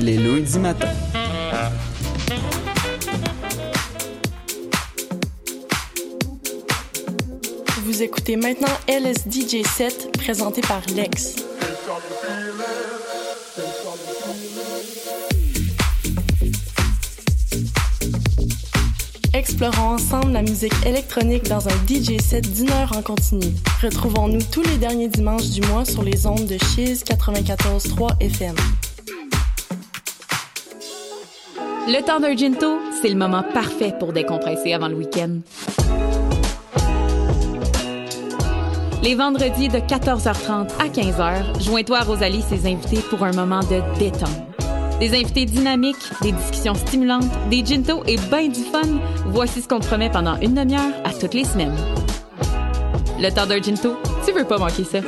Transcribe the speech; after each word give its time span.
les 0.00 0.16
lundis 0.16 0.58
matin. 0.58 0.88
Vous 7.84 8.02
écoutez 8.02 8.36
maintenant 8.36 8.68
LSDJ 8.86 9.64
7 9.66 10.18
présenté 10.18 10.60
par 10.60 10.82
Lex. 10.94 11.36
Explorons 19.32 19.94
ensemble 19.94 20.32
la 20.32 20.42
musique 20.42 20.74
électronique 20.84 21.44
dans 21.44 21.68
un 21.68 21.76
DJ 21.86 22.20
set 22.20 22.52
d'une 22.52 22.70
heure 22.70 22.96
en 22.96 23.02
continu. 23.02 23.46
Retrouvons-nous 23.82 24.42
tous 24.50 24.62
les 24.62 24.76
derniers 24.76 25.08
dimanches 25.08 25.50
du 25.50 25.60
mois 25.68 25.84
sur 25.84 26.02
les 26.02 26.26
ondes 26.26 26.46
de 26.46 26.58
Chiz 26.58 27.04
94.3 27.04 28.20
FM. 28.20 28.54
Le 31.90 32.04
temps 32.04 32.20
d'un 32.20 32.36
ginto, 32.36 32.78
c'est 33.00 33.08
le 33.08 33.14
moment 33.14 33.42
parfait 33.42 33.94
pour 33.98 34.12
décompresser 34.12 34.74
avant 34.74 34.88
le 34.88 34.94
week-end. 34.94 35.38
Les 39.02 39.14
vendredis 39.14 39.68
de 39.68 39.78
14h30 39.78 40.68
à 40.78 40.88
15h, 40.88 41.64
joins-toi 41.64 41.96
à 41.96 42.02
Rosalie 42.02 42.42
ses 42.42 42.70
invités 42.70 43.00
pour 43.08 43.22
un 43.24 43.32
moment 43.32 43.60
de 43.60 43.80
détente. 43.98 44.28
Des 45.00 45.14
invités 45.18 45.46
dynamiques, 45.46 45.96
des 46.20 46.32
discussions 46.32 46.74
stimulantes, 46.74 47.24
des 47.48 47.64
gintos 47.64 48.02
et 48.06 48.16
ben 48.30 48.52
du 48.52 48.64
fun. 48.64 48.82
Voici 49.24 49.62
ce 49.62 49.68
qu'on 49.68 49.80
te 49.80 49.86
promet 49.86 50.10
pendant 50.10 50.38
une 50.42 50.52
demi-heure 50.52 50.92
à 51.04 51.14
toutes 51.14 51.32
les 51.32 51.44
semaines. 51.44 51.76
Le 53.18 53.30
temps 53.30 53.46
d'un 53.46 53.62
ginto, 53.62 53.96
tu 54.26 54.32
veux 54.32 54.44
pas 54.44 54.58
manquer 54.58 54.84
ça. 54.84 54.98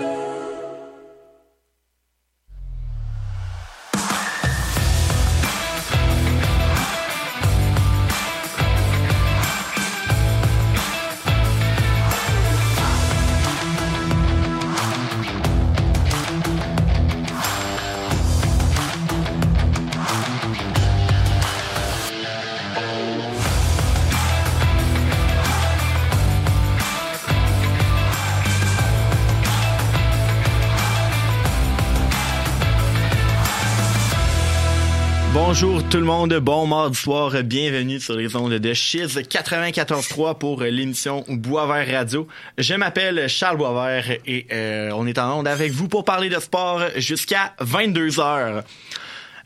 Tout 35.91 35.97
le 35.97 36.05
monde, 36.05 36.33
bon 36.35 36.69
mardi 36.69 36.97
soir, 36.97 37.33
bienvenue 37.43 37.99
sur 37.99 38.15
les 38.15 38.37
ondes 38.37 38.53
de 38.53 38.75
Chiz 38.75 39.19
94.3 39.19 40.39
pour 40.39 40.63
l'émission 40.63 41.25
Boisvert 41.27 41.89
Radio. 41.91 42.29
Je 42.59 42.75
m'appelle 42.75 43.29
Charles 43.29 43.57
Boisvert 43.57 44.05
et 44.25 44.47
euh, 44.53 44.91
on 44.95 45.09
est 45.09 45.19
en 45.19 45.41
onde 45.41 45.49
avec 45.49 45.73
vous 45.73 45.89
pour 45.89 46.05
parler 46.05 46.29
de 46.29 46.39
sport 46.39 46.83
jusqu'à 46.97 47.55
22h. 47.61 48.63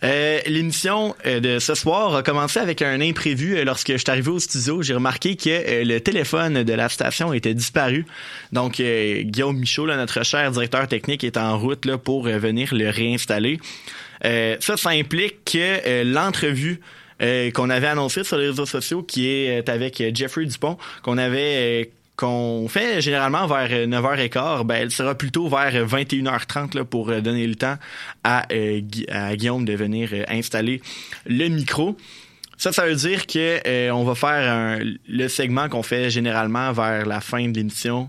Euh, 0.02 0.40
L'émission 0.46 1.14
euh, 1.24 1.40
de 1.40 1.58
ce 1.58 1.74
soir 1.74 2.14
a 2.14 2.22
commencé 2.22 2.58
avec 2.60 2.82
un 2.82 3.00
imprévu. 3.00 3.56
Euh, 3.56 3.64
Lorsque 3.64 3.92
je 3.92 3.96
suis 3.96 4.10
arrivé 4.10 4.30
au 4.30 4.38
studio, 4.38 4.82
j'ai 4.82 4.94
remarqué 4.94 5.36
que 5.36 5.48
euh, 5.48 5.84
le 5.84 5.98
téléphone 6.00 6.62
de 6.62 6.72
la 6.74 6.90
station 6.90 7.32
était 7.32 7.54
disparu. 7.54 8.04
Donc, 8.52 8.82
Guillaume 8.82 9.58
Michaud, 9.58 9.86
là, 9.86 9.96
notre 9.96 10.24
cher 10.24 10.50
directeur 10.50 10.86
technique, 10.88 11.24
est 11.24 11.38
en 11.38 11.58
route 11.58 11.86
là, 11.86 11.96
pour 11.96 12.24
venir 12.24 12.74
le 12.74 12.90
réinstaller. 12.90 13.58
Euh, 14.24 14.56
ça, 14.60 14.76
ça 14.76 14.90
implique 14.90 15.44
que 15.44 15.58
euh, 15.58 16.04
l'entrevue 16.04 16.80
euh, 17.22 17.50
qu'on 17.50 17.70
avait 17.70 17.86
annoncée 17.86 18.24
sur 18.24 18.36
les 18.38 18.48
réseaux 18.48 18.66
sociaux, 18.66 19.02
qui 19.02 19.26
est 19.28 19.68
avec 19.68 20.02
Jeffrey 20.14 20.44
Dupont, 20.46 20.76
qu'on 21.02 21.18
avait 21.18 21.90
qu'on 22.16 22.68
fait 22.68 23.00
généralement 23.00 23.46
vers 23.48 23.68
euh, 23.72 23.86
9h15, 23.88 24.64
ben, 24.64 24.76
elle 24.76 24.90
sera 24.92 25.16
plutôt 25.16 25.48
vers 25.48 25.74
euh, 25.74 25.84
21h30 25.84 26.76
là, 26.76 26.84
pour 26.84 27.06
donner 27.20 27.46
le 27.46 27.56
temps 27.56 27.76
à, 28.22 28.46
Gui- 28.52 29.06
à 29.10 29.34
Guillaume 29.34 29.64
de 29.64 29.74
venir 29.74 30.10
installer 30.28 30.80
le 31.26 31.48
micro. 31.48 31.96
Ça, 32.56 32.70
ça 32.70 32.86
veut 32.86 32.94
dire 32.94 33.26
que 33.26 33.90
on 33.90 34.04
va 34.04 34.14
faire 34.14 34.52
un- 34.52 34.78
le 35.08 35.26
segment 35.28 35.68
qu'on 35.68 35.82
fait 35.82 36.08
généralement 36.08 36.70
vers 36.72 37.04
la 37.04 37.20
fin 37.20 37.48
de 37.48 37.56
l'émission 37.56 38.08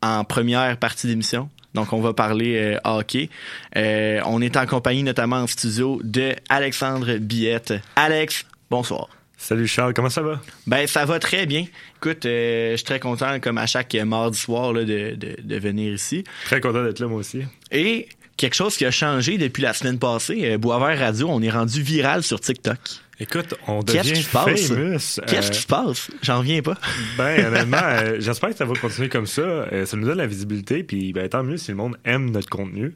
en 0.00 0.22
première 0.22 0.76
partie 0.76 1.08
d'émission. 1.08 1.50
Donc, 1.74 1.92
on 1.92 2.00
va 2.00 2.12
parler 2.12 2.56
euh, 2.56 2.78
hockey. 2.84 3.30
Euh, 3.76 4.20
on 4.26 4.40
est 4.40 4.56
en 4.56 4.66
compagnie 4.66 5.02
notamment 5.02 5.36
en 5.42 5.46
studio 5.46 6.00
de 6.04 6.34
Alexandre 6.48 7.16
Billette. 7.18 7.74
Alex, 7.96 8.46
bonsoir. 8.70 9.08
Salut 9.36 9.66
Charles, 9.66 9.92
comment 9.92 10.08
ça 10.08 10.22
va? 10.22 10.40
Ben, 10.66 10.86
ça 10.86 11.04
va 11.04 11.18
très 11.18 11.44
bien. 11.44 11.66
Écoute, 11.96 12.24
euh, 12.24 12.70
je 12.72 12.76
suis 12.76 12.84
très 12.84 13.00
content, 13.00 13.40
comme 13.40 13.58
à 13.58 13.66
chaque 13.66 13.92
mardi 13.94 14.38
soir, 14.38 14.72
là, 14.72 14.84
de, 14.84 15.16
de, 15.16 15.36
de 15.42 15.58
venir 15.58 15.92
ici. 15.92 16.24
Très 16.46 16.60
content 16.60 16.82
d'être 16.82 17.00
là 17.00 17.08
moi 17.08 17.18
aussi. 17.18 17.42
Et 17.70 18.08
quelque 18.36 18.54
chose 18.54 18.76
qui 18.76 18.86
a 18.86 18.90
changé 18.90 19.36
depuis 19.36 19.62
la 19.62 19.74
semaine 19.74 19.98
passée, 19.98 20.52
euh, 20.52 20.58
Boisvert 20.58 20.98
Radio, 20.98 21.28
on 21.28 21.42
est 21.42 21.50
rendu 21.50 21.82
viral 21.82 22.22
sur 22.22 22.40
TikTok. 22.40 22.78
Écoute, 23.20 23.54
on 23.68 23.82
Qu'est-ce 23.82 23.98
devient 24.08 24.12
qui 24.14 24.22
se 24.22 24.30
passe? 24.30 24.66
famous. 24.68 25.20
Qu'est-ce 25.26 25.46
Euh, 25.48 25.50
qui 25.50 25.60
se 25.60 25.66
passe? 25.66 26.10
J'en 26.22 26.38
reviens 26.40 26.62
pas. 26.62 26.76
Ben, 27.18 27.46
honnêtement, 27.46 27.78
euh, 27.82 28.16
j'espère 28.18 28.50
que 28.50 28.56
ça 28.56 28.64
va 28.64 28.74
continuer 28.74 29.08
comme 29.08 29.26
ça. 29.26 29.42
Euh, 29.42 29.86
ça 29.86 29.96
nous 29.96 30.06
donne 30.06 30.18
la 30.18 30.26
visibilité, 30.26 30.82
puis 30.82 31.12
ben, 31.12 31.28
tant 31.28 31.44
mieux 31.44 31.56
si 31.56 31.70
le 31.70 31.76
monde 31.76 31.96
aime 32.04 32.30
notre 32.30 32.48
contenu. 32.50 32.92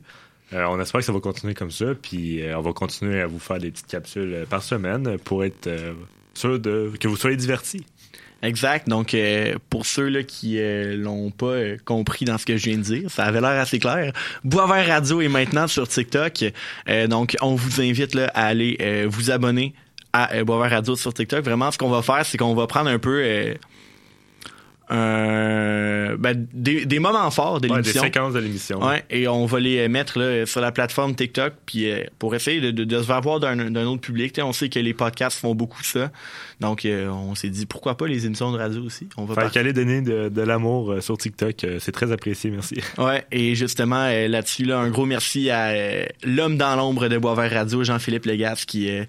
Euh, 0.52 0.64
on 0.68 0.80
espère 0.80 1.00
que 1.00 1.04
ça 1.06 1.12
va 1.12 1.20
continuer 1.20 1.54
comme 1.54 1.70
ça, 1.70 1.86
puis 2.00 2.40
on 2.56 2.60
va 2.62 2.72
continuer 2.72 3.20
à 3.20 3.26
vous 3.26 3.38
faire 3.38 3.58
des 3.58 3.70
petites 3.70 3.86
capsules 3.86 4.44
par 4.50 4.62
semaine 4.62 5.18
pour 5.18 5.44
être 5.44 5.68
sûr 6.34 6.58
de, 6.58 6.90
que 6.98 7.06
vous 7.06 7.16
soyez 7.16 7.36
divertis. 7.36 7.84
Exact. 8.42 8.88
Donc, 8.88 9.14
euh, 9.14 9.56
pour 9.68 9.84
ceux 9.84 10.06
là, 10.08 10.22
qui 10.22 10.60
euh, 10.60 10.96
l'ont 10.96 11.30
pas 11.32 11.46
euh, 11.46 11.76
compris 11.84 12.24
dans 12.24 12.38
ce 12.38 12.46
que 12.46 12.56
je 12.56 12.66
viens 12.70 12.78
de 12.78 12.82
dire, 12.82 13.10
ça 13.10 13.24
avait 13.24 13.40
l'air 13.40 13.60
assez 13.60 13.80
clair. 13.80 14.12
Boisvert 14.44 14.86
Radio 14.86 15.20
est 15.20 15.28
maintenant 15.28 15.66
sur 15.66 15.88
TikTok. 15.88 16.44
Donc, 17.08 17.36
on 17.40 17.56
vous 17.56 17.80
invite 17.80 18.14
là, 18.14 18.30
à 18.34 18.46
aller 18.46 19.06
vous 19.08 19.30
abonner 19.32 19.74
à 20.12 20.34
euh, 20.34 20.44
Boisvert 20.44 20.70
Radio 20.70 20.96
sur 20.96 21.12
TikTok. 21.12 21.44
Vraiment, 21.44 21.70
ce 21.70 21.78
qu'on 21.78 21.90
va 21.90 22.02
faire, 22.02 22.24
c'est 22.24 22.38
qu'on 22.38 22.54
va 22.54 22.66
prendre 22.66 22.90
un 22.90 22.98
peu 22.98 23.22
euh, 24.90 26.16
ben, 26.16 26.46
des, 26.52 26.86
des 26.86 26.98
moments 26.98 27.30
forts 27.30 27.60
de 27.60 27.68
Ouais, 27.68 27.82
des 27.82 27.92
séquences 27.92 28.32
de 28.32 28.38
l'émission. 28.38 28.82
Ouais, 28.82 29.04
et 29.10 29.28
on 29.28 29.44
va 29.44 29.60
les 29.60 29.86
mettre 29.88 30.18
là, 30.18 30.46
sur 30.46 30.62
la 30.62 30.72
plateforme 30.72 31.14
TikTok 31.14 31.52
puis 31.66 31.90
euh, 31.90 32.04
pour 32.18 32.34
essayer 32.34 32.60
de, 32.62 32.70
de, 32.70 32.84
de 32.84 32.98
se 32.98 33.04
faire 33.06 33.20
voir 33.20 33.38
d'un 33.40 33.86
autre 33.86 34.00
public. 34.00 34.40
On 34.42 34.52
sait 34.54 34.70
que 34.70 34.78
les 34.78 34.94
podcasts 34.94 35.38
font 35.38 35.54
beaucoup 35.54 35.82
ça. 35.82 36.10
Donc, 36.60 36.86
euh, 36.86 37.08
on 37.08 37.34
s'est 37.34 37.50
dit, 37.50 37.66
pourquoi 37.66 37.96
pas 37.98 38.06
les 38.06 38.24
émissions 38.24 38.50
de 38.50 38.56
radio 38.56 38.82
aussi? 38.82 39.08
On 39.18 39.26
va 39.26 39.34
partir. 39.34 39.52
qu'aller 39.52 39.74
donner 39.74 40.00
de, 40.00 40.30
de 40.30 40.42
l'amour 40.42 40.92
euh, 40.92 41.00
sur 41.02 41.18
TikTok, 41.18 41.64
euh, 41.64 41.76
c'est 41.80 41.92
très 41.92 42.10
apprécié, 42.10 42.50
merci. 42.50 42.76
Ouais, 42.98 43.24
et 43.30 43.54
justement, 43.54 44.06
euh, 44.08 44.26
là-dessus, 44.26 44.64
là, 44.64 44.78
un 44.78 44.88
gros 44.90 45.04
merci 45.06 45.50
à 45.50 45.68
euh, 45.68 46.06
l'homme 46.24 46.56
dans 46.56 46.74
l'ombre 46.76 47.08
de 47.08 47.18
Boisvert 47.18 47.52
Radio, 47.52 47.84
Jean-Philippe 47.84 48.24
Legas, 48.24 48.64
qui, 48.66 48.90
euh, 48.90 49.04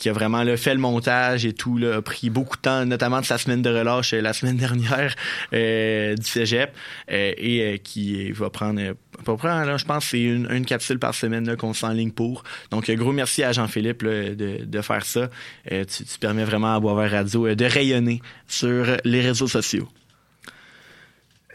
qui 0.00 0.08
a 0.08 0.12
vraiment 0.12 0.42
là, 0.42 0.56
fait 0.56 0.74
le 0.74 0.80
montage 0.80 1.44
et 1.44 1.52
tout, 1.52 1.76
là, 1.76 1.96
a 1.96 2.02
pris 2.02 2.30
beaucoup 2.30 2.56
de 2.56 2.62
temps, 2.62 2.86
notamment 2.86 3.20
de 3.20 3.26
sa 3.26 3.38
semaine 3.38 3.60
de 3.62 3.68
relâche 3.68 4.14
euh, 4.14 4.20
la 4.20 4.32
semaine 4.32 4.56
dernière 4.56 5.14
euh, 5.52 6.16
du 6.16 6.26
cégep, 6.26 6.74
euh, 7.12 7.32
et 7.36 7.60
euh, 7.60 7.76
qui 7.76 8.32
va 8.32 8.48
prendre, 8.48 8.80
euh, 8.80 8.94
va 9.24 9.36
prendre, 9.36 9.66
là, 9.66 9.76
je 9.76 9.84
pense, 9.84 10.06
c'est 10.06 10.22
une, 10.22 10.50
une 10.50 10.64
capsule 10.64 10.98
par 10.98 11.14
semaine 11.14 11.54
qu'on 11.56 11.74
s'enligne 11.74 12.12
pour. 12.12 12.42
Donc, 12.70 12.88
euh, 12.88 12.94
gros 12.96 13.12
merci 13.12 13.44
à 13.44 13.52
Jean-Philippe 13.52 14.02
de, 14.02 14.64
de 14.64 14.80
faire 14.80 15.04
ça. 15.04 15.28
Tu, 15.68 16.04
tu 16.04 16.18
permets 16.18 16.44
vraiment 16.44 16.74
à 16.74 16.80
Boisvert 16.80 17.10
Radio 17.10 17.54
de 17.54 17.64
rayonner 17.66 18.22
sur 18.48 18.86
les 19.04 19.20
réseaux 19.20 19.48
sociaux. 19.48 19.88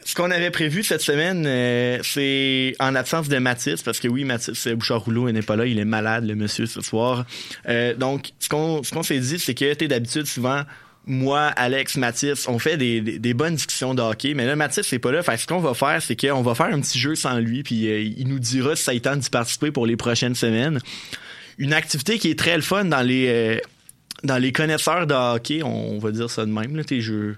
Ce 0.06 0.14
qu'on 0.14 0.30
avait 0.30 0.52
prévu 0.52 0.84
cette 0.84 1.02
semaine, 1.02 1.46
euh, 1.48 1.98
c'est 2.04 2.76
en 2.80 2.94
absence 2.94 3.28
de 3.28 3.40
Mathis, 3.40 3.82
parce 3.82 4.00
que 4.00 4.08
oui, 4.08 4.24
Mathis 4.24 4.68
Bouchard-Rouleau 4.68 5.32
n'est 5.32 5.42
pas 5.42 5.56
là, 5.56 5.66
il 5.66 5.80
est 5.80 5.86
malade, 5.86 6.26
le 6.26 6.36
monsieur, 6.36 6.68
ce 6.68 6.82
soir. 6.82 7.26
Euh, 7.68 7.96
donc, 7.96 8.32
ce 8.40 8.48
qu'on 8.48 8.84
ce 8.84 8.94
qu'on 8.94 9.02
s'est 9.02 9.18
dit, 9.18 9.40
c'est 9.40 9.56
que, 9.56 9.74
tu 9.74 9.88
d'habitude, 9.88 10.28
souvent, 10.28 10.62
moi, 11.08 11.48
Alex, 11.48 11.98
Mathis, 11.98 12.48
on 12.48 12.60
fait 12.60 12.78
des, 12.78 13.02
des, 13.02 13.34
bonnes 13.34 13.56
discussions 13.56 13.96
de 13.96 14.02
hockey, 14.04 14.36
mais 14.36 14.46
là, 14.46 14.56
Mathis, 14.56 14.86
c'est 14.86 15.00
pas 15.00 15.12
là. 15.12 15.24
Fait 15.24 15.38
ce 15.38 15.48
qu'on 15.48 15.60
va 15.60 15.74
faire, 15.74 16.00
c'est 16.04 16.16
qu'on 16.16 16.44
va 16.44 16.54
faire 16.54 16.68
un 16.68 16.82
petit 16.82 17.00
jeu 17.00 17.16
sans 17.16 17.40
lui, 17.40 17.64
puis 17.64 17.88
euh, 17.88 18.00
il 18.00 18.28
nous 18.28 18.40
dira 18.40 18.76
si 18.76 18.84
ça 18.84 19.00
tente 19.00 19.20
d'y 19.20 19.30
participer 19.32 19.72
pour 19.72 19.88
les 19.88 19.96
prochaines 19.96 20.36
semaines. 20.36 20.80
Une 21.58 21.74
activité 21.74 22.20
qui 22.20 22.30
est 22.30 22.38
très 22.38 22.62
fun 22.62 22.86
dans 22.86 23.02
les... 23.02 23.28
euh, 23.28 23.60
dans 24.24 24.38
les 24.38 24.52
connaisseurs 24.52 25.08
de 25.08 25.14
hockey, 25.14 25.62
on, 25.64 26.00
va 26.00 26.12
dire 26.12 26.30
ça 26.30 26.46
de 26.46 26.52
même, 26.52 26.76
là, 26.76 26.84
tes 26.84 27.02
jeux. 27.02 27.38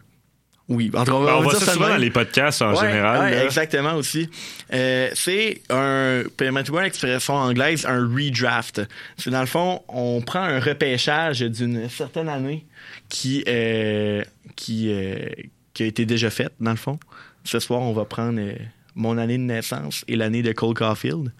Oui, 0.69 0.91
en 0.93 1.05
tout 1.05 1.11
cas, 1.11 1.17
on 1.17 1.21
va, 1.23 1.31
Ben, 1.31 1.37
on 1.37 1.41
va 1.43 1.49
dire 1.51 1.59
ça 1.61 1.71
souvent 1.73 1.87
dans 1.89 1.95
les 1.97 2.09
podcasts 2.09 2.61
en 2.61 2.71
Ouais, 2.73 2.87
général. 2.89 3.21
ouais, 3.21 3.31
là. 3.35 3.45
exactement 3.45 3.93
aussi. 3.93 4.29
Euh, 4.73 5.09
c'est 5.13 5.61
un, 5.69 6.23
permettez-moi 6.35 6.83
l'expression 6.83 7.35
anglaise, 7.35 7.85
un 7.85 8.01
redraft. 8.05 8.81
C'est 9.17 9.29
dans 9.29 9.39
le 9.39 9.45
fond, 9.47 9.81
on 9.87 10.19
prend 10.21 10.41
un 10.41 10.59
repêchage 10.59 11.39
d'une 11.39 11.87
certaine 11.89 12.27
année 12.27 12.65
qui, 13.07 13.45
euh, 13.47 14.23
qui, 14.57 14.91
euh, 14.91 15.29
qui 15.73 15.83
a 15.83 15.85
été 15.85 16.05
déjà 16.05 16.29
faite, 16.29 16.51
dans 16.59 16.71
le 16.71 16.77
fond. 16.77 16.99
Ce 17.45 17.59
soir, 17.59 17.79
on 17.81 17.93
va 17.93 18.03
prendre 18.03 18.39
euh, 18.41 18.53
mon 18.93 19.17
année 19.17 19.37
de 19.37 19.43
naissance 19.43 20.03
et 20.09 20.17
l'année 20.17 20.41
de 20.43 20.51
Cole 20.51 20.73
Caulfield. 20.73 21.31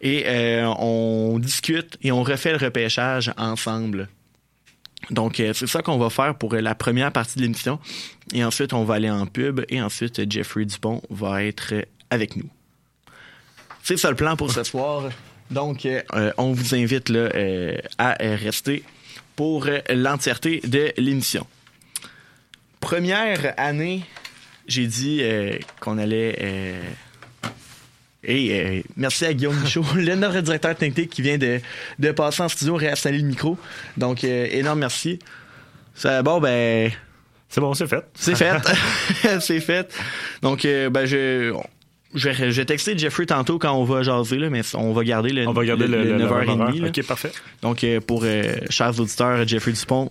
et 0.00 0.24
euh, 0.26 0.66
on 0.78 1.38
discute 1.38 1.96
et 2.02 2.10
on 2.10 2.24
refait 2.24 2.50
le 2.52 2.58
repêchage 2.58 3.32
ensemble. 3.36 4.08
Donc, 5.10 5.40
euh, 5.40 5.52
c'est 5.54 5.66
ça 5.66 5.82
qu'on 5.82 5.98
va 5.98 6.10
faire 6.10 6.34
pour 6.36 6.54
la 6.54 6.74
première 6.74 7.12
partie 7.12 7.36
de 7.36 7.42
l'émission. 7.42 7.78
Et 8.32 8.44
ensuite, 8.44 8.72
on 8.72 8.84
va 8.84 8.94
aller 8.94 9.10
en 9.10 9.26
pub 9.26 9.64
et 9.68 9.80
ensuite, 9.80 10.30
Jeffrey 10.30 10.64
Dupont 10.64 11.02
va 11.10 11.44
être 11.44 11.74
avec 12.10 12.36
nous. 12.36 12.48
C'est 13.82 13.96
ça 13.96 14.10
le 14.10 14.16
plan 14.16 14.36
pour 14.36 14.52
ce 14.52 14.64
soir. 14.64 15.04
Donc, 15.50 15.86
euh, 15.86 16.02
on 16.36 16.52
vous 16.52 16.74
invite 16.74 17.08
là, 17.08 17.30
à 17.96 18.14
rester 18.20 18.82
pour 19.34 19.66
l'entièreté 19.88 20.60
de 20.64 20.92
l'émission. 20.98 21.46
Première 22.80 23.54
année, 23.56 24.02
j'ai 24.66 24.86
dit 24.86 25.22
qu'on 25.80 25.96
allait 25.96 26.82
et 28.24 28.60
euh, 28.60 28.82
merci 28.96 29.24
à 29.24 29.32
Guillaume 29.32 29.56
Michaud, 29.56 29.84
le 29.94 30.14
notre 30.16 30.40
directeur 30.40 30.74
technique 30.74 31.10
qui 31.10 31.22
vient 31.22 31.38
de, 31.38 31.60
de 31.98 32.10
passer 32.10 32.42
en 32.42 32.48
studio, 32.48 32.74
réinstaller 32.74 33.18
le 33.18 33.26
micro. 33.26 33.56
Donc, 33.96 34.24
euh, 34.24 34.46
énorme 34.50 34.80
merci. 34.80 35.18
Ça, 35.94 36.22
bon, 36.22 36.40
ben. 36.40 36.90
C'est 37.48 37.60
bon, 37.60 37.74
c'est 37.74 37.86
fait. 37.86 38.04
C'est 38.14 38.34
fait. 38.36 38.60
c'est 39.40 39.60
fait. 39.60 39.94
Donc, 40.42 40.64
euh, 40.64 40.90
ben, 40.90 41.06
je. 41.06 41.54
Je 42.14 42.30
vais, 42.30 42.50
je 42.52 42.62
texter 42.62 42.96
Jeffrey 42.96 43.26
tantôt 43.26 43.58
quand 43.58 43.74
on 43.74 43.84
va 43.84 44.02
jaser, 44.02 44.38
là, 44.38 44.48
mais 44.48 44.62
on 44.72 44.94
va 44.94 45.04
garder 45.04 45.28
le, 45.28 45.46
on 45.46 45.52
va 45.52 45.66
garder 45.66 45.86
le, 45.86 46.16
9h30. 46.18 46.88
OK, 46.88 47.06
parfait. 47.06 47.30
Donc, 47.60 47.84
pour 48.06 48.24
chers 48.70 48.98
auditeurs, 48.98 49.46
Jeffrey 49.46 49.72
Dupont, 49.72 50.10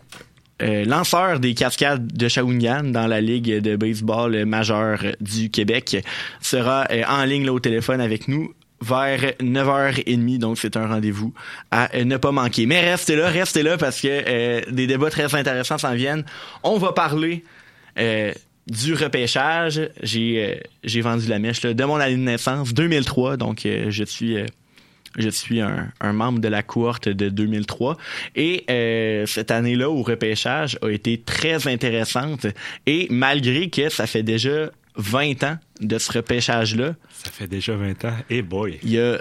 euh, 0.61 0.85
lanceur 0.85 1.39
des 1.39 1.53
cascades 1.53 2.07
de 2.07 2.27
Shawinigan 2.27 2.85
dans 2.85 3.05
la 3.05 3.21
Ligue 3.21 3.61
de 3.61 3.75
baseball 3.75 4.43
majeure 4.45 5.03
du 5.21 5.51
Québec, 5.51 6.03
sera 6.41 6.87
euh, 6.89 7.03
en 7.07 7.25
ligne 7.25 7.45
là, 7.45 7.53
au 7.53 7.59
téléphone 7.59 8.01
avec 8.01 8.27
nous 8.27 8.53
vers 8.81 9.33
9h30, 9.39 10.39
donc 10.39 10.57
c'est 10.57 10.75
un 10.75 10.87
rendez-vous 10.87 11.31
à 11.69 11.95
euh, 11.95 12.05
ne 12.05 12.17
pas 12.17 12.31
manquer. 12.31 12.65
Mais 12.65 12.81
restez 12.81 13.15
là, 13.15 13.29
restez 13.29 13.61
là 13.61 13.77
parce 13.77 14.01
que 14.01 14.69
des 14.71 14.87
débats 14.87 15.11
très 15.11 15.35
intéressants 15.35 15.77
s'en 15.77 15.93
viennent. 15.93 16.25
On 16.63 16.77
va 16.77 16.91
parler 16.91 17.43
du 18.67 18.93
repêchage. 18.93 19.89
J'ai 20.01 20.61
j'ai 20.83 21.01
vendu 21.01 21.27
la 21.27 21.39
mèche 21.39 21.61
là, 21.63 21.73
de 21.73 21.83
mon 21.83 21.97
année 21.97 22.15
de 22.15 22.21
naissance, 22.21 22.73
2003, 22.73 23.37
donc 23.37 23.61
je 23.63 24.03
suis 24.03 24.37
je 25.17 25.29
suis 25.29 25.61
un, 25.61 25.91
membre 26.13 26.39
de 26.39 26.47
la 26.47 26.63
cohorte 26.63 27.09
de 27.09 27.29
2003 27.29 27.97
et 28.35 28.63
euh, 28.69 29.25
cette 29.25 29.51
année-là 29.51 29.89
au 29.89 30.03
repêchage 30.03 30.77
a 30.81 30.89
été 30.89 31.19
très 31.19 31.67
intéressante 31.67 32.47
et 32.85 33.07
malgré 33.09 33.69
que 33.69 33.89
ça 33.89 34.07
fait 34.07 34.23
déjà 34.23 34.69
20 34.97 35.43
ans 35.43 35.57
de 35.79 35.97
ce 35.97 36.11
repêchage-là. 36.11 36.95
Ça 37.09 37.31
fait 37.31 37.47
déjà 37.47 37.75
20 37.75 38.05
ans. 38.05 38.15
Et 38.29 38.41
boy! 38.41 38.79
Il 38.83 38.91
y 38.91 38.99
a 38.99 39.19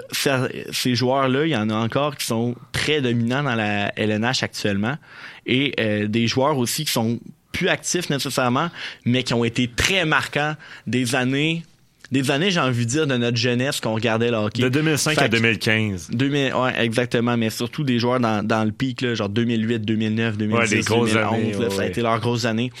ces 0.71 0.95
joueurs-là, 0.95 1.45
il 1.45 1.51
y 1.51 1.55
en 1.55 1.69
a 1.69 1.75
encore 1.75 2.17
qui 2.17 2.25
sont 2.25 2.55
très 2.71 3.01
dominants 3.01 3.43
dans 3.43 3.55
la 3.55 3.93
LNH 3.95 4.43
actuellement. 4.43 4.97
Et 5.45 5.73
euh, 5.79 6.07
des 6.07 6.27
joueurs 6.27 6.57
aussi 6.57 6.85
qui 6.85 6.91
sont 6.91 7.19
plus 7.51 7.69
actifs 7.69 8.09
nécessairement, 8.09 8.69
mais 9.05 9.23
qui 9.23 9.33
ont 9.33 9.43
été 9.43 9.67
très 9.67 10.05
marquants 10.05 10.55
des 10.87 11.15
années 11.15 11.63
des 12.11 12.31
années, 12.31 12.51
j'ai 12.51 12.59
envie 12.59 12.85
de 12.85 12.89
dire, 12.91 13.07
de 13.07 13.15
notre 13.17 13.37
jeunesse 13.37 13.79
qu'on 13.81 13.93
regardait 13.93 14.31
le 14.31 14.37
hockey. 14.37 14.61
De 14.61 14.69
2005 14.69 15.21
à 15.21 15.27
2015. 15.27 16.09
2000, 16.11 16.53
ouais, 16.53 16.83
exactement, 16.83 17.35
mais 17.37 17.49
surtout 17.49 17.83
des 17.83 17.99
joueurs 17.99 18.19
dans, 18.19 18.45
dans 18.45 18.63
le 18.63 18.71
pic, 18.71 19.01
là, 19.01 19.13
genre 19.13 19.29
2008, 19.29 19.79
2009, 19.79 20.37
2010, 20.37 20.57
ouais, 20.57 20.77
les 20.77 20.83
grosses 20.83 21.13
2011, 21.13 21.33
années, 21.33 21.53
là, 21.53 21.69
ça 21.69 21.81
a 21.81 21.85
été 21.85 22.01
leurs 22.01 22.19
grosses 22.19 22.45
années. 22.45 22.71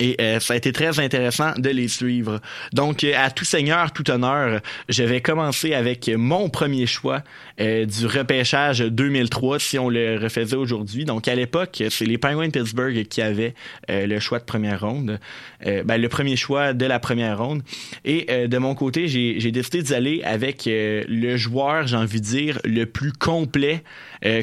Et 0.00 0.16
euh, 0.20 0.40
ça 0.40 0.54
a 0.54 0.56
été 0.56 0.72
très 0.72 0.98
intéressant 0.98 1.52
de 1.56 1.70
les 1.70 1.88
suivre. 1.88 2.40
Donc, 2.72 3.04
euh, 3.04 3.12
à 3.16 3.30
tout 3.30 3.44
seigneur, 3.44 3.92
tout 3.92 4.10
honneur, 4.10 4.60
je 4.88 5.02
vais 5.04 5.20
commencer 5.20 5.74
avec 5.74 6.08
mon 6.08 6.48
premier 6.48 6.86
choix 6.86 7.22
euh, 7.60 7.86
du 7.86 8.06
repêchage 8.06 8.80
2003, 8.80 9.58
si 9.58 9.78
on 9.78 9.88
le 9.88 10.18
refaisait 10.18 10.56
aujourd'hui. 10.56 11.04
Donc, 11.04 11.28
à 11.28 11.34
l'époque, 11.34 11.82
c'est 11.90 12.06
les 12.06 12.18
Penguins 12.18 12.48
de 12.48 12.52
Pittsburgh 12.52 13.04
qui 13.04 13.22
avaient 13.22 13.54
le 13.88 14.18
choix 14.18 14.38
de 14.38 14.44
première 14.44 14.80
ronde, 14.80 15.20
ben, 15.64 16.00
le 16.00 16.08
premier 16.08 16.36
choix 16.36 16.72
de 16.72 16.86
la 16.86 16.98
première 16.98 17.38
ronde. 17.38 17.62
Et 18.04 18.48
de 18.48 18.58
mon 18.58 18.74
côté, 18.74 19.08
j'ai 19.08 19.52
décidé 19.52 19.82
d'y 19.82 19.94
aller 19.94 20.22
avec 20.24 20.62
le 20.66 21.36
joueur, 21.36 21.86
j'ai 21.86 21.96
envie 21.96 22.20
de 22.20 22.26
dire, 22.26 22.58
le 22.64 22.86
plus 22.86 23.12
complet 23.12 23.82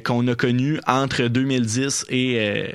qu'on 0.04 0.28
a 0.28 0.36
connu 0.36 0.80
entre 0.88 1.24
2010 1.24 2.06
et 2.10 2.70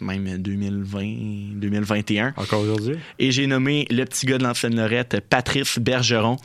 même 0.00 0.38
2020, 0.38 1.58
2021. 1.58 2.34
Encore 2.36 2.60
aujourd'hui? 2.60 2.96
Et 3.18 3.32
j'ai 3.32 3.46
nommé 3.46 3.86
le 3.90 4.04
petit 4.04 4.26
gars 4.26 4.38
de 4.38 4.44
l'ancienne 4.44 4.76
Lorette, 4.76 5.20
Patrice 5.28 5.78
Bergeron. 5.78 6.36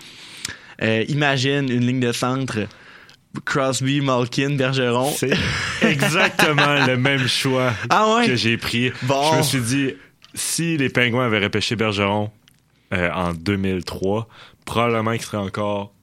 Euh, 0.82 1.06
imagine 1.08 1.70
une 1.70 1.86
ligne 1.86 2.00
de 2.00 2.12
centre. 2.12 2.68
Crosby, 3.44 4.02
Malkin, 4.02 4.56
Bergeron. 4.56 5.12
C'est 5.12 5.34
exactement 5.82 6.86
le 6.86 6.98
même 6.98 7.28
choix 7.28 7.74
ah 7.90 8.24
que 8.26 8.36
j'ai 8.36 8.58
pris. 8.58 8.92
Je 9.02 9.38
me 9.38 9.44
suis 9.44 9.60
dit, 9.60 9.94
si 10.34 10.78
les 10.78 10.90
Pingouins 10.90 11.26
avaient 11.26 11.44
repêché 11.44 11.76
Bergeron 11.76 12.32
euh, 12.94 13.10
en 13.12 13.34
2003, 13.34 14.28
probablement 14.66 15.12
qu'il 15.14 15.24
serait 15.24 15.38
encore 15.38 15.94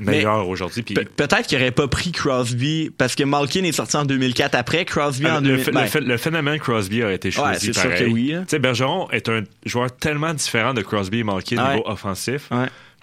meilleur 0.00 0.48
aujourd'hui. 0.48 0.82
Peut-être 0.82 1.46
qu'il 1.46 1.58
n'aurait 1.58 1.70
pas 1.70 1.88
pris 1.88 2.12
Crosby 2.12 2.90
parce 2.96 3.14
que 3.14 3.24
Malkin 3.24 3.64
est 3.64 3.72
sorti 3.72 3.96
en 3.96 4.04
2004 4.04 4.54
après 4.54 4.84
Crosby 4.84 5.26
en 5.26 5.40
2000. 5.40 5.70
Ben, 5.72 5.86
le, 6.00 6.16
phénomène 6.16 6.58
Crosby 6.58 7.02
a 7.02 7.12
été 7.12 7.30
choisi. 7.30 7.68
Ouais, 7.68 7.74
c'est 7.74 7.80
sûr 7.80 7.94
que 7.94 8.04
oui. 8.04 8.34
Hein. 8.34 8.44
Bergeron 8.58 9.10
est 9.10 9.28
un 9.28 9.44
joueur 9.64 9.94
tellement 9.96 10.34
différent 10.34 10.74
de 10.74 10.82
Crosby 10.82 11.20
et 11.20 11.24
Malkin 11.24 11.64
au 11.64 11.70
niveau 11.74 11.88
offensif. 11.88 12.50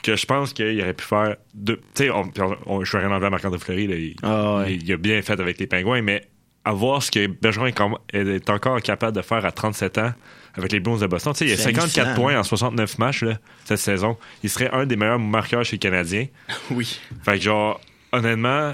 Que 0.04 0.16
je 0.16 0.26
pense 0.26 0.54
qu'il 0.54 0.80
aurait 0.82 0.94
pu 0.94 1.04
faire 1.04 1.36
deux. 1.56 1.78
Tu 1.96 2.06
sais, 2.06 2.10
je 2.10 2.86
suis 2.88 2.98
rien 2.98 3.10
enlever 3.10 3.26
à 3.26 3.30
Marc-André 3.32 3.58
Fleury. 3.60 4.16
ah, 4.22 4.66
il, 4.68 4.92
a 4.92 4.98
bien 4.98 5.20
fait 5.24 5.40
avec 5.40 5.60
les 5.60 5.66
Pingouins, 5.66 6.04
mais 6.04 6.28
à 6.64 6.74
voir 6.74 7.02
ce 7.02 7.10
que 7.10 7.28
Bergeron 7.28 7.98
est, 8.12 8.50
encore 8.50 8.82
capable 8.82 9.16
de 9.16 9.22
faire 9.22 9.46
à 9.46 9.52
37 9.52 9.98
ans 10.00 10.12
avec 10.58 10.72
les 10.72 10.80
Blues 10.80 11.00
de 11.00 11.08
Boston. 11.08 11.34
Tu 11.34 11.40
sais, 11.40 11.46
il 11.46 11.52
y 11.52 11.54
a 11.54 11.58
54 11.58 12.16
points 12.16 12.38
en 12.38 12.44
69 12.44 12.98
matchs 12.98 13.24
là, 13.24 13.38
cette 13.66 13.80
saison. 13.80 14.18
Il 14.44 14.50
serait 14.50 14.70
un 14.72 14.86
des 14.86 14.96
meilleurs 14.96 15.20
marqueurs 15.20 15.64
chez 15.64 15.74
les 15.74 15.80
Canadiens. 15.80 16.28
Oui. 16.72 17.00
Fait 17.24 17.38
que 17.38 17.44
genre, 17.44 17.80
honnêtement, 18.12 18.74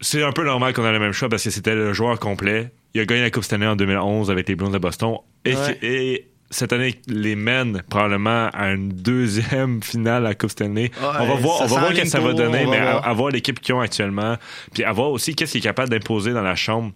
c'est 0.00 0.22
un 0.22 0.32
peu 0.32 0.44
normal 0.44 0.72
qu'on 0.72 0.84
ait 0.86 0.92
le 0.92 0.98
même 0.98 1.12
choix 1.12 1.28
parce 1.28 1.44
que 1.44 1.50
c'était 1.50 1.74
le 1.74 1.92
joueur 1.92 2.18
complet. 2.18 2.72
Il 2.94 3.00
a 3.00 3.04
gagné 3.04 3.22
la 3.22 3.30
Coupe 3.30 3.44
Stanley 3.44 3.66
en 3.66 3.76
2011 3.76 4.30
avec 4.30 4.48
les 4.48 4.56
Blues 4.56 4.72
de 4.72 4.78
Boston. 4.78 5.16
Et, 5.44 6.26
cette 6.52 6.72
année, 6.72 7.00
les 7.06 7.36
mène 7.36 7.82
probablement 7.88 8.48
à 8.52 8.72
une 8.72 8.88
deuxième 8.88 9.80
finale 9.84 10.26
à 10.26 10.30
la 10.30 10.34
Coupe 10.34 10.50
Stanley. 10.50 10.90
on 11.00 11.26
va 11.26 11.34
voir, 11.34 11.60
on 11.60 11.66
va 11.66 11.80
voir 11.80 11.92
ce 11.92 12.00
que 12.00 12.08
ça 12.08 12.18
va 12.18 12.32
donner, 12.32 12.66
mais 12.66 12.78
avoir 12.78 13.30
l'équipe 13.30 13.60
qu'ils 13.60 13.74
ont 13.74 13.80
actuellement, 13.80 14.36
puis 14.72 14.82
avoir 14.82 15.10
aussi 15.10 15.36
qu'est-ce 15.36 15.52
qu'il 15.52 15.60
est 15.60 15.62
capable 15.62 15.90
d'imposer 15.90 16.32
dans 16.32 16.42
la 16.42 16.56
chambre 16.56 16.92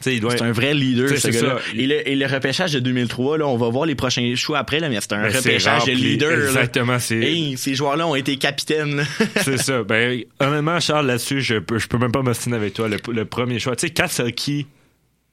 c'est 0.00 0.42
un 0.42 0.52
vrai 0.52 0.74
leader, 0.74 1.16
ce 1.16 1.28
gars-là. 1.28 1.58
Et 1.74 1.86
le, 1.86 2.08
et 2.08 2.16
le, 2.16 2.26
repêchage 2.26 2.72
de 2.72 2.80
2003, 2.80 3.38
là, 3.38 3.46
on 3.46 3.56
va 3.56 3.68
voir 3.68 3.86
les 3.86 3.94
prochains 3.94 4.34
choix 4.34 4.58
après, 4.58 4.80
là, 4.80 4.88
mais 4.88 4.98
c'est 5.00 5.12
un 5.12 5.22
ben, 5.22 5.36
repêchage 5.36 5.84
de 5.84 5.92
leader. 5.92 6.46
Exactement. 6.46 6.96
Hey, 7.10 7.56
ces 7.56 7.74
joueurs-là 7.74 8.06
ont 8.06 8.14
été 8.14 8.36
capitaines. 8.36 9.04
c'est 9.36 9.58
ça. 9.58 9.82
Ben, 9.82 10.22
honnêtement, 10.40 10.80
Charles, 10.80 11.06
là-dessus, 11.06 11.40
je 11.40 11.56
peux, 11.56 11.78
je 11.78 11.86
peux 11.86 11.98
même 11.98 12.12
pas 12.12 12.22
m'ostiner 12.22 12.56
avec 12.56 12.74
toi. 12.74 12.88
Le, 12.88 13.24
premier 13.24 13.58
choix, 13.58 13.76
tu 13.76 13.86
sais, 13.86 13.92
Katsuki, 13.92 14.66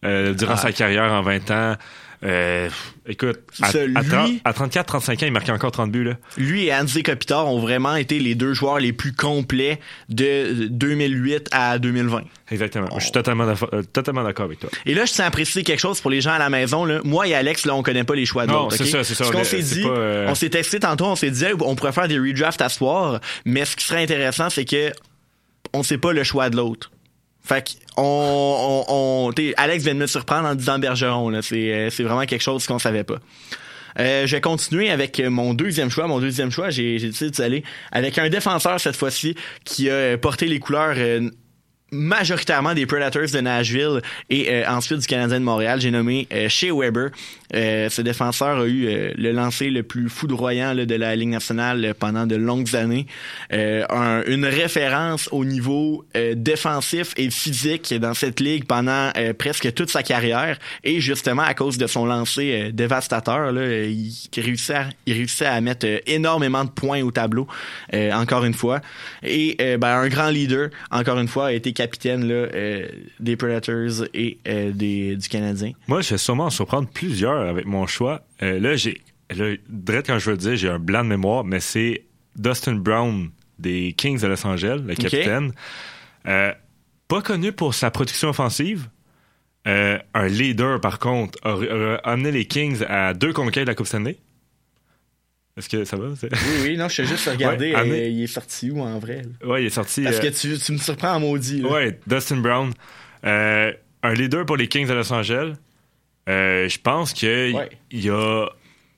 euh, 0.06 0.34
durant 0.34 0.54
ah. 0.54 0.58
sa 0.58 0.72
carrière 0.72 1.12
en 1.12 1.22
20 1.22 1.52
ans, 1.52 1.76
euh, 2.22 2.70
écoute, 3.08 3.40
à, 3.62 3.72
34-35 3.72 5.12
ans, 5.12 5.18
il 5.22 5.32
marquait 5.32 5.52
encore 5.52 5.72
30 5.72 5.92
buts. 5.92 6.04
Là. 6.04 6.16
Lui 6.38 6.66
et 6.66 6.76
Andy 6.76 7.02
Kopitar 7.02 7.48
ont 7.48 7.60
vraiment 7.60 7.96
été 7.96 8.20
les 8.20 8.36
deux 8.36 8.54
joueurs 8.54 8.80
les 8.80 8.92
plus 8.92 9.14
complets 9.14 9.80
de 10.10 10.68
2008 10.70 11.48
à 11.52 11.80
2020. 11.80 12.24
Exactement. 12.52 12.88
Je 12.98 13.04
suis 13.04 13.12
totalement 13.12 13.46
d'accord, 13.46 13.70
euh, 13.74 13.84
totalement 13.84 14.24
d'accord 14.24 14.46
avec 14.46 14.60
toi. 14.60 14.70
Et 14.86 14.94
là, 14.94 15.06
je 15.06 15.14
tiens 15.14 15.26
à 15.26 15.32
préciser 15.32 15.64
quelque 15.64 15.80
chose 15.80 16.02
pour 16.02 16.12
les 16.12 16.20
gens 16.20 16.32
à 16.32 16.40
la 16.40 16.50
maison. 16.50 16.84
Là. 16.84 17.00
Moi 17.06 17.28
et 17.28 17.36
Alex, 17.36 17.66
là, 17.66 17.76
on 17.76 17.84
connaît 17.84 18.04
pas 18.04 18.16
les 18.16 18.26
choix 18.26 18.46
de 18.46 18.52
l'autre. 18.52 18.76
c'est 18.76 18.86
ça, 18.86 19.04
c'est 19.04 19.16
ça. 19.16 19.24
Ce 19.26 19.32
qu'on 19.32 19.46
s'est 19.46 19.62
dit, 19.62 19.84
euh, 19.86 20.28
on 20.28 20.36
s'est 20.36 20.50
testé 20.50 20.80
tantôt, 20.80 21.06
on 21.06 21.16
s'est 21.16 21.32
dit, 21.32 21.46
on 21.62 21.76
pourrait 21.76 21.94
faire 21.94 22.08
des 22.08 22.20
redrafts 22.20 22.62
à 22.62 22.70
soir, 22.70 23.22
mais 23.46 23.64
ce 23.64 23.78
qui 23.78 23.86
serait 23.86 24.04
intéressant, 24.04 24.50
c'est 24.50 24.66
que 24.66 24.92
on 25.72 25.84
sait 25.84 25.98
pas 25.98 26.12
le 26.12 26.24
choix 26.24 26.50
de 26.50 26.58
l'autre. 26.58 26.92
Fait 27.50 27.78
on, 27.98 28.86
on, 28.88 29.32
Alex 29.58 29.84
vient 29.84 29.96
de 29.96 30.00
me 30.00 30.06
surprendre 30.06 30.48
en 30.48 30.54
disant 30.54 30.78
Bergeron. 30.78 31.30
Là. 31.30 31.42
C'est, 31.42 31.74
euh, 31.74 31.90
c'est 31.90 32.04
vraiment 32.04 32.26
quelque 32.28 32.44
chose 32.44 32.68
qu'on 32.68 32.78
savait 32.78 33.04
pas. 33.04 33.18
Euh, 34.00 34.28
je 34.28 34.36
vais 34.36 34.42
continuer 34.42 34.92
avec 34.92 35.20
mon 35.20 35.56
deuxième 35.56 35.90
choix. 35.90 36.06
Mon 36.06 36.20
deuxième 36.20 36.52
choix, 36.52 36.70
j'ai, 36.70 37.00
décidé 37.00 37.32
d'aller 37.32 37.64
avec 37.92 38.20
un 38.20 38.30
défenseur 38.30 38.80
cette 38.80 38.96
fois-ci 38.96 39.34
qui 39.66 39.90
a 39.90 40.16
porté 40.20 40.46
les 40.46 40.60
couleurs 40.60 40.94
euh, 40.98 41.32
majoritairement 41.92 42.74
des 42.74 42.86
Predators 42.86 43.30
de 43.34 43.40
Nashville 43.40 44.02
et 44.30 44.48
euh, 44.50 44.64
ensuite 44.70 45.00
du 45.00 45.08
Canadien 45.08 45.40
de 45.40 45.46
Montréal. 45.46 45.80
J'ai 45.82 45.92
nommé 45.92 46.28
euh, 46.34 46.50
Shea 46.50 46.74
Weber. 46.74 47.10
Euh, 47.56 47.90
ce 47.90 48.02
défenseur 48.04 48.60
a 48.60 48.66
eu 48.66 48.86
euh, 48.88 49.12
le 49.18 49.32
lancer 49.32 49.70
le 49.72 49.82
plus 49.82 50.08
foudroyant 50.08 50.74
là, 50.74 50.86
de 50.86 50.96
la 50.96 51.16
Ligue 51.16 51.30
nationale 51.30 51.84
euh, 51.84 51.94
pendant 51.98 52.28
de 52.28 52.36
longues 52.36 52.76
années. 52.76 53.08
Euh, 53.54 53.84
un- 53.90 54.24
une 54.28 54.46
référence 54.46 55.30
au 55.32 55.44
niveau 55.46 56.06
défensif 56.36 57.14
et 57.18 57.30
physique 57.30 57.94
dans 57.96 58.14
cette 58.14 58.40
ligue 58.40 58.66
pendant 58.66 59.12
presque 59.38 59.74
toute 59.74 59.90
sa 59.90 60.04
carrière. 60.04 60.58
Et 60.84 61.00
justement, 61.00 61.42
à 61.44 61.54
cause 61.54 61.78
de 61.78 61.88
son 61.88 62.06
lancer 62.06 62.72
dévastateur, 62.74 63.52
là, 63.52 63.84
il, 63.86 64.12
il 64.36 64.44
réussissait 64.44 64.74
à, 64.76 64.90
il 65.06 65.14
réussissait 65.14 65.46
à 65.46 65.60
mettre 65.62 65.88
énormément 66.08 66.64
de 66.66 66.70
points 66.70 67.02
au 67.02 67.12
tableau, 67.12 67.48
encore 68.14 68.46
une 68.46 68.54
fois. 68.54 68.82
Et 69.24 69.56
ben, 69.78 69.88
un 69.88 70.08
grand 70.10 70.30
leader, 70.30 70.70
encore 70.92 71.20
une 71.20 71.28
fois, 71.28 71.48
a 71.48 71.52
été 71.54 71.74
capitaine 71.80 72.28
là, 72.28 72.34
euh, 72.34 72.90
des 73.22 73.38
Predators 73.38 74.06
et 74.14 74.38
euh, 74.48 74.72
des, 74.72 75.16
du 75.16 75.30
Canadien. 75.30 75.72
Moi, 75.88 76.02
je 76.02 76.10
vais 76.10 76.18
sûrement 76.18 76.46
en 76.46 76.50
surprendre 76.50 76.90
plusieurs 76.90 77.48
avec 77.48 77.66
mon 77.66 77.88
choix. 77.88 78.22
Euh, 78.44 78.60
là, 78.60 78.76
j'ai. 78.76 79.02
Direct 79.70 80.08
quand 80.08 80.18
je 80.18 80.26
veux 80.26 80.32
le 80.32 80.38
dire, 80.38 80.56
j'ai 80.56 80.70
un 80.70 80.80
blanc 80.80 81.04
de 81.04 81.10
mémoire, 81.10 81.44
mais 81.44 81.60
c'est 81.60 82.04
Dustin 82.36 82.74
Brown 82.74 83.30
des 83.60 83.94
Kings 83.94 84.20
de 84.20 84.28
Los 84.28 84.46
Angeles, 84.46 84.82
le 84.84 84.96
capitaine. 84.96 85.52
Pas 86.24 87.22
connu 87.24 87.52
pour 87.52 87.76
sa 87.76 87.92
production 87.92 88.30
offensive. 88.30 88.90
Un 89.66 90.28
leader, 90.28 90.82
par 90.82 90.98
contre, 90.98 91.38
a, 91.44 91.52
a 91.52 92.12
amené 92.12 92.32
les 92.32 92.46
Kings 92.46 92.84
à 92.90 93.14
deux 93.14 93.32
conquêtes 93.32 93.66
de 93.66 93.70
la 93.70 93.76
Coupe 93.76 93.86
Stanley. 93.86 94.18
Est-ce 95.60 95.70
que 95.70 95.84
ça 95.86 95.98
va? 95.98 96.08
Oui, 96.08 96.30
oui, 96.64 96.78
non, 96.78 96.88
je 96.88 96.94
suis 96.96 97.06
juste 97.06 97.30
regardé, 97.30 97.72
Ouais, 97.76 97.80
Amé- 97.82 98.10
il 98.12 98.24
est 98.24 98.28
sorti 98.28 98.72
où 98.72 98.82
en 98.82 98.98
vrai? 98.98 99.22
Ouais, 99.46 99.62
il 99.64 99.68
est 99.68 99.70
sorti. 99.70 100.02
Parce 100.04 100.18
euh, 100.18 100.22
que 100.22 100.28
tu, 100.30 100.58
tu 100.58 100.72
me 100.72 100.78
surprends 100.78 101.14
en 101.16 101.20
maudit. 101.20 101.62
Ouais, 101.64 102.00
Dustin 102.08 102.38
Brown. 102.38 102.72
Euh, 103.26 103.72
un 104.02 104.14
leader 104.14 104.46
pour 104.46 104.58
les 104.58 104.68
Kings 104.68 104.88
de 104.88 104.94
Los 104.94 105.12
Angeles. 105.14 105.54
Euh, 106.28 106.68
je 106.70 106.78
pense 106.80 107.14
qu'il 107.14 107.56
Ouais. 107.56 107.70
y 107.92 108.10
a 108.10 108.46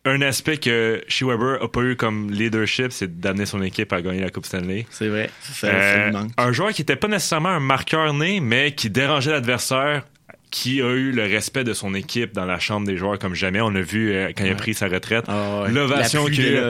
un 0.06 0.22
aspect 0.22 0.58
que 0.58 1.04
Shea 1.08 1.26
Weber 1.28 1.62
a 1.64 1.72
pas 1.72 1.82
eu 1.82 1.96
comme 1.96 2.32
leadership, 2.32 2.92
c'est 2.92 3.20
d'amener 3.20 3.46
son 3.46 3.62
équipe 3.62 3.94
à 3.94 4.02
gagner 4.02 4.22
la 4.22 4.30
Coupe 4.30 4.46
Stanley. 4.46 4.86
C'est 4.90 5.08
vrai, 5.08 5.30
ça, 5.42 5.54
ça 5.54 5.68
Euh, 5.68 6.12
manque. 6.12 6.32
un 6.38 6.52
joueur 6.52 6.72
qui 6.74 6.82
était 6.82 6.96
pas 6.96 7.08
nécessairement 7.08 7.50
un 7.50 7.60
marqueur 7.60 8.14
né, 8.14 8.40
mais 8.40 8.74
qui 8.74 8.90
dérangeait 8.90 9.32
l'adversaire, 9.32 10.04
qui 10.52 10.82
a 10.82 10.90
eu 10.92 11.12
le 11.12 11.24
respect 11.24 11.64
de 11.64 11.74
son 11.74 11.94
équipe 11.94 12.34
dans 12.34 12.46
la 12.46 12.60
chambre 12.60 12.86
des 12.86 12.98
joueurs 12.98 13.18
comme 13.18 13.34
jamais. 13.36 13.62
On 13.62 13.74
a 13.74 13.82
vu 13.82 14.12
euh, 14.14 14.32
quand 14.38 14.44
il 14.44 14.52
a 14.52 14.56
pris 14.56 14.74
sa 14.74 14.88
retraite. 14.90 15.26
Ah. 15.30 15.64
L'ovation 15.70 16.26
qu'il 16.26 16.62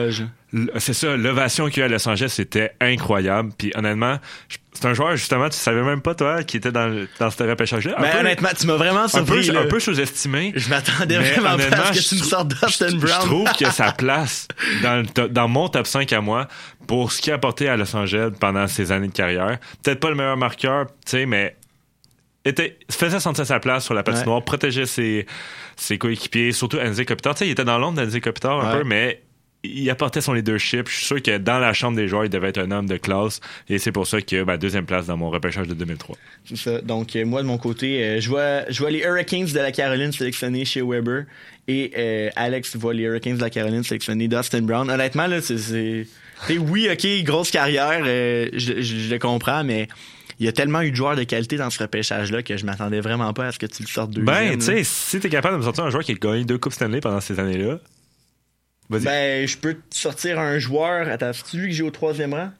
C'est 0.78 0.92
ça, 0.92 1.16
l'ovation 1.16 1.66
qu'il 1.68 1.80
y 1.80 1.82
a 1.82 1.86
eu 1.86 1.90
à 1.90 1.92
Los 1.92 2.08
Angeles, 2.08 2.28
c'était 2.28 2.72
incroyable. 2.80 3.50
Puis 3.58 3.72
honnêtement, 3.74 4.18
je- 4.48 4.58
c'est 4.74 4.86
un 4.86 4.94
joueur, 4.94 5.16
justement, 5.16 5.48
tu 5.48 5.56
savais 5.56 5.82
même 5.82 6.00
pas, 6.00 6.14
toi, 6.14 6.42
qui 6.44 6.56
était 6.58 6.70
dans, 6.72 7.06
dans 7.18 7.30
ce 7.30 7.42
repêchage-là. 7.42 7.96
Mais 8.00 8.10
peu- 8.12 8.18
honnêtement, 8.18 8.48
tu 8.58 8.66
m'as 8.68 8.76
vraiment 8.76 9.00
un 9.04 9.08
surpris. 9.08 9.48
peu, 9.50 9.58
un 9.58 9.66
peu 9.66 9.80
sous-estimé. 9.80 10.52
Je 10.54 10.68
m'attendais 10.68 11.18
vraiment 11.18 11.56
pas 11.56 11.88
à 11.88 11.92
ce 11.92 11.98
que 12.00 12.08
tu 12.08 12.14
me 12.14 12.20
je 12.20 12.24
sortes 12.24 12.48
Dustin 12.48 12.88
Je 12.88 12.96
Brown. 12.96 13.18
trouve 13.26 13.52
que 13.58 13.70
sa 13.70 13.90
place 13.92 14.46
dans, 14.82 15.04
dans 15.28 15.48
mon 15.48 15.68
top 15.68 15.86
5 15.86 16.12
à 16.12 16.20
moi, 16.20 16.46
pour 16.86 17.10
ce 17.12 17.20
qu'il 17.20 17.32
a 17.32 17.36
apporté 17.36 17.68
à 17.68 17.76
Los 17.76 17.94
Angeles 17.96 18.30
pendant 18.38 18.66
ses 18.68 18.92
années 18.92 19.08
de 19.08 19.12
carrière, 19.12 19.58
peut-être 19.82 20.00
pas 20.00 20.08
le 20.10 20.14
meilleur 20.16 20.36
marqueur, 20.36 20.86
tu 20.86 20.92
sais, 21.06 21.26
mais 21.26 21.56
était, 22.44 22.78
faisait 22.90 23.20
sentir 23.20 23.46
sa 23.46 23.60
place 23.60 23.84
sur 23.84 23.94
la 23.94 24.02
patinoire, 24.02 24.42
protégeait 24.44 24.86
ses, 24.86 25.26
ses 25.76 25.98
coéquipiers, 25.98 26.52
surtout 26.52 26.78
Enze 26.78 27.02
Kopitar. 27.04 27.34
Tu 27.34 27.40
sais, 27.40 27.46
il 27.48 27.52
était 27.52 27.64
dans 27.64 27.78
l'ombre 27.78 28.00
d'Enze 28.02 28.18
Kopitar 28.20 28.60
un 28.60 28.72
Ouais. 28.72 28.78
peu, 28.82 28.84
mais 28.88 29.20
il 29.64 29.88
apportait 29.90 30.20
son 30.20 30.32
leadership. 30.32 30.88
Je 30.88 30.96
suis 30.96 31.04
sûr 31.04 31.22
que 31.22 31.38
dans 31.38 31.60
la 31.60 31.72
chambre 31.72 31.96
des 31.96 32.08
joueurs, 32.08 32.24
il 32.24 32.30
devait 32.30 32.48
être 32.48 32.58
un 32.58 32.72
homme 32.72 32.86
de 32.86 32.96
classe. 32.96 33.40
Et 33.68 33.78
c'est 33.78 33.92
pour 33.92 34.08
ça 34.08 34.20
que 34.20 34.42
ben, 34.42 34.56
deuxième 34.56 34.86
place 34.86 35.06
dans 35.06 35.16
mon 35.16 35.30
repêchage 35.30 35.68
de 35.68 35.74
2003. 35.74 36.16
C'est 36.44 36.56
ça. 36.56 36.80
Donc, 36.80 37.14
euh, 37.14 37.24
moi, 37.24 37.42
de 37.42 37.46
mon 37.46 37.58
côté, 37.58 38.02
euh, 38.02 38.20
je, 38.20 38.28
vois, 38.28 38.68
je 38.68 38.78
vois 38.80 38.90
les 38.90 38.98
Hurricanes 39.04 39.46
de 39.46 39.58
la 39.60 39.70
Caroline 39.70 40.10
sélectionner 40.10 40.64
chez 40.64 40.82
Weber 40.82 41.26
et 41.68 41.92
euh, 41.96 42.28
Alex 42.34 42.74
voit 42.74 42.92
les 42.92 43.04
Hurricanes 43.04 43.36
de 43.36 43.40
la 43.42 43.50
Caroline 43.50 43.84
sélectionner 43.84 44.26
Dustin 44.26 44.62
Brown. 44.62 44.90
Honnêtement, 44.90 45.28
là, 45.28 45.40
c'est... 45.40 46.08
oui, 46.58 46.88
OK, 46.90 47.06
grosse 47.24 47.52
carrière, 47.52 48.02
euh, 48.04 48.48
je, 48.54 48.82
je- 48.82 48.96
je 48.96 49.10
le 49.14 49.18
comprends, 49.20 49.62
mais 49.62 49.86
il 50.38 50.46
y 50.46 50.48
a 50.48 50.52
tellement 50.52 50.82
eu 50.82 50.90
de 50.90 50.96
joueurs 50.96 51.16
de 51.16 51.24
qualité 51.24 51.56
dans 51.56 51.70
ce 51.70 51.82
repêchage-là 51.82 52.42
que 52.42 52.56
je 52.56 52.64
m'attendais 52.64 53.00
vraiment 53.00 53.32
pas 53.32 53.46
à 53.46 53.52
ce 53.52 53.58
que 53.58 53.66
tu 53.66 53.82
le 53.82 53.88
sortes 53.88 54.10
deuxième. 54.10 54.26
Ben, 54.26 54.58
tu 54.58 54.64
sais, 54.64 54.84
si 54.84 55.20
t'es 55.20 55.28
capable 55.28 55.54
de 55.54 55.58
me 55.58 55.64
sortir 55.64 55.84
un 55.84 55.90
joueur 55.90 56.04
qui 56.04 56.12
a 56.12 56.14
gagné 56.14 56.44
deux 56.44 56.58
Coupes 56.58 56.72
Stanley 56.72 57.00
pendant 57.00 57.20
ces 57.20 57.38
années-là, 57.38 57.78
vas-y. 58.90 59.04
Ben, 59.04 59.46
je 59.46 59.56
peux 59.56 59.74
te 59.74 59.96
sortir 59.96 60.38
un 60.38 60.58
joueur. 60.58 61.08
Attends, 61.08 61.32
c'est 61.32 61.56
lui 61.56 61.68
que 61.68 61.74
j'ai 61.74 61.82
au 61.82 61.90
troisième 61.90 62.34
rang? 62.34 62.50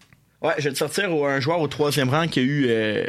Ouais, 0.43 0.55
je 0.59 0.64
vais 0.64 0.73
te 0.73 0.79
sortir 0.79 1.11
un 1.12 1.41
joueur 1.41 1.61
au 1.61 1.69
troisième 1.69 2.11
rang 2.11 2.26
qui 2.26 2.41
a 2.41 2.43
eu 2.43 2.67
euh, 2.69 3.05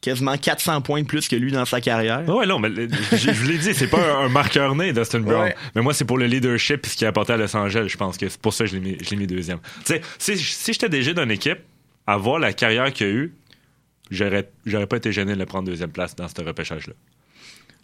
quasiment 0.00 0.36
400 0.36 0.80
points 0.80 1.02
de 1.02 1.06
plus 1.06 1.28
que 1.28 1.36
lui 1.36 1.52
dans 1.52 1.64
sa 1.64 1.80
carrière. 1.80 2.28
Ouais, 2.28 2.46
non, 2.46 2.58
mais 2.58 2.70
je, 2.70 3.30
vous 3.30 3.46
l'ai 3.46 3.58
dit, 3.58 3.74
c'est 3.74 3.88
pas 3.88 3.98
un, 3.98 4.24
un 4.24 4.28
marqueur 4.28 4.74
né, 4.74 4.92
Dustin 4.92 5.20
Brown. 5.20 5.44
Ouais. 5.44 5.56
Mais 5.74 5.82
moi, 5.82 5.94
c'est 5.94 6.04
pour 6.04 6.18
le 6.18 6.26
leadership 6.26 6.84
et 6.84 6.88
ce 6.88 6.96
qu'il 6.96 7.06
a 7.06 7.10
apporté 7.10 7.34
à 7.34 7.36
Los 7.36 7.54
Angeles. 7.56 7.88
Je 7.88 7.96
pense 7.96 8.16
que 8.18 8.28
c'est 8.28 8.40
pour 8.40 8.52
ça 8.52 8.64
que 8.64 8.70
je 8.70 8.76
l'ai 8.76 9.16
mis, 9.16 9.26
deuxième. 9.26 9.58
Tu 9.84 9.94
sais, 9.94 10.00
si, 10.18 10.38
si 10.38 10.72
j'étais 10.72 10.88
DG 10.88 11.14
d'une 11.14 11.30
équipe, 11.30 11.58
à 12.06 12.16
voir 12.16 12.38
la 12.38 12.52
carrière 12.52 12.92
qu'il 12.92 13.06
a 13.06 13.10
eue, 13.10 13.34
j'aurais, 14.12 14.86
pas 14.86 14.96
été 14.96 15.10
gêné 15.12 15.34
de 15.34 15.38
le 15.38 15.46
prendre 15.46 15.66
deuxième 15.68 15.90
place 15.90 16.14
dans 16.14 16.28
ce 16.28 16.40
repêchage-là. 16.42 16.94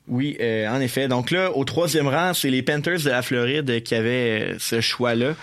Oui, 0.07 0.37
euh, 0.41 0.67
en 0.69 0.81
effet. 0.81 1.07
Donc 1.07 1.31
là, 1.31 1.53
au 1.55 1.65
troisième 1.65 2.09
rang, 2.09 2.33
c'est 2.33 2.49
les 2.49 2.63
Panthers 2.63 3.01
de 3.01 3.11
la 3.11 3.21
Floride 3.21 3.83
qui 3.83 3.95
avaient 3.95 4.53
euh, 4.55 4.57
ce 4.59 4.81
choix-là. 4.81 5.35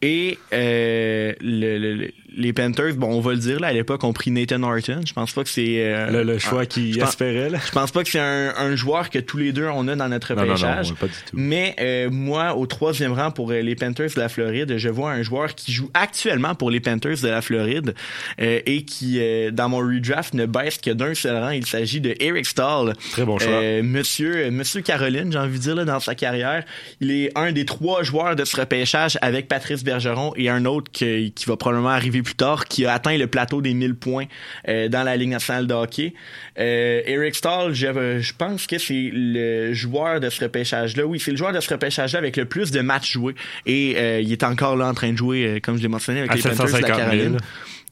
Et 0.00 0.38
euh, 0.52 1.32
le- 1.40 2.10
les 2.36 2.52
Panthers, 2.52 2.94
bon, 2.94 3.08
on 3.08 3.20
va 3.20 3.32
le 3.32 3.38
dire, 3.38 3.60
là, 3.60 3.68
à 3.68 3.72
l'époque, 3.72 4.04
ont 4.04 4.12
pris 4.12 4.30
Nathan 4.30 4.62
Horton. 4.62 5.00
Je 5.06 5.12
pense 5.12 5.32
pas 5.32 5.42
que 5.44 5.50
c'est... 5.50 5.76
euh, 5.84 6.10
Le, 6.10 6.22
le 6.22 6.38
choix 6.38 6.62
je 6.64 6.98
pense- 6.98 7.08
espérait, 7.08 7.50
là. 7.50 7.58
Je 7.66 7.70
pense 7.72 7.90
pas 7.90 8.02
que 8.04 8.10
c'est 8.10 8.18
un, 8.20 8.52
un 8.56 8.74
joueur 8.76 9.10
que 9.10 9.18
tous 9.18 9.38
les 9.38 9.52
deux 9.52 9.66
on 9.66 9.88
a 9.88 9.96
dans 9.96 10.08
notre 10.08 10.34
Non, 10.34 10.40
non, 10.42 10.46
non, 10.48 10.52
repêchage. 10.54 10.94
pas 10.94 11.06
du 11.06 11.12
tout. 11.12 11.18
Mais 11.34 11.74
euh, 11.80 12.10
moi, 12.10 12.54
au 12.56 12.66
troisième 12.66 13.12
rang 13.12 13.30
pour 13.30 13.50
euh, 13.50 13.60
les 13.60 13.74
Panthers 13.74 14.10
de 14.14 14.20
la 14.20 14.28
Floride, 14.28 14.76
je 14.78 14.88
vois 14.88 15.12
un 15.12 15.22
joueur 15.22 15.54
qui 15.54 15.72
joue 15.72 15.90
actuellement 15.94 16.54
pour 16.54 16.70
les 16.70 16.80
Panthers 16.80 17.18
de 17.22 17.28
la 17.28 17.42
Floride 17.42 17.94
euh, 18.40 18.60
et 18.66 18.84
qui, 18.84 19.18
euh, 19.20 19.50
dans 19.50 19.68
mon 19.68 19.78
redraft, 19.78 20.34
ne 20.34 20.46
baisse 20.46 20.78
que 20.78 20.90
d'un 20.90 21.14
seul 21.14 21.36
rang. 21.36 21.50
Il 21.50 21.66
s'agit 21.66 22.00
de 22.00 22.14
Eric 22.20 22.46
Stahl. 22.46 22.94
Très 23.12 23.24
bon 23.24 23.38
choix. 23.38 23.50
Euh, 23.52 23.82
monsieur, 23.82 24.50
monsieur 24.50 24.80
Caroline, 24.82 25.30
j'ai 25.32 25.38
envie 25.38 25.58
de 25.58 25.62
dire, 25.62 25.74
là, 25.74 25.84
dans 25.84 26.00
sa 26.00 26.14
carrière. 26.14 26.64
Il 27.00 27.10
est 27.10 27.36
un 27.36 27.52
des 27.52 27.64
trois 27.64 28.02
joueurs 28.02 28.36
de 28.36 28.44
ce 28.44 28.56
repêchage 28.58 29.18
avec 29.22 29.48
Patrice 29.48 29.84
Bergeron 29.84 30.32
et 30.36 30.48
un 30.48 30.64
autre 30.64 30.90
qui, 30.92 31.32
qui 31.32 31.44
va 31.46 31.56
probablement 31.56 31.90
arriver 31.90 32.21
plus 32.22 32.34
tard, 32.34 32.66
qui 32.66 32.86
a 32.86 32.94
atteint 32.94 33.16
le 33.16 33.26
plateau 33.26 33.60
des 33.60 33.74
1000 33.74 33.94
points 33.94 34.26
euh, 34.68 34.88
dans 34.88 35.02
la 35.02 35.16
Ligue 35.16 35.30
nationale 35.30 35.66
de 35.66 35.74
hockey. 35.74 36.14
Euh, 36.58 37.02
Eric 37.06 37.34
Stahl, 37.34 37.72
je, 37.72 38.18
je 38.20 38.32
pense 38.36 38.66
que 38.66 38.78
c'est 38.78 39.10
le 39.12 39.72
joueur 39.72 40.20
de 40.20 40.30
ce 40.30 40.42
repêchage-là. 40.44 41.04
Oui, 41.04 41.18
c'est 41.20 41.30
le 41.30 41.36
joueur 41.36 41.52
de 41.52 41.60
ce 41.60 41.72
repêchage-là 41.72 42.18
avec 42.18 42.36
le 42.36 42.44
plus 42.44 42.70
de 42.70 42.80
matchs 42.80 43.12
joués. 43.12 43.34
Et 43.66 43.94
euh, 43.96 44.20
il 44.20 44.32
est 44.32 44.44
encore 44.44 44.76
là 44.76 44.88
en 44.88 44.94
train 44.94 45.12
de 45.12 45.18
jouer, 45.18 45.46
euh, 45.46 45.60
comme 45.60 45.76
je 45.76 45.82
l'ai 45.82 45.88
mentionné, 45.88 46.20
avec 46.20 46.32
À 46.32 46.34
les 46.36 46.42
Panthers 46.42 46.66
de 46.66 46.72
la 46.72 46.78
750 46.78 46.98
000. 46.98 47.10
Caroline. 47.10 47.38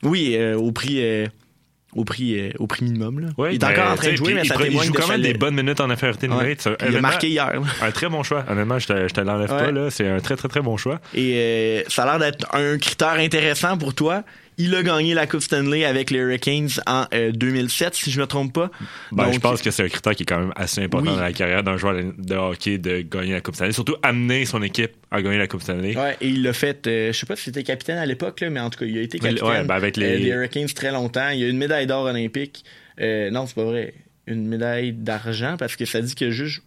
Oui, 0.03 0.35
euh, 0.37 0.57
au 0.57 0.73
prix... 0.73 1.03
au 1.95 2.05
prix, 2.05 2.39
euh, 2.39 2.51
au 2.59 2.67
prix 2.67 2.85
minimum. 2.85 3.21
Là. 3.21 3.29
Ouais, 3.37 3.55
il 3.55 3.61
est 3.61 3.65
encore 3.65 3.85
mais, 3.85 3.91
en 3.91 3.97
train 3.97 4.11
de 4.13 4.17
jouer, 4.17 4.35
mais 4.35 4.43
il 4.43 4.49
ça 4.49 4.55
il 4.65 4.81
joue 4.81 4.93
quand 4.93 5.09
même 5.09 5.23
des 5.23 5.35
bonnes 5.35 5.55
minutes 5.55 5.81
en 5.81 5.91
infériorité 5.91 6.29
Ouais. 6.29 6.35
numérique. 6.35 6.61
Ça, 6.61 6.71
Il 6.89 6.97
a 6.97 7.01
marqué 7.01 7.29
hier. 7.29 7.51
Un 7.83 7.91
très 7.91 8.09
bon 8.09 8.23
choix. 8.23 8.45
Honnêtement, 8.49 8.79
je 8.79 8.87
te, 8.87 9.09
je 9.09 9.13
te 9.15 9.21
l'enlève 9.21 9.51
Ouais. 9.51 9.59
pas, 9.59 9.71
là. 9.73 9.91
C'est 9.91 10.07
un 10.09 10.21
très, 10.21 10.37
très, 10.37 10.49
très 10.49 10.61
bon 10.61 10.77
choix. 10.77 11.01
Et 11.15 11.35
euh, 11.37 11.83
ça 11.89 12.05
a 12.05 12.07
l'air 12.07 12.19
d'être 12.31 12.47
un 12.55 12.79
critère 12.79 13.15
intéressant 13.19 13.77
pour 13.77 13.95
toi. 13.95 14.23
Il 14.63 14.75
a 14.75 14.83
gagné 14.83 15.15
la 15.15 15.27
Coupe 15.27 15.41
Stanley 15.41 15.85
avec 15.87 16.11
les 16.11 16.19
Hurricanes 16.19 16.69
en 16.87 17.07
euh, 17.15 17.33
2007, 17.33 17.95
si 17.95 18.11
je 18.11 18.21
me 18.21 18.27
trompe 18.27 18.53
pas. 18.53 18.71
Ben, 19.11 19.25
Donc, 19.25 19.35
je 19.35 19.39
pense 19.39 19.63
que 19.63 19.71
c'est 19.71 19.85
un 19.85 19.89
critère 19.89 20.15
qui 20.15 20.25
est 20.25 20.27
quand 20.27 20.39
même 20.39 20.53
assez 20.55 20.83
important 20.83 21.11
Oui. 21.11 21.17
dans 21.17 21.23
la 21.23 21.33
carrière 21.33 21.63
d'un 21.63 21.77
joueur 21.79 21.95
de- 22.19 22.35
hockey 22.35 22.77
de 22.79 23.01
gagner 23.01 23.33
la 23.33 23.41
Coupe 23.41 23.55
Stanley. 23.55 23.73
Surtout 23.73 23.97
amener 24.03 24.45
son 24.45 24.63
équipe 24.63 24.93
à 25.11 25.23
gagner 25.23 25.39
la 25.39 25.47
Coupe 25.47 25.63
Stanley. 25.63 25.97
Ouais, 25.97 26.17
et 26.21 26.29
il 26.29 26.43
l'a 26.43 26.53
fait, 26.53 26.87
euh, 26.87 27.13
je 27.13 27.19
sais 27.19 27.27
pas 27.27 27.37
si 27.37 27.45
c'était 27.45 27.63
capitaine 27.63 27.99
à 27.99 28.05
l'époque, 28.07 28.45
mais 28.51 28.61
en 28.61 28.69
tout 28.71 28.81
cas, 28.81 28.85
il 28.87 28.99
a 28.99 29.01
été 29.03 29.19
capitaine 29.19 29.49
ouais, 29.49 29.65
ben, 29.65 29.75
avec 29.75 29.97
les- 29.97 30.07
euh, 30.07 30.19
des 30.19 30.27
Hurricanes 30.29 30.67
très 30.69 30.93
longtemps. 30.93 31.31
Il 31.31 31.43
a 31.45 31.49
une 31.49 31.57
médaille 31.59 31.87
d'or 31.87 32.05
olympique. 32.05 32.65
Euh, 33.01 33.31
non, 33.31 33.47
c'est 33.47 33.55
pas 33.55 33.65
vrai. 33.65 33.95
Une 34.27 34.47
médaille 34.47 34.93
d'argent, 34.93 35.57
parce 35.59 35.75
que 35.77 35.85
ça 35.87 36.01
dit 36.03 36.15
que 36.15 36.31
juste... 36.31 36.63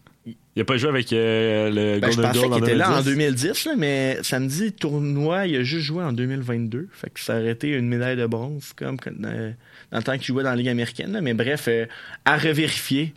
Il 0.56 0.62
a 0.62 0.66
pas 0.66 0.78
joué 0.78 0.90
avec 0.90 1.12
euh, 1.12 1.70
le 1.70 2.00
Ben, 2.00 2.12
je 2.12 2.16
Golden 2.16 2.32
pensais 2.32 2.50
qu'il 2.50 2.64
était 2.64 2.76
là 2.76 2.92
en 3.00 3.02
2010. 3.02 3.44
2010, 3.44 3.66
là, 3.66 3.72
mais 3.78 4.18
samedi, 4.22 4.72
tournoi, 4.72 5.48
il 5.48 5.58
a 5.58 5.64
juste 5.64 5.84
joué 5.86 6.04
en 6.04 6.14
2022. 6.14 6.88
Fait 6.94 7.10
que 7.10 7.20
ça 7.20 7.34
aurait 7.40 7.50
été 7.52 7.70
une 7.70 7.88
médaille 7.90 8.16
de 8.16 8.26
bronze, 8.26 8.72
comme 8.76 8.98
euh, 9.26 9.52
dans 9.92 9.98
le 9.98 10.04
temps 10.04 10.14
qu'il 10.14 10.28
jouait 10.28 10.44
dans 10.44 10.52
la 10.52 10.56
Ligue 10.56 10.70
américaine. 10.70 11.12
là. 11.12 11.20
Mais 11.22 11.34
bref, 11.34 11.66
euh, 11.68 11.88
à 12.24 12.38
revérifier 12.38 13.14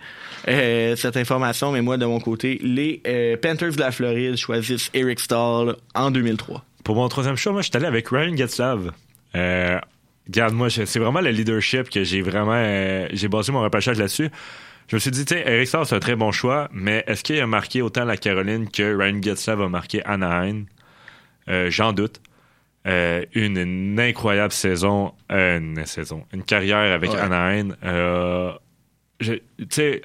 euh, 0.49 0.97
cette 0.97 1.17
information. 1.17 1.71
Mais 1.73 1.83
moi, 1.83 1.97
de 1.97 2.07
mon 2.07 2.19
côté, 2.19 2.59
les 2.63 3.03
Panthers 3.41 3.73
de 3.75 3.81
la 3.81 3.93
Floride 3.93 4.37
choisissent 4.37 4.91
Eric 4.95 5.21
Stahl 5.21 5.77
en 5.95 6.11
2003. 6.11 6.65
Pour 6.83 6.97
mon 6.97 7.09
troisième 7.09 7.37
choix, 7.37 7.53
moi, 7.53 7.61
je 7.63 7.67
suis 7.69 7.77
allé 7.77 7.87
avec 7.87 8.09
Ryan 8.09 8.35
Getzlav. 8.37 8.91
Regarde, 9.35 10.55
moi, 10.55 10.69
je- 10.69 10.85
c'est 10.85 10.99
vraiment 10.99 11.21
le 11.21 11.31
leadership 11.31 11.89
que 11.89 12.03
j'ai 12.03 12.21
vraiment. 12.23 13.07
j'ai 13.13 13.29
basé 13.29 13.53
mon 13.53 13.61
repêchage 13.63 13.99
là-dessus. 13.99 14.29
Je 14.88 14.97
me 14.97 15.00
suis 15.00 15.11
dit, 15.11 15.25
tu 15.25 15.35
sais, 15.35 15.43
Eric 15.47 15.66
Starr, 15.66 15.87
c'est 15.87 15.97
un 15.97 16.00
très 16.00 16.14
bon 16.16 16.31
choix, 16.31 16.69
mais 16.73 17.02
est-ce 17.09 17.25
qu'il 17.25 17.40
a 17.40 17.47
marqué 17.47 17.83
autant 17.83 18.05
la 18.05 18.16
Caroline 18.16 18.69
que 18.71 18.97
Ryan 18.97 19.21
Getzlav 19.21 19.61
a 19.62 19.69
marqué 19.69 20.05
Anaheim? 20.05 20.66
Euh, 21.49 21.71
J'en 21.71 21.93
doute. 21.93 22.21
euh, 22.87 23.25
une, 23.35 23.57
une 23.59 23.99
incroyable 23.99 24.52
saison, 24.52 25.12
euh, 25.33 25.59
une 25.59 25.85
saison, 25.87 26.25
une 26.33 26.45
carrière 26.45 26.93
avec 26.95 27.11
Ouais. 27.11 27.19
Anaheim. 27.19 27.75
Euh, 27.85 28.52
tu 29.21 29.40
sais, 29.71 30.02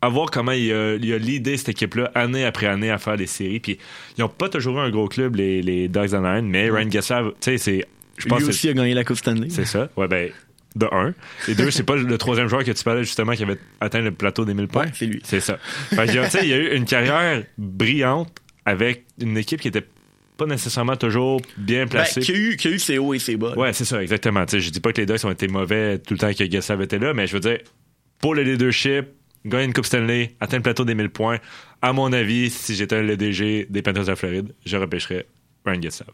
à 0.00 0.08
voir 0.08 0.30
comment 0.30 0.52
il 0.52 0.72
a, 0.72 0.94
il 0.94 1.12
a 1.12 1.18
l'idée 1.18 1.56
cette 1.58 1.68
équipe-là 1.70 2.10
année 2.14 2.44
après 2.46 2.66
année 2.66 2.90
à 2.90 2.96
faire 2.98 3.16
des 3.18 3.26
séries. 3.26 3.60
Puis 3.60 3.78
ils 4.16 4.22
n'ont 4.22 4.28
pas 4.30 4.48
toujours 4.48 4.78
eu 4.78 4.80
un 4.80 4.90
gros 4.90 5.08
club 5.08 5.36
les, 5.36 5.60
les 5.60 5.88
Dogs 5.88 6.10
d'Anaheim, 6.12 6.42
mais 6.46 6.70
Ryan 6.70 6.90
Getzlav, 6.90 7.28
tu 7.32 7.36
sais, 7.40 7.58
c'est, 7.58 7.84
je 8.16 8.26
pense 8.26 8.38
Lui 8.38 8.46
que 8.46 8.50
aussi 8.50 8.68
a 8.70 8.72
gagné 8.72 8.94
la 8.94 9.04
Coupe 9.04 9.18
Stanley. 9.18 9.48
c'est 9.50 9.66
ça. 9.66 9.90
Ouais, 9.96 10.08
ben, 10.08 10.30
de 10.76 10.86
un. 10.90 11.14
Et 11.48 11.54
deux, 11.54 11.70
c'est 11.70 11.84
pas 11.84 11.96
le 11.96 12.18
troisième 12.18 12.48
joueur 12.48 12.64
que 12.64 12.70
tu 12.72 12.82
parlais 12.84 13.04
justement 13.04 13.32
qui 13.34 13.42
avait 13.44 13.58
atteint 13.80 14.00
le 14.00 14.10
plateau 14.12 14.44
des 14.44 14.54
1000 14.54 14.68
points. 14.68 14.84
Ouais, 14.86 14.90
c'est 14.94 15.06
lui. 15.06 15.20
C'est 15.24 15.40
ça. 15.40 15.56
Fait 15.58 16.06
que, 16.06 16.24
tu 16.24 16.30
sais, 16.30 16.40
il 16.42 16.48
y 16.48 16.52
a 16.52 16.56
eu 16.58 16.76
une 16.76 16.84
carrière 16.84 17.44
brillante 17.58 18.32
avec 18.64 19.04
une 19.20 19.36
équipe 19.36 19.60
qui 19.60 19.68
était 19.68 19.86
pas 20.36 20.46
nécessairement 20.46 20.96
toujours 20.96 21.40
bien 21.56 21.84
Ben, 21.84 21.90
placée. 21.90 22.20
qui, 22.20 22.32
a 22.32 22.36
eu, 22.36 22.56
qui 22.56 22.68
a 22.68 22.70
eu 22.72 22.78
ses 22.80 22.98
hauts 22.98 23.14
et 23.14 23.18
ses 23.20 23.36
bas. 23.36 23.56
Ouais, 23.56 23.72
c'est 23.72 23.84
ça, 23.84 24.02
exactement. 24.02 24.44
Tu 24.46 24.52
sais, 24.52 24.60
je 24.60 24.70
dis 24.70 24.80
pas 24.80 24.92
que 24.92 25.00
les 25.00 25.06
Ducks 25.06 25.24
ont 25.24 25.30
été 25.30 25.46
mauvais 25.46 25.98
tout 25.98 26.14
le 26.14 26.18
temps 26.18 26.32
que 26.32 26.44
Gustav 26.44 26.82
était 26.82 26.98
là, 26.98 27.14
mais 27.14 27.26
je 27.28 27.34
veux 27.34 27.40
dire, 27.40 27.58
pour 28.18 28.34
le 28.34 28.42
leadership, 28.42 29.06
gagner 29.44 29.66
une 29.66 29.72
Coupe 29.72 29.86
Stanley, 29.86 30.34
atteindre 30.40 30.60
le 30.60 30.62
plateau 30.64 30.84
des 30.84 30.94
1000 30.96 31.10
points, 31.10 31.38
à 31.82 31.92
mon 31.92 32.12
avis, 32.12 32.50
si 32.50 32.74
j'étais 32.74 33.02
le 33.02 33.16
DG 33.16 33.66
des 33.70 33.82
Panthers 33.82 34.04
de 34.04 34.08
la 34.10 34.16
Floride, 34.16 34.52
je 34.66 34.76
repêcherais 34.76 35.26
Ryan 35.64 35.78
Gustav. 35.78 36.08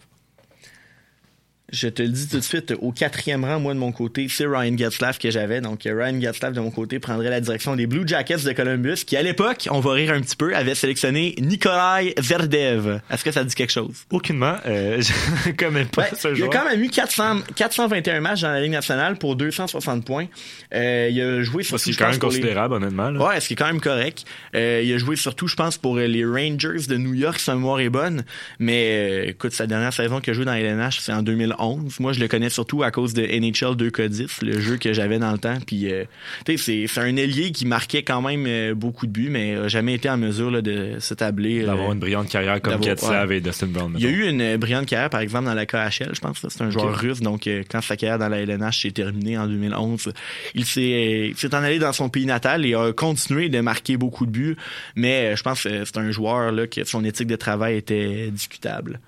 Je 1.72 1.88
te 1.88 2.02
le 2.02 2.08
dis 2.08 2.26
tout 2.28 2.36
de 2.38 2.42
suite, 2.42 2.74
au 2.80 2.90
quatrième 2.92 3.44
rang, 3.44 3.60
moi 3.60 3.74
de 3.74 3.78
mon 3.78 3.92
côté, 3.92 4.26
c'est 4.28 4.44
Ryan 4.46 4.76
Getzlaff 4.76 5.18
que 5.18 5.30
j'avais. 5.30 5.60
Donc 5.60 5.86
euh, 5.86 5.94
Ryan 5.96 6.20
Getzlaff 6.20 6.52
de 6.52 6.60
mon 6.60 6.70
côté 6.70 6.98
prendrait 6.98 7.30
la 7.30 7.40
direction 7.40 7.76
des 7.76 7.86
Blue 7.86 8.02
Jackets 8.06 8.38
de 8.44 8.52
Columbus, 8.52 9.04
qui 9.06 9.16
à 9.16 9.22
l'époque, 9.22 9.68
on 9.70 9.78
va 9.80 9.92
rire 9.92 10.12
un 10.12 10.20
petit 10.20 10.34
peu, 10.36 10.54
avait 10.56 10.74
sélectionné 10.74 11.34
Nikolai 11.38 12.14
Verdev. 12.18 13.00
Est-ce 13.10 13.22
que 13.22 13.30
ça 13.30 13.44
dit 13.44 13.54
quelque 13.54 13.70
chose? 13.72 14.04
Aucunement, 14.10 14.56
euh, 14.66 15.00
je 15.44 15.48
ne 15.50 15.54
connais 15.54 15.84
pas 15.84 16.08
ce 16.16 16.28
il 16.28 16.30
a 16.32 16.34
joueur. 16.34 16.50
quand 16.50 16.64
même 16.64 16.82
eu 16.82 16.88
400, 16.90 17.40
421 17.54 18.20
matchs 18.20 18.40
dans 18.40 18.50
la 18.50 18.60
Ligue 18.60 18.72
nationale 18.72 19.16
pour 19.16 19.36
260 19.36 20.04
points. 20.04 20.26
Euh, 20.74 21.08
il 21.12 21.20
a 21.20 21.42
joué 21.42 21.62
surtout, 21.62 21.84
C'est 21.84 21.92
quand 21.96 22.06
même 22.06 22.14
les- 22.14 22.18
considérable, 22.18 22.74
honnêtement. 22.74 23.10
là. 23.10 23.24
Ouais, 23.28 23.40
ce 23.40 23.46
qui 23.46 23.52
est 23.52 23.56
quand 23.56 23.66
même 23.66 23.80
correct. 23.80 24.24
Euh, 24.56 24.82
il 24.84 24.92
a 24.92 24.98
joué 24.98 25.14
surtout, 25.16 25.46
je 25.46 25.54
pense, 25.54 25.78
pour 25.78 25.96
les 25.96 26.24
Rangers 26.24 26.86
de 26.88 26.96
New 26.96 27.14
York, 27.14 27.38
si 27.38 27.48
ma 27.50 27.56
mémoire 27.56 27.80
est 27.80 27.88
bonne. 27.90 28.24
Mais 28.58 29.22
euh, 29.26 29.28
écoute, 29.28 29.52
sa 29.52 29.66
dernière 29.68 29.92
saison 29.92 30.20
qu'il 30.20 30.32
a 30.32 30.34
joué 30.34 30.44
dans 30.44 30.54
LNH, 30.54 30.98
c'est 31.00 31.12
en 31.12 31.22
2011. 31.22 31.59
Moi, 31.98 32.12
je 32.12 32.20
le 32.20 32.28
connais 32.28 32.50
surtout 32.50 32.82
à 32.82 32.90
cause 32.90 33.14
de 33.14 33.22
NHL 33.22 33.76
2K10, 33.76 34.44
le 34.44 34.60
jeu 34.60 34.76
que 34.76 34.92
j'avais 34.92 35.18
dans 35.18 35.32
le 35.32 35.38
temps. 35.38 35.58
Puis, 35.66 35.92
euh, 35.92 36.04
tu 36.46 36.56
sais, 36.56 36.62
c'est- 36.62 36.86
c'est 36.86 37.00
un 37.00 37.16
ailier 37.16 37.52
qui 37.52 37.66
marquait 37.66 38.02
quand 38.02 38.22
même 38.22 38.44
euh, 38.46 38.74
beaucoup 38.74 39.06
de 39.06 39.12
buts, 39.12 39.28
mais 39.30 39.54
a 39.56 39.68
jamais 39.68 39.94
été 39.94 40.08
en 40.08 40.16
mesure 40.16 40.50
là, 40.50 40.62
de 40.62 40.96
s'établir. 40.98 41.66
D'avoir 41.66 41.90
euh, 41.90 41.92
une 41.94 41.98
brillante 42.00 42.28
carrière 42.28 42.60
comme 42.62 42.72
d'avoir- 42.72 42.88
Getzlav 42.96 43.32
et 43.32 43.40
Dustin 43.40 43.66
Brown. 43.66 43.94
il 43.98 44.02
y 44.04 44.06
a 44.06 44.10
eu 44.10 44.28
une 44.28 44.56
brillante 44.56 44.86
carrière, 44.86 45.10
par 45.10 45.20
exemple, 45.20 45.44
dans 45.46 45.54
la 45.54 45.66
KHL, 45.66 46.10
je 46.14 46.20
pense. 46.20 46.42
là. 46.42 46.48
C'est 46.50 46.62
un 46.62 46.70
joueur 46.70 46.96
russe, 46.98 47.20
donc 47.20 47.48
quand 47.70 47.80
sa 47.80 47.96
carrière 47.96 48.18
dans 48.18 48.28
la 48.28 48.38
LNH 48.40 48.82
s'est 48.82 48.90
terminée 48.90 49.36
en 49.38 49.46
2011, 49.46 50.12
il 50.54 50.64
s'est 50.64 51.32
en 51.52 51.62
allé 51.62 51.78
dans 51.78 51.92
son 51.92 52.08
pays 52.08 52.26
natal 52.26 52.64
et 52.66 52.74
a 52.74 52.92
continué 52.92 53.48
de 53.48 53.60
marquer 53.60 53.96
beaucoup 53.96 54.26
de 54.26 54.30
buts. 54.30 54.56
Mais 54.96 55.36
je 55.36 55.42
pense 55.42 55.62
que 55.64 55.84
c'est 55.84 55.96
un 55.98 56.10
joueur 56.10 56.52
là, 56.52 56.66
que 56.66 56.84
son 56.84 57.04
éthique 57.04 57.26
de 57.28 57.36
travail 57.36 57.76
était 57.76 58.30
discutable. 58.30 59.00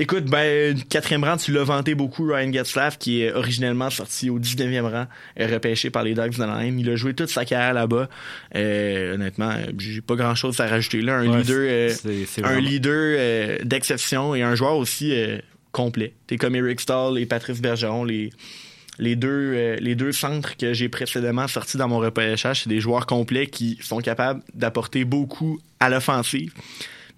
Écoute, 0.00 0.26
ben, 0.26 0.80
quatrième 0.88 1.24
rang, 1.24 1.36
tu 1.36 1.50
l'as 1.50 1.64
vanté 1.64 1.96
beaucoup, 1.96 2.24
Ryan 2.32 2.52
Getzlaff, 2.52 2.98
qui 2.98 3.22
est 3.22 3.32
originellement 3.32 3.90
sorti 3.90 4.30
au 4.30 4.38
19e 4.38 4.82
rang, 4.82 5.06
euh, 5.40 5.46
repêché 5.52 5.90
par 5.90 6.04
les 6.04 6.14
Dogs 6.14 6.36
d'Anaheim. 6.36 6.78
Il 6.78 6.88
a 6.88 6.94
joué 6.94 7.14
toute 7.14 7.30
sa 7.30 7.44
carrière 7.44 7.74
là-bas. 7.74 8.08
Euh, 8.54 9.14
honnêtement, 9.16 9.52
j'ai 9.76 10.00
pas 10.00 10.14
grand-chose 10.14 10.60
à 10.60 10.68
rajouter 10.68 11.00
là. 11.00 11.16
Un 11.16 11.28
Ouais, 11.28 11.38
leader... 11.38 11.56
euh, 11.58 12.24
un 12.44 12.60
leader 12.60 13.16
euh, 13.18 13.58
d'exception 13.64 14.36
et 14.36 14.42
un 14.42 14.54
joueur 14.54 14.76
aussi 14.76 15.10
euh, 15.12 15.38
complet. 15.72 16.12
T'es 16.28 16.36
comme 16.36 16.54
Eric 16.54 16.80
Stahl 16.80 17.18
et 17.18 17.26
Patrice 17.26 17.60
Bergeron, 17.60 18.04
les 18.04 18.30
les 19.00 19.16
deux 19.16 19.28
euh, 19.54 19.76
les 19.80 19.94
deux 19.96 20.12
centres 20.12 20.56
que 20.56 20.72
j'ai 20.74 20.88
précédemment 20.88 21.48
sortis 21.48 21.76
dans 21.76 21.88
mon 21.88 21.98
repêchage, 21.98 22.62
c'est 22.62 22.68
des 22.68 22.80
joueurs 22.80 23.06
complets 23.06 23.48
qui 23.48 23.78
sont 23.82 23.98
capables 23.98 24.42
d'apporter 24.54 25.04
beaucoup 25.04 25.58
à 25.80 25.88
l'offensive. 25.88 26.52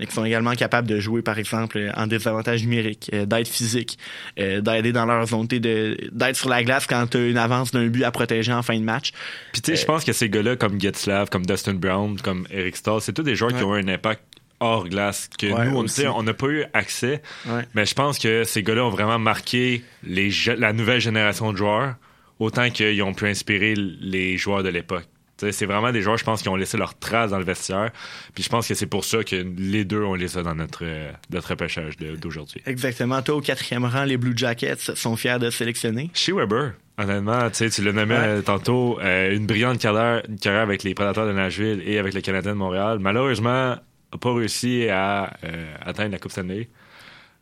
Mais 0.00 0.06
qui 0.06 0.14
sont 0.14 0.24
également 0.24 0.54
capables 0.54 0.88
de 0.88 0.98
jouer, 0.98 1.20
par 1.20 1.38
exemple, 1.38 1.92
en 1.94 2.06
désavantage 2.06 2.62
numérique, 2.62 3.10
euh, 3.12 3.26
d'être 3.26 3.48
physique, 3.48 3.98
euh, 4.38 4.62
d'aider 4.62 4.92
dans 4.92 5.04
leur 5.04 5.26
zone, 5.26 5.46
d'être 5.46 6.36
sur 6.36 6.48
la 6.48 6.64
glace 6.64 6.86
quand 6.86 7.06
t'as 7.06 7.28
une 7.28 7.36
avance 7.36 7.70
d'un 7.70 7.86
but 7.86 8.02
à 8.04 8.10
protéger 8.10 8.52
en 8.52 8.62
fin 8.62 8.78
de 8.78 8.84
match. 8.84 9.12
Puis 9.52 9.60
tu 9.60 9.72
sais, 9.72 9.80
je 9.80 9.84
pense 9.84 10.04
que 10.04 10.12
ces 10.12 10.30
gars-là, 10.30 10.56
comme 10.56 10.80
Getzlav, 10.80 11.28
comme 11.28 11.44
Dustin 11.44 11.74
Brown, 11.74 12.18
comme 12.18 12.46
Eric 12.50 12.76
Stahl, 12.76 13.02
c'est 13.02 13.12
tous 13.12 13.22
des 13.22 13.36
joueurs 13.36 13.54
qui 13.54 13.62
ont 13.62 13.76
eu 13.76 13.82
un 13.82 13.88
impact 13.88 14.22
hors 14.58 14.88
glace 14.88 15.28
que 15.38 15.46
Ouais, 15.46 15.66
nous, 15.68 15.76
on 15.76 15.82
tu 15.82 15.88
sais, 15.88 16.08
on 16.08 16.22
n'a 16.22 16.34
pas 16.34 16.46
eu 16.46 16.64
accès. 16.72 17.22
Ouais. 17.46 17.66
Mais 17.74 17.84
je 17.84 17.94
pense 17.94 18.18
que 18.18 18.44
ces 18.44 18.62
gars-là 18.62 18.84
ont 18.84 18.90
vraiment 18.90 19.18
marqué 19.18 19.84
les 20.02 20.30
la 20.56 20.72
nouvelle 20.72 21.00
génération 21.00 21.52
de 21.52 21.58
joueurs 21.58 21.96
autant 22.38 22.70
qu'ils 22.70 23.02
ont 23.02 23.12
pu 23.12 23.26
inspirer 23.26 23.74
les 23.74 24.38
joueurs 24.38 24.62
de 24.62 24.70
l'époque. 24.70 25.06
C'est 25.50 25.66
vraiment 25.66 25.92
des 25.92 26.02
joueurs, 26.02 26.16
je 26.16 26.24
pense, 26.24 26.42
qui 26.42 26.48
ont 26.48 26.56
laissé 26.56 26.76
leur 26.76 26.98
trace 26.98 27.30
dans 27.30 27.38
le 27.38 27.44
vestiaire. 27.44 27.90
Puis 28.34 28.44
je 28.44 28.48
pense 28.48 28.68
que 28.68 28.74
c'est 28.74 28.86
pour 28.86 29.04
ça 29.04 29.24
que 29.24 29.36
les 29.58 29.84
deux, 29.84 30.02
on 30.02 30.14
les 30.14 30.38
a 30.38 30.42
dans 30.42 30.54
notre, 30.54 30.80
euh, 30.84 31.10
notre 31.30 31.54
d'aujourd'hui. 32.16 32.62
Exactement. 32.66 33.20
Toi, 33.22 33.36
au 33.36 33.40
quatrième 33.40 33.84
rang, 33.84 34.04
les 34.04 34.16
Blue 34.16 34.32
Jackets 34.36 34.94
sont 34.94 35.16
fiers 35.16 35.38
de 35.38 35.50
sélectionner. 35.50 36.10
Chez 36.14 36.32
Weber, 36.32 36.72
honnêtement, 36.98 37.50
tu 37.50 37.82
nommais 37.82 38.04
Ouais. 38.04 38.14
euh, 38.16 38.42
tantôt, 38.42 38.98
euh, 39.00 39.34
une 39.34 39.46
brillante 39.46 39.78
carrière, 39.78 40.22
une 40.28 40.38
carrière 40.38 40.62
avec 40.62 40.82
les 40.82 40.94
Prédateurs 40.94 41.26
de 41.26 41.32
Nashville 41.32 41.82
et 41.84 41.98
avec 41.98 42.14
le 42.14 42.20
Canadien 42.20 42.52
de 42.52 42.56
Montréal. 42.58 42.98
Malheureusement, 43.00 43.76
n'a 44.12 44.18
pas 44.20 44.34
réussi 44.34 44.88
à 44.88 45.32
euh, 45.44 45.74
atteindre 45.84 46.12
la 46.12 46.18
Coupe 46.18 46.32
Stanley. 46.32 46.68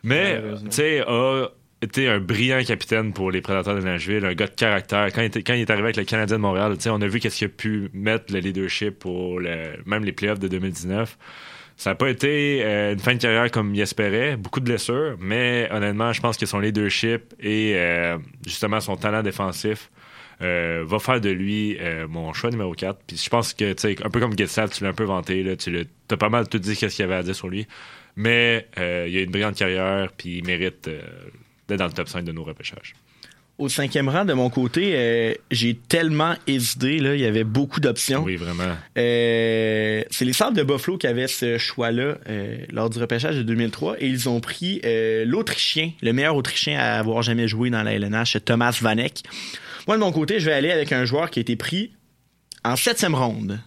Mais, 0.05 0.41
tu 0.65 0.71
sais, 0.71 1.01
a 1.07 1.49
été 1.83 2.09
un 2.09 2.19
brillant 2.19 2.63
capitaine 2.65 3.13
pour 3.13 3.31
les 3.31 3.41
Prédateurs 3.41 3.77
de 3.77 3.81
Nashville, 3.81 4.25
un 4.25 4.35
gars 4.35 4.47
de 4.47 4.55
caractère. 4.55 5.13
Quand 5.13 5.23
il, 5.23 5.61
est 5.61 5.71
arrivé 5.71 5.85
avec 5.85 5.97
le 5.97 6.05
Canadien 6.05 6.37
de 6.37 6.43
Montréal, 6.43 6.77
on 6.87 7.01
a 7.01 7.07
vu 7.07 7.21
qu'est-ce 7.21 7.39
qu'il 7.39 7.47
a 7.47 7.51
pu 7.51 7.89
mettre 7.93 8.33
le 8.33 8.41
leadership 8.41 8.99
pour 8.99 9.41
même 9.41 10.05
les 10.05 10.13
playoffs 10.13 10.41
de 10.41 10.49
2019. 10.49 11.17
Ça 11.79 11.91
n'a 11.91 11.95
pas 11.95 12.11
été 12.11 12.61
euh, 12.65 12.93
une 12.93 12.99
fin 12.99 13.15
de 13.15 13.21
carrière 13.21 13.53
comme 13.53 13.73
il 13.73 13.81
espérait, 13.81 14.37
beaucoup 14.37 14.59
de 14.59 14.65
blessures, 14.65 15.17
mais 15.21 15.69
honnêtement, 15.71 16.13
je 16.13 16.21
pense 16.21 16.37
que 16.37 16.45
son 16.45 16.59
leadership 16.59 17.35
et 17.39 17.75
euh, 17.77 18.19
justement 18.45 18.81
son 18.81 18.97
talent 18.97 19.23
défensif 19.23 19.89
euh, 20.43 20.83
va 20.85 20.99
faire 20.99 21.21
de 21.21 21.31
lui 21.31 21.77
euh, 21.79 22.09
mon 22.09 22.33
choix 22.33 22.51
numéro 22.51 22.73
4. 22.73 22.99
Puis 23.07 23.17
je 23.17 23.31
pense 23.31 23.55
que, 23.55 23.75
tu 23.75 23.95
sais, 23.95 24.05
un 24.05 24.11
peu 24.11 24.19
comme 24.19 24.37
Getzlav, 24.37 24.71
tu 24.71 24.83
l'as 24.83 24.91
un 24.91 24.93
peu 24.93 25.05
vanté, 25.05 25.45
là, 25.45 25.55
tu 25.55 25.87
as 26.11 26.17
pas 26.17 26.29
mal 26.29 26.49
tout 26.49 26.59
dit 26.59 26.77
qu'est-ce 26.77 26.97
qu'il 26.97 27.05
y 27.05 27.07
avait 27.07 27.15
à 27.15 27.23
dire 27.23 27.37
sur 27.37 27.49
lui, 27.49 27.69
mais 28.17 28.67
il 28.77 28.83
a 28.83 29.21
une 29.21 29.31
brillante 29.31 29.57
carrière, 29.57 30.11
puis 30.17 30.39
il 30.39 30.45
mérite 30.45 30.91
d'être 31.69 31.79
dans 31.79 31.87
le 31.87 31.93
top 31.93 32.09
5 32.09 32.25
de 32.25 32.33
nos 32.33 32.45
repêchages. 32.45 32.95
Au 33.59 33.69
cinquième 33.69 34.09
rang, 34.09 34.25
de 34.25 34.35
mon 34.35 34.51
côté, 34.51 34.93
euh, 34.95 35.35
j'ai 35.51 35.75
tellement 35.75 36.35
hésité. 36.47 37.01
Là, 37.01 37.17
il 37.17 37.21
y 37.21 37.27
avait 37.27 37.43
beaucoup 37.43 37.81
d'options. 37.81 38.23
Oui, 38.23 38.37
vraiment. 38.37 38.77
Euh, 38.97 40.05
c'est 40.11 40.25
les 40.25 40.33
Sables 40.33 40.57
de 40.57 40.63
Buffalo 40.63 40.97
qui 40.97 41.09
avaient 41.09 41.27
ce 41.27 41.59
choix-là 41.59 42.19
euh, 42.29 42.59
lors 42.71 42.89
du 42.89 43.01
repêchage 43.01 43.37
de 43.37 43.43
2003 43.43 43.97
et 43.99 44.07
ils 44.07 44.29
ont 44.29 44.41
pris 44.41 44.81
l'Autrichien, 45.25 45.91
le 46.03 46.13
meilleur 46.13 46.37
Autrichien 46.37 46.79
à 46.79 47.01
avoir 47.01 47.23
jamais 47.23 47.49
joué 47.49 47.69
dans 47.69 47.83
la 47.83 47.95
LNH, 47.95 48.37
Thomas 48.45 48.79
Vanek. 48.81 49.25
Moi, 49.89 49.97
de 49.97 50.03
mon 50.03 50.13
côté, 50.13 50.39
je 50.39 50.47
vais 50.47 50.53
aller 50.55 50.71
avec 50.71 50.93
un 50.93 51.05
joueur 51.05 51.29
qui 51.29 51.41
a 51.41 51.43
été 51.43 51.57
pris 51.57 51.91
en 52.65 52.77
septième 52.77 53.17
ronde. 53.17 53.59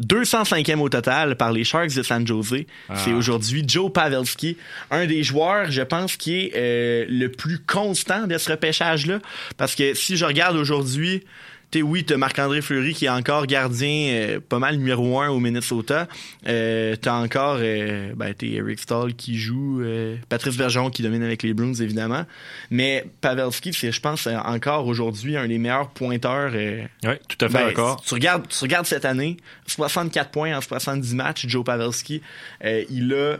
205e 0.00 0.78
au 0.78 0.88
total 0.88 1.36
par 1.36 1.52
les 1.52 1.64
Sharks 1.64 1.94
de 1.94 2.02
San 2.02 2.26
Jose. 2.26 2.64
C'est 2.94 3.12
aujourd'hui 3.12 3.64
Joe 3.66 3.92
Pavelski, 3.92 4.56
un 4.90 5.06
des 5.06 5.22
joueurs, 5.22 5.70
je 5.70 5.82
pense, 5.82 6.16
qui 6.16 6.38
est 6.38 6.52
euh, 6.54 7.04
le 7.08 7.28
plus 7.28 7.58
constant 7.58 8.26
de 8.26 8.38
ce 8.38 8.50
repêchage-là. 8.50 9.18
Parce 9.56 9.74
que 9.74 9.94
si 9.94 10.16
je 10.16 10.24
regarde 10.24 10.56
aujourd'hui, 10.56 11.24
tu 11.70 11.82
oui, 11.82 12.04
t'as 12.04 12.16
Marc-André 12.16 12.62
Fleury 12.62 12.94
qui 12.94 13.04
est 13.04 13.10
encore 13.10 13.46
gardien 13.46 14.08
euh, 14.12 14.40
pas 14.40 14.58
mal 14.58 14.76
numéro 14.76 15.20
un 15.20 15.28
au 15.28 15.38
Minnesota. 15.38 16.08
Euh, 16.46 16.96
t'as 16.96 17.14
encore 17.14 17.58
euh, 17.60 18.12
ben, 18.16 18.32
t'es 18.34 18.52
Eric 18.52 18.78
Stahl 18.78 19.14
qui 19.14 19.36
joue, 19.38 19.82
euh, 19.82 20.16
Patrice 20.28 20.56
Bergeron 20.56 20.90
qui 20.90 21.02
domine 21.02 21.22
avec 21.22 21.42
les 21.42 21.52
Bruins 21.54 21.74
évidemment. 21.74 22.24
Mais 22.70 23.04
Pavelski, 23.20 23.72
c'est 23.74 23.92
je 23.92 24.00
pense 24.00 24.26
euh, 24.26 24.36
encore 24.36 24.86
aujourd'hui 24.86 25.36
un 25.36 25.46
des 25.46 25.58
meilleurs 25.58 25.90
pointeurs. 25.90 26.52
euh, 26.54 26.82
Oui, 27.04 27.14
tout 27.28 27.44
à 27.44 27.48
fait 27.48 27.54
ben, 27.54 27.66
d'accord. 27.66 28.00
si 28.00 28.08
Tu 28.08 28.14
regardes, 28.14 28.48
tu 28.48 28.58
regardes 28.62 28.86
cette 28.86 29.04
année, 29.04 29.36
64 29.66 30.30
points 30.30 30.56
en 30.56 30.60
70 30.60 31.14
matchs, 31.14 31.46
Joe 31.48 31.64
Pavelski, 31.64 32.22
euh, 32.64 32.84
il 32.90 33.12
a 33.12 33.36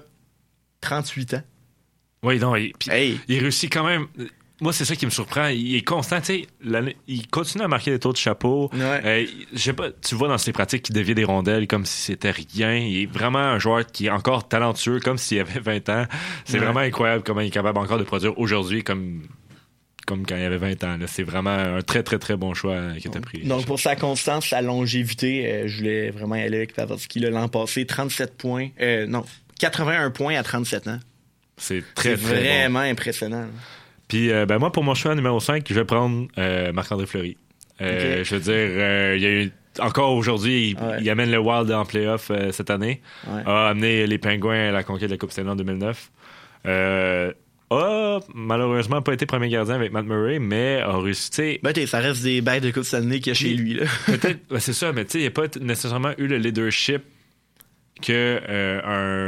38 0.81 1.35
ans. 1.35 1.43
Oui, 2.23 2.39
non, 2.41 2.57
il, 2.57 2.73
puis 2.79 2.91
Hey. 2.91 3.21
il 3.29 3.39
réussit 3.39 3.73
quand 3.73 3.85
même. 3.85 4.07
Moi, 4.61 4.73
c'est 4.73 4.85
ça 4.85 4.97
qui 4.97 5.07
me 5.07 5.11
surprend. 5.11 5.47
Il 5.49 5.77
est 5.77 5.83
constant, 5.83 6.21
tu 6.21 6.27
sais. 6.27 6.47
Il 7.07 7.29
continue 7.29 7.63
à 7.63 7.69
marquer 7.69 7.93
des 7.93 7.99
tours 8.01 8.13
de 8.13 8.19
chapeau. 8.19 8.71
Ouais. 8.73 9.01
Euh, 9.05 9.27
je 9.53 9.59
sais 9.59 9.73
pas, 9.73 9.91
tu 9.91 10.15
vois 10.17 10.27
dans 10.29 10.39
ses 10.39 10.51
pratiques 10.53 10.83
qu'il 10.83 10.95
dévie 10.97 11.15
des 11.15 11.23
rondelles 11.25 11.69
comme 11.69 11.87
si 11.87 12.01
c'était 12.01 12.33
rien. 12.33 12.75
Il 12.75 13.03
est 13.03 13.07
vraiment 13.07 13.39
un 13.39 13.59
joueur 13.61 13.87
qui 13.87 14.07
est 14.07 14.11
encore 14.11 14.49
talentueux, 14.49 14.99
comme 14.99 15.17
s'il 15.17 15.39
avait 15.41 15.61
20 15.61 15.89
ans. 15.91 16.07
C'est 16.45 16.59
Ouais. 16.59 16.65
vraiment 16.65 16.81
incroyable 16.81 17.23
comment 17.25 17.41
il 17.41 17.47
est 17.47 17.51
capable 17.51 17.79
encore 17.79 17.99
de 17.99 18.05
produire 18.05 18.37
aujourd'hui 18.37 18.83
comme, 18.83 19.23
comme 20.09 20.27
quand 20.27 20.35
il 20.37 20.43
avait 20.43 20.57
20 20.59 20.83
ans. 20.83 20.97
C'est 21.07 21.23
vraiment 21.23 21.51
un 21.51 21.83
très, 21.83 22.03
très, 22.03 22.19
très 22.19 22.37
bon 22.37 22.53
choix 22.55 22.95
qui 22.99 23.07
a 23.07 23.21
pris. 23.21 23.45
Donc 23.45 23.65
pour 23.65 23.79
sa 23.79 23.95
constance, 23.95 24.49
sa 24.49 24.61
longévité, 24.61 25.47
euh, 25.53 25.69
je 25.69 25.77
voulais 25.79 26.11
vraiment 26.11 26.35
aller 26.35 26.57
avec 26.57 26.75
Pavelski 26.75 27.21
là, 27.21 27.31
l'an 27.31 27.47
passé, 27.49 27.87
37 27.87 28.37
points, 28.37 28.71
euh, 28.81 29.07
non, 29.07 29.25
81 29.61 30.11
points 30.11 30.35
à 30.37 30.43
37 30.43 30.89
ans. 30.89 30.99
c'est 31.57 31.83
très, 31.95 32.17
très 32.17 32.17
bon. 32.17 32.27
vraiment 32.41 32.81
impressionnant. 32.81 33.43
là. 33.43 33.47
Puis 34.09 34.31
euh, 34.31 34.47
ben, 34.47 34.59
moi, 34.59 34.73
pour 34.73 34.83
mon 34.85 34.95
choix 34.95 35.15
numéro 35.15 35.39
5, 35.41 35.65
je 35.69 35.75
vais 35.75 35.85
prendre 35.85 36.27
euh, 36.39 36.73
Marc-André 36.73 37.07
Fleury. 37.07 37.37
Euh. 37.81 38.25
Je 38.25 38.35
veux 38.35 38.41
dire, 38.41 39.15
il 39.17 39.23
y 39.23 39.27
a 39.27 39.31
eu, 39.45 39.53
encore 39.81 40.15
aujourd'hui, 40.15 40.71
il, 40.71 40.83
Ouais. 40.83 40.97
il 41.01 41.11
amène 41.11 41.31
le 41.31 41.39
Wild 41.39 41.71
en 41.71 41.85
playoff 41.85 42.33
cette 42.51 42.71
année. 42.71 43.01
Ouais. 43.27 43.43
A 43.47 43.69
amené 43.69 44.07
les 44.07 44.19
Pingouins 44.19 44.69
à 44.69 44.73
la 44.73 44.83
conquête 44.83 45.09
de 45.09 45.15
la 45.15 45.19
Coupe 45.19 45.31
Stanley 45.31 45.51
en 45.51 45.57
2009. 45.57 46.11
Euh, 46.67 47.33
a 47.71 48.19
malheureusement 48.35 49.03
pas 49.03 49.13
été 49.13 49.27
premier 49.27 49.51
gardien 49.51 49.75
avec 49.75 49.93
Matt 49.93 50.07
Murray, 50.07 50.39
mais 50.39 50.81
a 50.81 50.97
réussi. 50.99 51.61
Ben, 51.63 51.73
ça 51.87 51.99
reste 51.99 52.23
des 52.25 52.41
bêtes 52.41 52.63
de 52.65 52.71
Coupe 52.71 52.85
Stanley 52.85 53.21
qu'il 53.21 53.29
y 53.29 53.31
a 53.31 53.35
chez 53.35 53.51
lui, 53.55 53.75
là. 53.75 53.85
Peut-être, 54.07 54.39
ouais, 54.51 54.59
c'est 54.61 54.73
ça, 54.73 54.91
mais 54.93 55.05
tu 55.05 55.13
sais, 55.13 55.19
il 55.21 55.25
n'a 55.25 55.31
pas 55.31 55.47
nécessairement 55.61 56.13
eu 56.17 56.27
le 56.27 56.39
leadership 56.39 57.03
que 58.01 58.41
euh, 58.49 58.81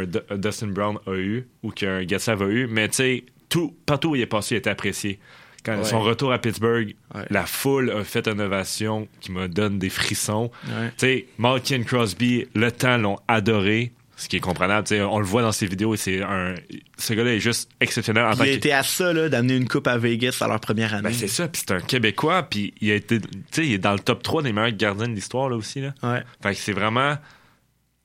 un 0.03 0.07
D- 0.07 0.21
Dustin 0.39 0.69
Brown 0.69 0.97
a 1.07 1.13
eu 1.17 1.47
ou 1.63 1.71
qu'un 1.71 2.03
Gatsav 2.05 2.43
a 2.43 2.47
eu, 2.47 2.67
mais 2.67 2.89
tu 2.89 2.95
sais, 2.97 3.25
tout, 3.51 3.77
partout 3.85 4.11
où 4.11 4.17
il 4.17 4.23
est 4.23 4.27
passé, 4.27 4.55
il 4.55 4.57
a 4.57 4.59
été 4.61 4.71
apprécié. 4.71 5.19
Quand 5.63 5.77
Ouais. 5.77 5.85
son 5.85 6.01
retour 6.01 6.33
à 6.33 6.39
Pittsburgh, 6.39 6.95
Ouais. 7.15 7.27
la 7.29 7.45
foule 7.45 7.91
a 7.91 8.03
fait 8.03 8.27
une 8.29 8.41
ovation 8.41 9.07
qui 9.21 9.31
me 9.31 9.47
donne 9.47 9.79
des 9.79 9.91
frissons. 9.91 10.51
Ouais. 10.67 10.89
Tu 10.93 10.95
sais, 10.99 11.27
Malkin 11.37 11.83
Crosby, 11.83 12.47
le 12.55 12.73
temps 12.73 12.97
l'ont 12.97 13.19
adoré, 13.29 13.93
ce 14.17 14.27
qui 14.29 14.37
est 14.37 14.41
comprenable. 14.41 14.87
Tu 14.89 14.95
sais, 14.97 15.03
on 15.03 15.19
le 15.19 15.27
voit 15.27 15.43
dans 15.43 15.53
ses 15.53 15.67
vidéos 15.67 15.93
et 15.93 15.97
c'est 15.99 16.23
un. 16.23 16.55
Ce 16.97 17.13
gars-là 17.13 17.35
est 17.35 17.41
juste 17.41 17.69
exceptionnel 17.81 18.25
en 18.25 18.33
Il 18.33 18.37
tant 18.39 18.45
a 18.45 18.49
été 18.49 18.73
à 18.73 18.83
ça, 18.83 19.13
d'amener 19.29 19.57
une 19.57 19.69
coupe 19.69 19.87
à 19.87 19.99
Vegas 19.99 20.39
à 20.41 20.49
leur 20.49 20.61
première 20.61 20.95
année. 20.95 21.11
Ben, 21.11 21.13
c'est 21.15 21.29
ça, 21.29 21.47
puis 21.47 21.61
c'est 21.67 21.75
un 21.75 21.81
Québécois, 21.81 22.43
puis 22.45 22.73
il 22.81 22.91
a 22.93 22.95
été. 22.95 23.19
Il 23.59 23.73
est 23.73 23.79
dans 23.79 23.93
le 23.93 23.99
top 23.99 24.23
3 24.23 24.43
des 24.43 24.55
meilleurs 24.55 24.73
gardiens 24.73 25.09
de 25.09 25.15
l'histoire, 25.15 25.51
là 25.51 25.57
aussi. 25.57 25.81
Là. 25.83 25.93
Ouais. 26.03 26.23
Fait 26.43 26.55
que 26.55 26.61
c'est 26.61 26.73
vraiment. 26.73 27.17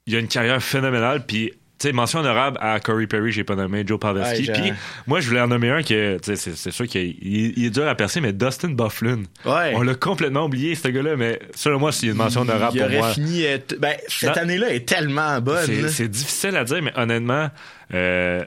Il 0.07 0.15
a 0.15 0.19
une 0.19 0.27
carrière 0.27 0.61
phénoménale. 0.61 1.25
Puis, 1.25 1.53
sais, 1.79 1.91
mention 1.93 2.19
honorable 2.19 2.57
à 2.61 2.79
Corey 2.79 3.05
Perry, 3.07 3.31
j'ai 3.31 3.43
pas 3.43 3.55
nommé 3.55 3.83
Joe 3.85 3.99
Pavelski. 3.99 4.49
Puis, 4.51 4.71
moi, 5.07 5.19
je 5.19 5.27
voulais 5.27 5.41
en 5.41 5.47
nommer 5.47 5.69
un 5.69 5.83
que, 5.83 6.17
tu 6.17 6.23
sais, 6.23 6.35
c'est, 6.35 6.55
c'est 6.55 6.71
sûr 6.71 6.87
qu'il 6.87 7.01
il- 7.21 7.53
il 7.57 7.65
est 7.65 7.69
dur 7.69 7.87
à 7.87 7.95
percer, 7.95 8.21
mais 8.21 8.31
Dustin 8.33 8.69
Bufflin. 8.69 9.23
Ouais. 9.45 9.73
On 9.75 9.81
l'a 9.81 9.95
complètement 9.95 10.45
oublié, 10.45 10.75
ce 10.75 10.87
gars-là, 10.87 11.15
mais 11.17 11.39
selon 11.55 11.79
moi, 11.79 11.91
c'est 11.91 12.07
une 12.07 12.13
mention 12.13 12.41
honorable 12.41 12.73
il 12.75 12.79
pour 12.79 12.87
aurait 12.87 12.97
moi. 12.99 13.11
fini. 13.13 13.43
ben, 13.79 13.95
cette 14.07 14.37
année-là 14.37 14.73
est 14.73 14.87
tellement 14.87 15.39
bonne. 15.41 15.65
C'est, 15.65 15.89
c'est 15.89 16.07
difficile 16.07 16.55
à 16.55 16.63
dire, 16.63 16.81
mais 16.81 16.93
honnêtement, 16.95 17.49
euh, 17.93 18.43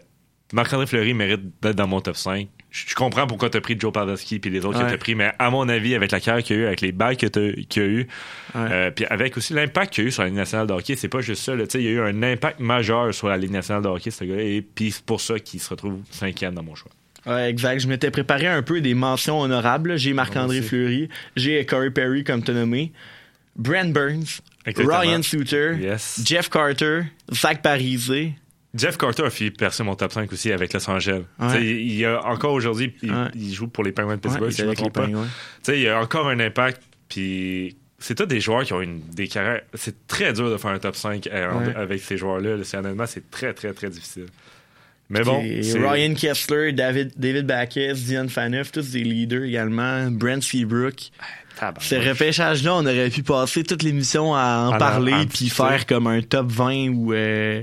Marc-André 0.53 0.87
Fleury 0.87 1.13
mérite 1.15 1.43
d'être 1.63 1.77
dans 1.77 1.87
mon 1.87 2.01
top 2.01 2.17
5. 2.17 2.49
Je 2.71 2.95
comprends 2.95 3.27
pourquoi 3.27 3.49
t'as 3.49 3.63
pris 3.63 3.77
Joe 3.79 3.93
Pavelski 3.93 4.39
puis 4.41 4.51
les 4.51 4.65
autres 4.67 4.79
que 4.79 4.85
Ouais. 4.85 4.91
t'as 4.91 4.99
pris, 4.99 5.15
mais 5.15 5.33
à 5.39 5.49
mon 5.51 5.69
avis, 5.71 5.95
avec 5.95 6.11
la 6.13 6.21
carrière 6.21 6.45
qu'il 6.45 6.57
y 6.57 6.59
a 6.59 6.63
eu, 6.63 6.67
avec 6.67 6.81
les 6.83 6.93
balles 6.93 7.17
que 7.17 7.27
qu'il 7.27 7.83
y 7.83 7.85
a 7.85 7.89
eu, 7.89 7.99
Ouais. 8.55 8.61
euh, 8.71 8.91
puis 8.91 9.07
avec 9.07 9.37
aussi 9.39 9.55
l'impact 9.55 9.95
qu'il 9.95 10.05
y 10.05 10.07
a 10.07 10.09
eu 10.09 10.13
sur 10.13 10.23
la 10.23 10.29
Ligue 10.29 10.37
nationale 10.39 10.67
de 10.67 10.73
hockey, 10.75 10.95
c'est 10.95 11.09
pas 11.09 11.21
juste 11.23 11.43
ça. 11.43 11.55
là. 11.57 11.67
Tu 11.67 11.79
Il 11.79 11.85
y 11.85 11.89
a 11.89 11.91
eu 11.93 12.01
un 12.01 12.23
impact 12.23 12.61
majeur 12.61 13.15
sur 13.15 13.29
la 13.29 13.39
Ligue 13.39 13.53
nationale 13.53 13.83
de 13.83 13.89
hockey, 13.89 14.11
ce 14.11 14.25
gars 14.25 14.37
et 14.39 14.61
puis 14.63 14.91
c'est 14.93 15.05
pour 15.05 15.21
ça 15.23 15.39
qu'il 15.39 15.61
se 15.61 15.71
retrouve 15.71 16.01
cinquième 16.11 16.55
dans 16.55 16.63
mon 16.63 16.75
choix. 16.75 16.91
Ouais, 17.27 17.49
exact. 17.51 17.81
Je 17.81 17.89
m'étais 17.89 18.11
préparé 18.11 18.47
un 18.47 18.63
peu 18.63 18.81
des 18.81 18.95
mentions 18.95 19.41
honorables. 19.41 19.97
J'ai 19.99 20.13
Marc-André. 20.13 20.61
Fleury, 20.63 21.09
j'ai 21.37 21.65
Corey 21.67 21.91
Perry 21.91 22.23
comme 22.23 22.43
t'as 22.43 22.53
nommé, 22.53 22.93
Brent 23.57 23.93
Burns, 23.93 24.41
Exactement. 24.67 25.01
Ryan 25.01 25.23
Suter, 25.23 25.73
Yes. 25.81 26.21
Jeff 26.25 26.49
Carter, 26.51 27.03
Zach 27.33 27.61
Parisé. 27.63 28.35
Jeff 28.79 28.97
Carter 28.97 29.25
a 29.25 29.31
fait 29.31 29.51
percer 29.51 29.83
mon 29.83 29.95
top 29.95 30.13
5 30.13 30.33
aussi 30.33 30.53
avec 30.53 30.73
Los 30.73 30.89
Angeles. 30.89 31.23
Ouais. 31.39 31.61
Il, 31.63 31.93
il 31.93 32.05
a 32.05 32.25
encore 32.27 32.53
aujourd'hui, 32.53 32.95
il, 33.03 33.11
Ouais. 33.13 33.27
il 33.35 33.53
joue 33.53 33.69
pour 33.69 33.85
les 33.85 33.93
Penguins 33.93 34.17
de 34.17 34.21
Pittsburgh, 34.21 34.51
si 34.51 34.63
je 34.63 34.67
me 34.67 34.75
trompe 34.75 34.95
pas. 34.95 35.09
Il 35.69 35.81
y 35.81 35.89
a 35.89 36.01
encore 36.01 36.29
un 36.29 36.39
impact, 36.41 36.81
puis 37.09 37.77
c'est 37.99 38.15
tous 38.15 38.27
des 38.27 38.41
joueurs 38.41 38.65
qui 38.65 38.73
ont 38.73 38.81
une, 38.81 39.01
des 39.01 39.27
carrières. 39.29 39.63
C'est 39.75 40.07
très 40.07 40.33
dur 40.33 40.51
de 40.51 40.57
faire 40.57 40.71
un 40.71 40.79
top 40.79 40.95
5 40.97 41.27
euh, 41.27 41.73
avec 41.77 42.01
ces 42.01 42.17
joueurs-là. 42.17 42.57
honnêtement, 42.75 43.07
c'est 43.07 43.31
très, 43.31 43.53
très, 43.53 43.73
très 43.73 43.91
difficile. 43.91 44.27
Mais 45.11 45.23
bon, 45.23 45.41
Ryan 45.41 46.13
Kessler, 46.15 46.73
David, 46.73 47.13
David 47.17 47.47
Backes, 47.47 47.95
Dion 47.95 48.29
Phaneuf, 48.29 48.71
tous 48.73 48.91
des 48.91 49.03
leaders 49.05 49.45
également. 49.45 50.11
Brent 50.11 50.43
Seabrook. 50.43 51.11
Ce 51.81 51.95
repêchage-là, 51.97 52.75
on 52.77 52.83
aurait 52.87 53.11
pu 53.11 53.23
passer 53.23 53.65
toute 53.65 53.83
l'émission 53.83 54.35
à 54.35 54.69
en 54.71 54.79
parler 54.79 55.27
puis 55.27 55.49
faire 55.49 55.87
comme 55.87 56.07
un 56.07 56.21
top 56.21 56.47
20 56.53 56.89
ou... 56.91 57.13
euh, 57.15 57.63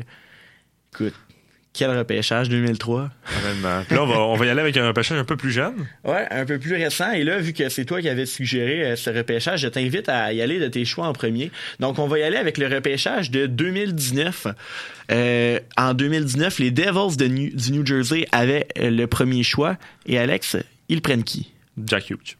Écoute, 0.96 1.14
quel 1.74 1.90
repêchage 1.98 2.48
2003. 2.48 3.10
Honnêtement. 3.44 3.84
Puis 3.86 3.96
là, 3.98 4.04
on 4.04 4.08
va, 4.08 4.20
on 4.22 4.36
va 4.38 4.46
y 4.46 4.50
aller 4.50 4.62
avec 4.62 4.78
un 4.78 4.88
repêchage 4.88 5.18
un 5.20 5.26
peu 5.26 5.36
plus 5.36 5.52
jeune. 5.52 5.74
Ouais, 6.06 6.26
un 6.32 6.46
peu 6.46 6.58
plus 6.58 6.74
récent. 6.76 7.12
Et 7.12 7.24
là, 7.26 7.38
vu 7.40 7.52
que 7.52 7.68
c'est 7.68 7.84
toi 7.84 8.00
qui 8.02 8.08
avais 8.08 8.26
suggéré 8.26 8.86
euh, 8.86 8.96
ce 8.96 9.10
repêchage, 9.10 9.60
je 9.60 9.68
t'invite 9.68 10.08
à 10.08 10.32
y 10.32 10.42
aller 10.42 10.58
de 10.60 10.68
tes 10.70 10.86
choix 10.86 11.06
en 11.08 11.12
premier. 11.12 11.52
Donc, 11.82 12.00
on 12.00 12.08
va 12.08 12.20
y 12.20 12.24
aller 12.24 12.38
avec 12.38 12.58
le 12.58 12.68
repêchage 12.74 13.30
de 13.30 13.46
2019. 13.46 14.48
Euh, 15.12 15.60
en 15.76 15.94
2019, 15.94 16.60
les 16.60 16.72
Devils 16.72 17.18
de 17.18 17.28
New- 17.28 17.54
du 17.54 17.72
New 17.74 17.86
Jersey 17.86 18.26
avaient 18.32 18.68
euh, 18.80 18.90
le 18.90 19.06
premier 19.08 19.44
choix. 19.44 19.76
Et 20.06 20.18
Alex, 20.18 20.56
ils 20.88 21.02
prennent 21.02 21.26
qui? 21.26 21.52
Jack 21.86 22.10
Hughes. 22.10 22.38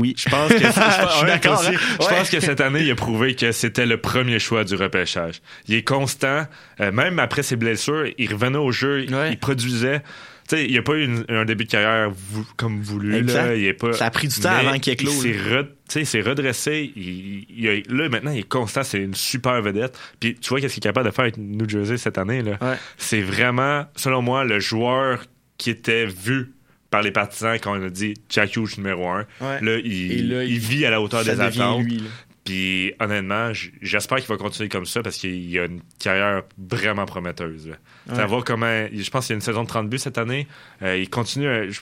Oui. 0.00 0.14
Je 0.16 0.28
pense 0.28 0.48
que, 0.50 0.58
je 0.58 0.64
ouais, 0.64 1.48
aussi. 1.52 1.66
hein? 1.68 1.72
Je 2.00 2.04
Ouais. 2.06 2.16
pense 2.18 2.30
que 2.30 2.40
cette 2.40 2.60
année, 2.60 2.80
il 2.82 2.90
a 2.90 2.94
prouvé 2.94 3.34
que 3.34 3.52
c'était 3.52 3.86
le 3.86 3.98
premier 3.98 4.38
choix 4.38 4.64
du 4.64 4.74
repêchage. 4.74 5.40
Il 5.68 5.74
est 5.74 5.84
constant. 5.86 6.46
Euh, 6.80 6.90
même 6.92 7.18
après 7.18 7.42
ses 7.42 7.56
blessures, 7.56 8.06
il 8.18 8.32
revenait 8.32 8.58
au 8.58 8.72
jeu, 8.72 9.04
il- 9.04 9.14
Ouais. 9.14 9.32
il 9.32 9.38
produisait. 9.38 10.00
Tu 10.48 10.56
sais, 10.56 10.66
il 10.66 10.74
n'a 10.74 10.82
pas 10.82 10.94
eu 10.94 11.04
une- 11.04 11.24
un 11.28 11.44
début 11.44 11.64
de 11.64 11.70
carrière 11.70 12.10
vou- 12.10 12.44
comme 12.56 12.80
voulu. 12.80 13.20
Là. 13.22 13.54
Il 13.54 13.64
est 13.66 13.72
pas, 13.72 13.92
Ça 13.92 14.06
a 14.06 14.10
pris 14.10 14.26
du 14.26 14.40
temps 14.40 14.48
avant 14.50 14.78
qu'il 14.80 14.94
il 14.94 14.94
éclose. 14.94 15.22
s'est 15.22 15.28
re- 15.32 15.68
il 16.00 16.06
s'est 16.06 16.20
redressé. 16.22 16.90
Il, 16.96 17.44
il 17.56 17.68
a- 17.68 17.94
là, 17.94 18.08
maintenant, 18.08 18.32
il 18.32 18.40
est 18.40 18.48
constant. 18.48 18.82
C'est 18.82 18.98
une 18.98 19.14
super 19.14 19.62
vedette. 19.62 19.96
Puis 20.18 20.34
tu 20.34 20.48
vois 20.48 20.60
qu'est-ce 20.60 20.74
qu'il 20.74 20.80
est 20.80 20.88
capable 20.88 21.08
de 21.08 21.14
faire 21.14 21.22
avec 21.24 21.36
New 21.36 21.68
Jersey 21.68 21.98
cette 21.98 22.18
année. 22.18 22.42
Ouais. 22.42 22.56
C'est 22.96 23.20
vraiment, 23.22 23.84
selon 23.94 24.22
moi, 24.22 24.44
le 24.44 24.58
joueur 24.58 25.22
qui 25.56 25.70
était 25.70 26.06
vu 26.06 26.52
par 26.90 27.02
les 27.02 27.10
partisans 27.12 27.58
quand 27.60 27.78
on 27.78 27.82
a 27.84 27.90
dit 27.90 28.14
Jack 28.28 28.56
Hughes 28.56 28.76
numéro 28.78 29.08
un. 29.08 29.26
Ouais. 29.40 29.60
Là, 29.60 29.78
il, 29.84 30.28
là, 30.28 30.44
il 30.44 30.52
il- 30.52 30.58
vit 30.58 30.84
à 30.86 30.90
la 30.90 31.00
hauteur 31.00 31.24
des 31.24 31.40
attentes. 31.40 31.84
lui. 31.84 32.02
Puis 32.44 32.94
honnêtement, 32.98 33.52
j'espère 33.82 34.18
qu'il 34.18 34.26
va 34.28 34.36
continuer 34.36 34.68
comme 34.68 34.86
ça 34.86 35.02
parce 35.02 35.16
qu'il 35.18 35.56
a 35.58 35.66
une 35.66 35.82
carrière 35.98 36.42
vraiment 36.58 37.04
prometteuse. 37.04 37.68
Ouais. 37.68 38.14
Ça 38.16 38.26
va 38.26 38.40
comment. 38.44 38.86
Je 38.92 39.10
pense 39.10 39.26
qu'il 39.26 39.34
y 39.34 39.36
a 39.36 39.36
une 39.36 39.42
saison 39.42 39.62
de 39.62 39.68
30 39.68 39.88
buts 39.88 39.98
cette 39.98 40.18
année. 40.18 40.46
Euh, 40.82 40.96
il 40.96 41.08
continue. 41.10 41.46
à- 41.48 41.68
je- 41.68 41.80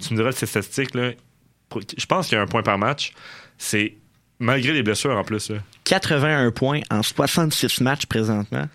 tu 0.00 0.12
me 0.12 0.18
diras 0.18 0.32
ses 0.32 0.46
statistiques. 0.46 0.94
Là, 0.94 1.12
je 1.96 2.06
pense 2.06 2.28
qu'il 2.28 2.36
y 2.36 2.38
a 2.38 2.42
un 2.42 2.46
point 2.46 2.62
par 2.62 2.76
match. 2.78 3.12
C'est 3.56 3.94
malgré 4.40 4.72
les 4.72 4.82
blessures 4.82 5.16
en 5.16 5.24
plus. 5.24 5.50
là. 5.50 5.58
81 5.84 6.50
points 6.50 6.80
en 6.90 7.02
66 7.02 7.80
matchs 7.80 8.06
présentement. 8.06 8.68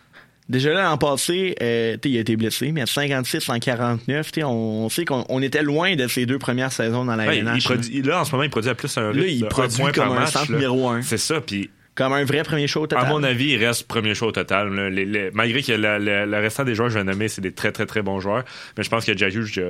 Déjà 0.49 0.73
là, 0.73 0.83
l'an 0.83 0.97
passé, 0.97 1.55
euh, 1.61 1.95
il 2.03 2.17
a 2.17 2.21
été 2.21 2.35
blessé, 2.35 2.71
mais 2.71 2.81
à 2.81 2.85
56 2.87 3.47
en 3.49 3.59
49, 3.59 4.31
t'sais, 4.31 4.43
on, 4.43 4.85
on 4.85 4.89
sait 4.89 5.05
qu'on 5.05 5.23
on 5.29 5.41
était 5.43 5.61
loin 5.61 5.95
de 5.95 6.07
ses 6.07 6.25
deux 6.25 6.39
premières 6.39 6.71
saisons 6.71 7.05
dans 7.05 7.15
la 7.15 7.27
Ouais, 7.27 7.37
il 7.37 7.41
LNH, 7.41 7.69
là. 7.69 7.75
produit- 7.75 8.01
là, 8.01 8.21
en 8.21 8.25
ce 8.25 8.31
moment, 8.31 8.43
il 8.43 8.49
produit 8.49 8.69
à 8.71 8.75
plus 8.75 8.97
un 8.97 9.01
Là, 9.01 9.09
rythme 9.11 9.27
il 9.27 9.39
de 9.41 9.45
un 9.45 9.49
produit 9.49 9.77
point 9.77 9.91
comme 9.91 10.03
par 10.07 10.13
un 10.13 10.19
match, 10.21 10.33
là. 10.33 10.45
numéro 10.49 10.89
un. 10.89 11.01
C'est 11.03 11.19
ça. 11.19 11.39
Puis 11.39 11.69
Comme 11.93 12.13
un 12.13 12.23
vrai 12.23 12.41
premier 12.43 12.65
show 12.65 12.87
total. 12.87 13.05
À 13.05 13.09
mon 13.09 13.21
avis, 13.23 13.49
il 13.51 13.63
reste 13.63 13.85
premier 13.87 14.15
choix 14.15 14.29
au 14.29 14.31
total. 14.31 14.73
là. 14.73 15.29
Malgré 15.33 15.61
que 15.61 15.71
le 15.73 16.37
restant 16.39 16.63
des 16.63 16.73
joueurs 16.73 16.87
que 16.87 16.93
je 16.93 16.99
vais 16.99 17.03
nommer, 17.05 17.27
c'est 17.27 17.41
des 17.41 17.51
très, 17.51 17.71
très, 17.71 17.85
très 17.85 18.01
bons 18.01 18.19
joueurs. 18.19 18.43
Mais 18.77 18.83
je 18.83 18.89
pense 18.89 19.05
que 19.05 19.11
Hughes, 19.11 19.51
il 19.55 19.61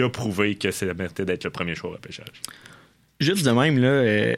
a- 0.00 0.02
il 0.04 0.10
prouvé 0.10 0.56
que 0.56 0.70
c'est 0.70 0.84
la 0.84 0.94
mérité 0.94 1.24
d'être 1.24 1.44
le 1.44 1.50
premier 1.50 1.74
choix 1.76 1.90
au 1.90 1.92
repêchage. 1.94 2.26
Juste 3.20 3.46
de 3.46 3.52
même, 3.52 3.78
là, 3.80 3.88
euh, 3.88 4.34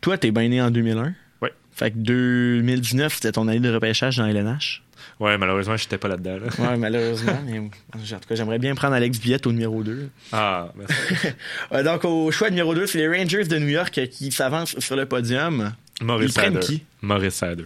toi, 0.00 0.18
t'es 0.18 0.30
bien 0.32 0.48
né 0.48 0.60
en 0.60 0.70
2001. 0.72 1.14
Ouais. 1.42 1.52
Fait 1.70 1.90
que 1.92 1.98
2019, 1.98 3.14
c'était 3.14 3.32
ton 3.32 3.46
année 3.46 3.60
de 3.60 3.70
repêchage 3.72 4.16
dans 4.16 4.26
LNH. 4.26 4.82
Ouais, 5.20 5.38
malheureusement, 5.38 5.76
j'étais 5.76 5.98
pas 5.98 6.08
là-dedans. 6.08 6.38
là. 6.38 6.70
Ouais, 6.70 6.76
malheureusement. 6.76 7.38
mais, 7.46 7.58
en 7.58 7.68
tout 7.98 8.28
cas, 8.28 8.34
j'aimerais 8.34 8.58
bien 8.58 8.74
prendre 8.74 8.94
Alex 8.94 9.18
Biette 9.20 9.46
au 9.46 9.52
numéro 9.52 9.82
2. 9.82 10.08
Ah, 10.32 10.68
merci. 10.76 10.94
Euh, 11.72 11.82
donc, 11.82 12.04
au 12.04 12.30
choix 12.30 12.50
numéro 12.50 12.74
2, 12.74 12.86
c'est 12.86 12.98
les 12.98 13.08
Rangers 13.08 13.44
de 13.44 13.58
New 13.58 13.68
York 13.68 14.00
qui 14.10 14.30
s'avancent 14.32 14.78
sur 14.78 14.96
le 14.96 15.06
podium. 15.06 15.72
Maurice 16.02 16.30
Ils 16.30 16.34
prennent 16.34 16.62
Sider. 16.62 16.78
qui? 16.78 16.84
Maurice 17.02 17.34
Sider. 17.34 17.64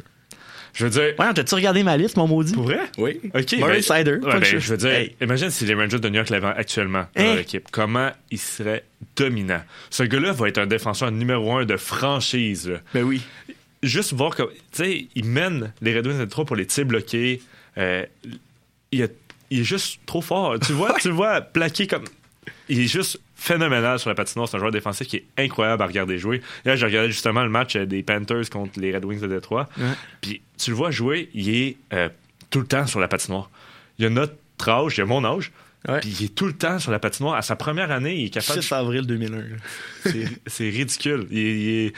Je 0.72 0.84
veux 0.84 0.90
dire. 0.90 1.14
Ouais, 1.18 1.26
t'as-tu 1.34 1.56
regardé 1.56 1.82
ma 1.82 1.96
liste, 1.96 2.16
mon 2.16 2.28
maudit? 2.28 2.52
Pour 2.52 2.62
vrai? 2.62 2.78
Oui. 2.96 3.18
OK. 3.34 3.56
Maurice 3.58 3.88
ben- 3.88 3.96
Sider. 3.98 4.12
ouais, 4.12 4.20
pas 4.20 4.34
de 4.36 4.40
ben, 4.40 4.58
je 4.60 4.70
veux 4.70 4.76
dire, 4.76 4.90
Hey. 4.90 5.16
imagine 5.20 5.50
si 5.50 5.64
les 5.66 5.74
Rangers 5.74 5.98
de 5.98 6.08
New 6.08 6.14
York 6.14 6.30
l'avaient 6.30 6.46
actuellement 6.46 7.06
dans 7.16 7.22
Hein? 7.22 7.26
leur 7.26 7.38
équipe. 7.38 7.66
Comment 7.72 8.10
il 8.30 8.38
serait 8.38 8.84
dominant? 9.16 9.62
Ce 9.90 10.04
gars-là 10.04 10.30
va 10.30 10.46
être 10.48 10.58
un 10.58 10.66
défenseur 10.68 11.10
numéro 11.10 11.52
un 11.56 11.64
de 11.64 11.76
franchise. 11.76 12.68
là. 12.68 12.76
Ben 12.94 13.02
oui. 13.02 13.20
Juste 13.82 14.12
voir 14.12 14.34
comme. 14.34 14.50
Tu 14.50 14.56
sais, 14.72 15.06
il 15.14 15.24
mène 15.24 15.72
les 15.80 15.96
Red 15.96 16.06
Wings 16.06 16.18
de 16.18 16.24
Détroit 16.24 16.44
pour 16.44 16.56
les 16.56 16.66
tirs 16.66 16.84
bloqués. 16.86 17.40
Euh, 17.78 18.04
il, 18.92 19.02
a- 19.02 19.08
il 19.50 19.60
est 19.60 19.64
juste 19.64 20.00
trop 20.06 20.20
fort. 20.22 20.58
Tu 20.60 20.72
vois, 20.72 20.94
tu 21.00 21.08
le 21.08 21.14
vois 21.14 21.40
plaqué 21.40 21.86
comme. 21.86 22.04
Il 22.68 22.78
est 22.80 22.86
juste 22.88 23.20
phénoménal 23.36 23.98
sur 23.98 24.08
la 24.10 24.14
patinoire. 24.14 24.48
C'est 24.48 24.56
un 24.56 24.60
joueur 24.60 24.70
défensif 24.72 25.06
qui 25.06 25.16
est 25.16 25.24
incroyable 25.38 25.82
à 25.82 25.86
regarder 25.86 26.18
jouer. 26.18 26.40
Là, 26.64 26.76
j'ai 26.76 26.86
regardé 26.86 27.10
justement 27.10 27.42
le 27.42 27.48
match 27.50 27.74
euh, 27.76 27.86
des 27.86 28.02
Panthers 28.02 28.48
contre 28.50 28.78
les 28.80 28.94
Red 28.94 29.04
Wings 29.04 29.20
de 29.20 29.26
Détroit. 29.28 29.68
Ouais. 29.78 29.84
Puis 30.20 30.40
tu 30.58 30.70
le 30.70 30.76
vois 30.76 30.90
jouer, 30.90 31.30
il 31.34 31.48
est 31.54 31.76
euh, 31.92 32.08
tout 32.50 32.60
le 32.60 32.66
temps 32.66 32.86
sur 32.86 33.00
la 33.00 33.08
patinoire. 33.08 33.50
Il 33.98 34.06
a 34.06 34.10
notre 34.10 34.34
âge, 34.68 34.98
il 34.98 35.00
a 35.02 35.06
mon 35.06 35.24
âge. 35.24 35.52
Puis 36.00 36.10
il 36.20 36.24
est 36.26 36.34
tout 36.34 36.46
le 36.46 36.52
temps 36.52 36.78
sur 36.78 36.90
la 36.92 36.98
patinoire. 36.98 37.34
À 37.36 37.42
sa 37.42 37.56
première 37.56 37.90
année, 37.90 38.14
il 38.16 38.26
est 38.26 38.30
capable 38.30 38.62
6 38.62 38.72
avril 38.72 39.06
2001. 39.06 39.30
là. 39.38 39.42
c'est 40.04 40.24
c'est 40.46 40.68
ridicule. 40.68 41.26
Il, 41.30 41.38
est- 41.38 41.42
il 41.56 41.68
est, 41.86 41.92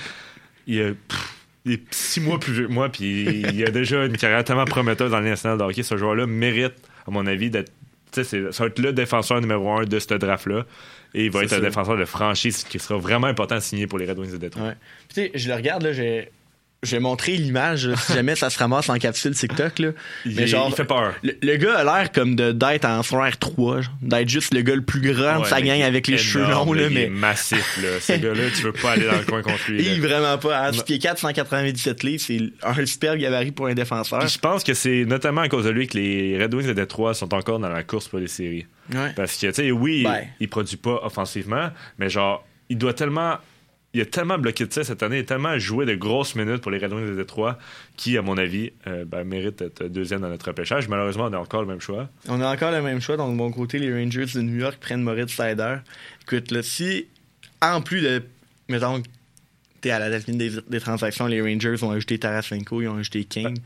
il 0.69 0.79
est- 0.79 0.93
pff, 0.95 1.35
il 1.65 1.73
est 1.73 1.83
six 1.91 2.21
mois 2.21 2.39
plus 2.39 2.53
vieux 2.53 2.67
que 2.69 2.73
moi, 2.73 2.89
puis 2.89 3.25
il 3.53 3.65
a 3.67 3.71
déjà 3.71 4.05
une 4.05 4.17
carrière 4.17 4.43
tellement 4.45 4.65
prometteuse 4.65 5.11
dans 5.11 5.21
le 5.21 5.29
national 5.29 5.59
de 5.59 5.63
hockey. 5.65 5.83
Ce 5.83 5.97
joueur-là 5.97 6.27
mérite, 6.27 6.75
à 7.07 7.11
mon 7.11 7.27
avis, 7.27 7.51
d'être 7.51 7.71
tu 8.13 8.23
sais, 8.23 8.25
c'est- 8.25 8.53
ça 8.53 8.65
va 8.65 8.69
être 8.69 8.79
le 8.79 8.93
défenseur 8.93 9.41
numéro 9.41 9.71
un 9.73 9.85
de 9.85 9.99
ce 9.99 10.13
draft-là. 10.13 10.67
Et 11.15 11.25
il 11.27 11.31
va 11.31 11.41
C'est 11.41 11.47
être 11.47 11.53
un 11.55 11.61
défenseur 11.61 11.97
de 11.97 12.05
franchise 12.05 12.63
qui 12.65 12.79
sera 12.79 12.99
vraiment 12.99 13.27
important 13.27 13.55
à 13.55 13.61
signer 13.63 13.87
pour 13.87 13.99
les 13.99 14.05
Red 14.05 14.19
Wings 14.19 14.33
de 14.33 14.37
Détroit. 14.37 14.67
Ouais. 14.69 14.75
Puis, 15.09 15.15
tu 15.15 15.21
sais, 15.23 15.31
je 15.35 15.49
le 15.49 15.55
regarde, 15.55 15.83
là, 15.83 15.93
j'ai. 15.95 16.29
J'ai 16.85 16.99
montré 16.99 17.37
l'image, 17.37 17.87
là, 17.87 17.97
si 17.97 18.13
jamais 18.15 18.35
ça 18.35 18.51
se 18.51 18.59
ramasse 18.59 18.89
en 18.89 18.99
capsule 18.99 19.35
TikTok, 19.37 19.79
là. 19.79 19.91
Il, 20.27 20.35
Mais 20.35 20.49
genre, 20.49 20.67
il 20.69 20.75
fait 20.75 20.85
peur. 20.85 21.15
Le, 21.23 21.35
le 21.41 21.57
gars 21.57 21.77
a 21.77 21.85
l'air 21.85 22.11
comme 22.11 22.35
de 22.35 22.51
d'être 22.51 22.85
en 22.87 23.05
secondaire 23.05 23.39
3, 23.39 23.83
genre, 23.83 23.93
d'être 24.03 24.29
juste 24.29 24.53
le 24.53 24.63
gars 24.63 24.75
le 24.75 24.83
plus 24.83 25.01
grand 25.01 25.37
de 25.39 25.43
Ouais, 25.45 25.49
sa 25.49 25.61
gang 25.63 25.79
est 25.79 25.85
avec 25.85 26.09
les 26.09 26.19
cheveux 26.19 26.51
longs, 26.51 26.73
là, 26.73 26.89
Il 26.91 26.99
est 26.99 27.09
massif, 27.09 27.79
là. 27.81 28.01
Ce 28.01 28.15
gars-là, 28.15 28.43
tu 28.55 28.63
veux 28.63 28.73
pas 28.73 28.93
aller 28.93 29.07
dans 29.07 29.17
le 29.17 29.25
coin 29.25 29.43
contre 29.43 29.71
lui. 29.71 29.81
Il 29.87 30.01
vraiment 30.01 30.37
pas. 30.39 30.59
À 30.59 30.67
Non. 30.73 30.79
6 30.79 30.83
pieds 30.83 30.99
4, 30.99 31.19
197 31.19 32.03
livres, 32.03 32.23
c'est 32.27 32.41
un 32.65 32.85
super 32.85 33.17
gabarit 33.17 33.53
pour 33.53 33.69
un 33.69 33.75
défenseur. 33.75 34.19
Puis 34.19 34.31
je 34.31 34.39
pense 34.41 34.65
que 34.65 34.75
c'est 34.75 35.05
notamment 35.05 35.43
à 35.43 35.49
cause 35.49 35.65
de 35.67 35.71
lui 35.71 35.87
que 35.87 35.97
les 35.97 36.37
Red 36.43 36.53
Wings 36.53 36.67
de 36.67 36.73
Détroit 36.73 37.15
sont 37.15 37.33
encore 37.33 37.61
dans 37.61 37.69
la 37.69 37.85
course 37.85 38.09
pour 38.09 38.19
les 38.19 38.27
séries. 38.27 38.67
Ouais. 38.93 39.13
Parce 39.15 39.37
que, 39.37 39.47
tu 39.47 39.53
sais, 39.55 39.71
oui, 39.71 40.03
Ben. 40.03 40.25
il 40.41 40.49
produit 40.49 40.77
pas 40.77 40.99
offensivement, 41.05 41.71
mais 41.99 42.11
genre, 42.11 42.45
il 42.69 42.77
doit 42.77 42.93
tellement. 42.95 43.37
Il 43.95 44.01
a 44.01 44.07
tellement 44.07 44.39
bloqué 44.39 44.65
de 44.65 44.73
ça 44.73 44.85
cette 44.85 45.03
année, 45.03 45.19
il 45.19 45.21
a 45.21 45.25
tellement 45.25 45.59
joué 45.59 45.85
de 45.85 45.95
grosses 45.95 46.35
minutes 46.35 46.63
pour 46.63 46.71
les 46.71 46.79
Red 46.79 46.93
Wings 46.95 47.11
de 47.11 47.15
Détroit 47.15 47.59
qui, 47.97 48.17
à 48.17 48.23
mon 48.23 48.39
avis, 48.39 48.73
euh, 48.87 49.05
ben, 49.05 49.23
mérite 49.25 49.59
d'être 49.59 49.85
deuxième 49.85 50.23
dans 50.23 50.29
notre 50.31 50.47
repêchage. 50.47 50.89
Malheureusement, 50.89 51.25
on 51.31 51.33
a 51.35 51.39
encore 51.39 51.61
le 51.61 51.69
même 51.69 51.81
choix. 51.81 52.09
On 52.29 52.41
a 52.41 52.51
encore 52.51 52.71
le 52.71 52.81
même 52.81 53.01
choix. 53.03 53.19
Donc, 53.19 53.33
de 53.33 53.37
mon 53.37 53.51
côté, 53.51 53.79
les 53.79 53.93
Rangers 53.93 54.25
de 54.35 54.41
New 54.41 54.59
York 54.59 54.79
prennent 54.81 55.03
Moritz 55.03 55.35
Seider. 55.35 55.77
Écoute, 56.23 56.51
là, 56.53 56.63
si, 56.63 57.07
en 57.61 57.83
plus 57.83 58.01
de, 58.01 58.23
mettons, 58.71 59.03
t'es 59.83 59.91
à 59.91 59.99
la 59.99 60.09
date 60.09 60.31
des, 60.31 60.51
des 60.67 60.81
transactions, 60.81 61.27
les 61.27 61.43
Rangers 61.43 61.77
ont 61.83 61.91
ajouté 61.91 62.19
Tarasenko, 62.19 62.81
ils 62.81 62.89
ont 62.89 62.97
ajouté 62.97 63.25
King. 63.25 63.59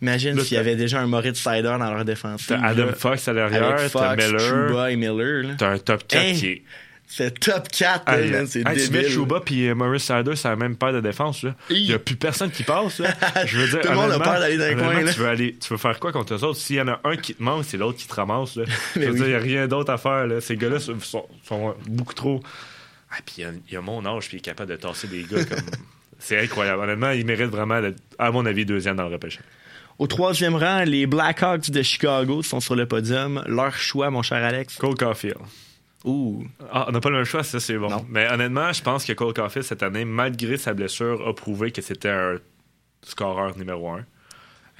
Imagine 0.00 0.40
s'il 0.40 0.56
y 0.56 0.60
avait 0.60 0.76
déjà 0.76 1.00
un 1.00 1.06
Moritz 1.06 1.38
Seider 1.38 1.76
dans 1.78 1.92
leur 1.92 2.06
défense. 2.06 2.46
T'as 2.46 2.62
Adam 2.62 2.92
Fox 2.96 3.28
à 3.28 3.34
l'arrière, 3.34 3.76
t'as 3.92 4.16
Miller, 4.16 4.40
Chuba 4.40 4.90
et 4.90 4.96
Miller. 4.96 5.54
t'as 5.58 5.72
un 5.72 5.78
top 5.78 6.08
4 6.08 6.22
Hey, 6.24 6.34
qui 6.34 6.46
est. 6.46 6.62
C'est 7.12 7.40
top 7.40 7.66
4, 7.68 8.06
là, 8.08 8.20
Hey, 8.20 8.30
man, 8.30 8.46
c'est 8.46 8.60
hey, 8.60 8.64
tu 8.86 8.92
mets 8.92 9.00
débile. 9.00 9.10
Chuba 9.10 9.40
puis 9.40 9.66
euh, 9.68 9.74
Maurice 9.74 10.04
Sider, 10.04 10.36
c'est 10.36 10.46
la 10.48 10.54
même 10.54 10.76
paire 10.76 10.92
de 10.92 11.00
défense. 11.00 11.44
Il 11.68 11.78
y 11.78 11.92
a 11.92 11.98
plus 11.98 12.14
personne 12.14 12.52
qui 12.52 12.62
passe. 12.62 13.00
là. 13.00 13.12
Je 13.46 13.58
veux 13.58 13.66
dire, 13.68 13.80
Tout 13.80 13.88
le 13.88 13.94
monde 13.96 14.12
a 14.12 14.20
peur 14.20 14.38
d'aller 14.38 14.56
dans 14.56 14.68
les 14.68 14.76
coins, 14.76 15.02
là. 15.02 15.12
Tu 15.12 15.18
veux, 15.18 15.26
aller, 15.26 15.56
tu 15.60 15.68
veux 15.72 15.76
faire 15.76 15.98
quoi 15.98 16.12
contre 16.12 16.34
eux 16.34 16.44
autres? 16.44 16.60
S'il 16.60 16.76
y 16.76 16.80
en 16.80 16.86
a 16.86 17.00
un 17.02 17.16
qui 17.16 17.34
te 17.34 17.42
manque, 17.42 17.64
c'est 17.64 17.76
l'autre 17.78 17.98
qui 17.98 18.06
te 18.06 18.14
ramasse. 18.14 18.54
Là. 18.54 18.64
Je 18.94 19.00
veux 19.00 19.10
oui. 19.10 19.16
dire, 19.16 19.24
il 19.26 19.28
n'y 19.30 19.34
a 19.34 19.38
rien 19.40 19.66
d'autre 19.66 19.92
à 19.92 19.98
faire. 19.98 20.28
Là. 20.28 20.40
Ces 20.40 20.56
gars-là 20.56 20.78
sont, 20.78 21.00
sont- 21.00 21.26
sont 21.42 21.74
beaucoup 21.88 22.14
trop. 22.14 22.40
Ah, 23.10 23.16
puis 23.26 23.34
il 23.38 23.40
y 23.40 23.44
a- 23.44 23.50
il 23.68 23.74
y, 23.74 23.76
a 23.76 23.80
mon 23.80 24.06
âge, 24.06 24.28
puis 24.28 24.36
il 24.36 24.38
est 24.38 24.42
capable 24.42 24.70
de 24.70 24.76
tasser 24.76 25.08
des 25.08 25.24
gars 25.24 25.44
comme. 25.44 25.58
C'est 26.20 26.38
incroyable. 26.38 26.82
Honnêtement, 26.82 27.10
il 27.10 27.26
mérite 27.26 27.48
vraiment, 27.50 27.80
d'être, 27.80 27.98
à 28.20 28.30
mon 28.30 28.46
avis, 28.46 28.64
deuxième 28.64 28.94
dans 28.94 29.08
le 29.08 29.12
repêchage. 29.14 29.42
Au 29.98 30.06
troisième 30.06 30.54
rang, 30.54 30.84
les 30.84 31.06
Blackhawks 31.06 31.70
de 31.70 31.82
Chicago 31.82 32.42
sont 32.42 32.60
sur 32.60 32.76
le 32.76 32.86
podium. 32.86 33.42
Leur 33.48 33.74
choix, 33.74 34.10
mon 34.10 34.22
cher 34.22 34.44
Alex? 34.44 34.76
Cole 34.76 34.94
Caulfield. 34.94 35.36
Ouh. 36.04 36.44
Ah, 36.72 36.86
on 36.88 36.92
n'a 36.92 37.00
pas 37.00 37.10
le 37.10 37.16
même 37.16 37.24
choix, 37.24 37.42
ça 37.42 37.60
c'est 37.60 37.76
bon. 37.76 37.88
Non. 37.90 38.06
Mais 38.08 38.26
honnêtement, 38.30 38.72
je 38.72 38.82
pense 38.82 39.04
que 39.04 39.12
Cole 39.12 39.34
Caulfield 39.34 39.66
cette 39.66 39.82
année, 39.82 40.04
malgré 40.04 40.56
sa 40.56 40.72
blessure, 40.72 41.26
a 41.28 41.34
prouvé 41.34 41.72
que 41.72 41.82
c'était 41.82 42.08
un 42.08 42.36
scoreur 43.02 43.56
numéro 43.58 43.90
un. 43.90 44.04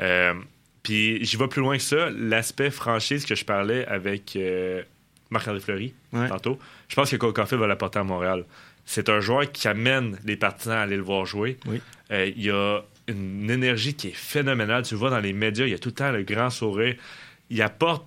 Euh, 0.00 0.34
Puis 0.82 1.22
j'y 1.24 1.36
vais 1.36 1.48
plus 1.48 1.60
loin 1.60 1.76
que 1.76 1.82
ça. 1.82 2.08
L'aspect 2.10 2.70
franchise 2.70 3.26
que 3.26 3.34
je 3.34 3.44
parlais 3.44 3.84
avec 3.86 4.34
euh, 4.36 4.82
Marc-André 5.30 5.60
Fleury 5.60 5.94
Ouais. 6.12 6.28
tantôt, 6.28 6.58
je 6.88 6.94
pense 6.96 7.10
que 7.10 7.16
Cole 7.16 7.32
Caulfield 7.34 7.60
va 7.60 7.66
l'apporter 7.66 7.98
à 7.98 8.04
Montréal. 8.04 8.44
C'est 8.86 9.08
un 9.10 9.20
joueur 9.20 9.52
qui 9.52 9.68
amène 9.68 10.18
les 10.24 10.36
partisans 10.36 10.76
à 10.78 10.80
aller 10.80 10.96
le 10.96 11.02
voir 11.02 11.26
jouer. 11.26 11.58
Oui. 11.66 11.80
Euh, 12.10 12.32
il 12.34 12.42
y 12.42 12.50
a 12.50 12.80
une 13.08 13.50
énergie 13.50 13.94
qui 13.94 14.08
est 14.08 14.16
phénoménale. 14.16 14.84
Tu 14.84 14.94
le 14.94 14.98
vois 15.00 15.10
dans 15.10 15.20
les 15.20 15.32
médias, 15.34 15.66
il 15.66 15.70
y 15.70 15.74
a 15.74 15.78
tout 15.78 15.90
le 15.90 15.94
temps 15.94 16.10
le 16.12 16.22
grand 16.22 16.48
sourire. 16.50 16.96
Il 17.50 17.60
apporte 17.62 18.06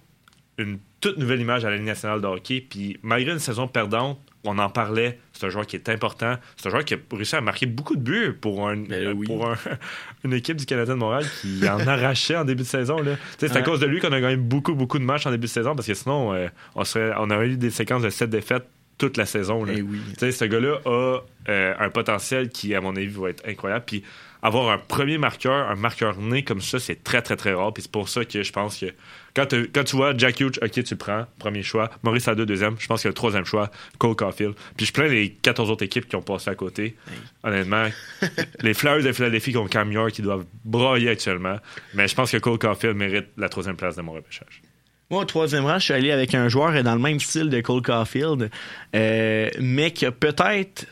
une 0.57 0.79
toute 1.03 1.17
nouvelle 1.17 1.41
image 1.41 1.65
à 1.65 1.69
la 1.69 1.75
Ligue 1.75 1.85
nationale 1.85 2.21
de 2.21 2.27
hockey. 2.27 2.65
Puis 2.67 2.97
malgré 3.03 3.33
une 3.33 3.39
saison 3.39 3.67
perdante, 3.67 4.19
on 4.45 4.57
en 4.57 4.69
parlait. 4.69 5.19
C'est 5.33 5.45
un 5.45 5.49
joueur 5.49 5.65
qui 5.67 5.75
est 5.75 5.89
important. 5.89 6.35
C'est 6.57 6.67
un 6.67 6.71
joueur 6.71 6.85
qui 6.85 6.93
a 6.93 6.97
réussi 7.11 7.35
à 7.35 7.41
marquer 7.41 7.65
beaucoup 7.65 7.95
de 7.95 8.01
buts 8.01 8.33
pour, 8.39 8.67
un, 8.67 8.77
Ben 8.77 9.13
oui. 9.15 9.25
pour 9.25 9.47
un- 9.47 9.57
une 10.23 10.33
équipe 10.33 10.57
du 10.57 10.65
Canadien 10.65 10.93
de 10.95 10.99
Montréal 10.99 11.25
qui 11.41 11.67
en 11.69 11.79
arrachait 11.87 12.35
en 12.37 12.45
début 12.45 12.63
de 12.63 12.67
saison. 12.67 12.97
là. 13.01 13.15
C'est 13.37 13.51
à 13.51 13.55
Ouais. 13.55 13.63
cause 13.63 13.79
de 13.79 13.85
lui 13.85 13.99
qu'on 13.99 14.11
a 14.11 14.19
gagné 14.21 14.37
beaucoup, 14.37 14.75
beaucoup 14.75 14.97
de 14.99 15.03
matchs 15.03 15.25
en 15.25 15.31
début 15.31 15.47
de 15.47 15.51
saison 15.51 15.75
parce 15.75 15.87
que 15.87 15.93
sinon, 15.93 16.33
euh, 16.33 16.47
on, 16.75 16.83
serait, 16.83 17.13
on 17.17 17.29
aurait 17.29 17.49
eu 17.49 17.57
des 17.57 17.69
séquences 17.69 18.01
de 18.03 18.09
7 18.09 18.29
défaites 18.29 18.65
toute 18.97 19.17
la 19.17 19.25
saison. 19.25 19.63
là. 19.65 19.73
Eh 19.75 19.81
oui. 19.81 19.99
Ce 20.19 20.45
gars-là 20.45 20.77
a 20.85 21.19
euh, 21.49 21.73
un 21.79 21.89
potentiel 21.89 22.49
qui, 22.49 22.75
à 22.75 22.81
mon 22.81 22.95
avis, 22.95 23.07
va 23.07 23.29
être 23.29 23.47
incroyable. 23.47 23.83
Puis 23.85 24.03
avoir 24.43 24.69
un 24.69 24.77
premier 24.77 25.17
marqueur, 25.17 25.69
un 25.69 25.75
marqueur 25.75 26.19
né 26.19 26.43
comme 26.43 26.61
ça, 26.61 26.77
c'est 26.77 27.01
très, 27.01 27.21
très, 27.21 27.37
très 27.37 27.53
rare. 27.53 27.73
Puis 27.73 27.83
c'est 27.83 27.91
pour 27.91 28.09
ça 28.09 28.25
que 28.25 28.43
je 28.43 28.51
pense 28.51 28.77
que 28.77 28.87
quand, 29.33 29.47
quand 29.73 29.83
tu 29.85 29.95
vois 29.95 30.15
Jack 30.15 30.41
Hughes, 30.41 30.59
OK, 30.61 30.71
tu 30.71 30.93
le 30.93 30.97
prends, 30.97 31.25
premier 31.39 31.63
choix. 31.63 31.89
Maurice 32.03 32.25
Sado, 32.25 32.43
deuxième. 32.43 32.75
Je 32.77 32.85
pense 32.87 33.01
que 33.01 33.07
le 33.07 33.13
troisième 33.13 33.45
choix, 33.45 33.71
Cole 33.97 34.17
Caulfield. 34.17 34.53
Puis 34.75 34.85
je 34.85 34.91
plains 34.91 35.07
les 35.07 35.31
14 35.31 35.71
autres 35.71 35.83
équipes 35.83 36.09
qui 36.09 36.17
ont 36.17 36.21
passé 36.21 36.49
à 36.49 36.55
côté. 36.55 36.97
Honnêtement, 37.43 37.87
les 38.61 38.73
Flyers 38.73 39.01
de 39.01 39.13
Philadelphie 39.13 39.51
qui 39.51 39.57
ont 39.57 39.67
Cam 39.67 39.89
York 39.89 40.11
qui 40.11 40.21
doivent 40.21 40.45
brailler 40.65 41.09
actuellement. 41.09 41.57
Mais 41.93 42.09
je 42.09 42.13
pense 42.13 42.29
que 42.29 42.37
Cole 42.37 42.59
Caulfield 42.59 42.97
mérite 42.97 43.27
la 43.37 43.47
troisième 43.47 43.77
place 43.77 43.95
de 43.95 44.01
mon 44.01 44.11
repêchage. 44.11 44.61
Moi, 45.09 45.21
au 45.21 45.25
troisième 45.25 45.65
rang, 45.65 45.79
je 45.79 45.85
suis 45.85 45.93
allé 45.93 46.11
avec 46.11 46.35
un 46.35 46.49
joueur 46.49 46.83
dans 46.83 46.95
le 46.95 47.01
même 47.01 47.19
style 47.19 47.49
de 47.49 47.61
Cole 47.61 47.81
Caulfield, 47.81 48.49
euh, 48.93 49.49
mais 49.59 49.91
qui 49.91 50.05
a 50.05 50.11
peut-être 50.11 50.87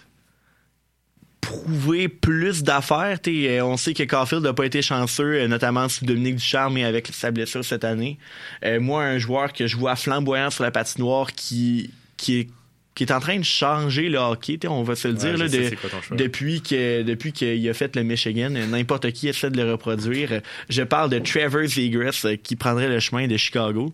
prouvé 1.41 2.07
plus 2.07 2.63
d'affaires. 2.63 3.19
Euh, 3.27 3.61
on 3.61 3.75
sait 3.75 3.93
que 3.93 4.03
Caulfield 4.03 4.43
n'a 4.43 4.53
pas 4.53 4.65
été 4.65 4.81
chanceux, 4.81 5.33
euh, 5.33 5.47
notamment 5.47 5.89
sous 5.89 6.05
Dominique 6.05 6.35
Ducharme 6.35 6.77
et 6.77 6.85
avec 6.85 7.07
sa 7.07 7.31
blessure 7.31 7.65
cette 7.65 7.83
année. 7.83 8.17
Euh, 8.63 8.79
moi, 8.79 9.03
un 9.03 9.17
joueur 9.17 9.51
que 9.51 9.67
je 9.67 9.75
vois 9.75 9.95
flamboyant 9.95 10.51
sur 10.51 10.63
la 10.63 10.71
patinoire 10.71 11.33
qui, 11.33 11.89
qui 12.15 12.39
est 12.39 12.49
qui 12.93 13.05
est 13.05 13.11
en 13.13 13.21
train 13.21 13.37
de 13.39 13.43
changer 13.43 14.09
le 14.09 14.17
hockey, 14.17 14.59
on 14.67 14.83
va 14.83 14.95
se 14.95 15.07
le 15.07 15.13
dire, 15.13 15.31
Ouais, 15.31 15.37
là, 15.37 15.47
de- 15.47 15.75
quoi 15.75 15.89
depuis 16.17 16.61
que 16.61 17.03
depuis 17.03 17.31
qu'il 17.31 17.69
a 17.69 17.73
fait 17.73 17.95
le 17.95 18.03
Michigan, 18.03 18.49
n'importe 18.49 19.11
qui 19.13 19.29
essaie 19.29 19.49
de 19.49 19.61
le 19.61 19.71
reproduire. 19.71 20.41
Je 20.69 20.83
parle 20.83 21.09
de 21.09 21.19
Trevor 21.19 21.65
Zegras 21.65 22.23
euh, 22.25 22.35
qui 22.35 22.57
prendrait 22.57 22.89
le 22.89 22.99
chemin 22.99 23.27
de 23.27 23.37
Chicago. 23.37 23.93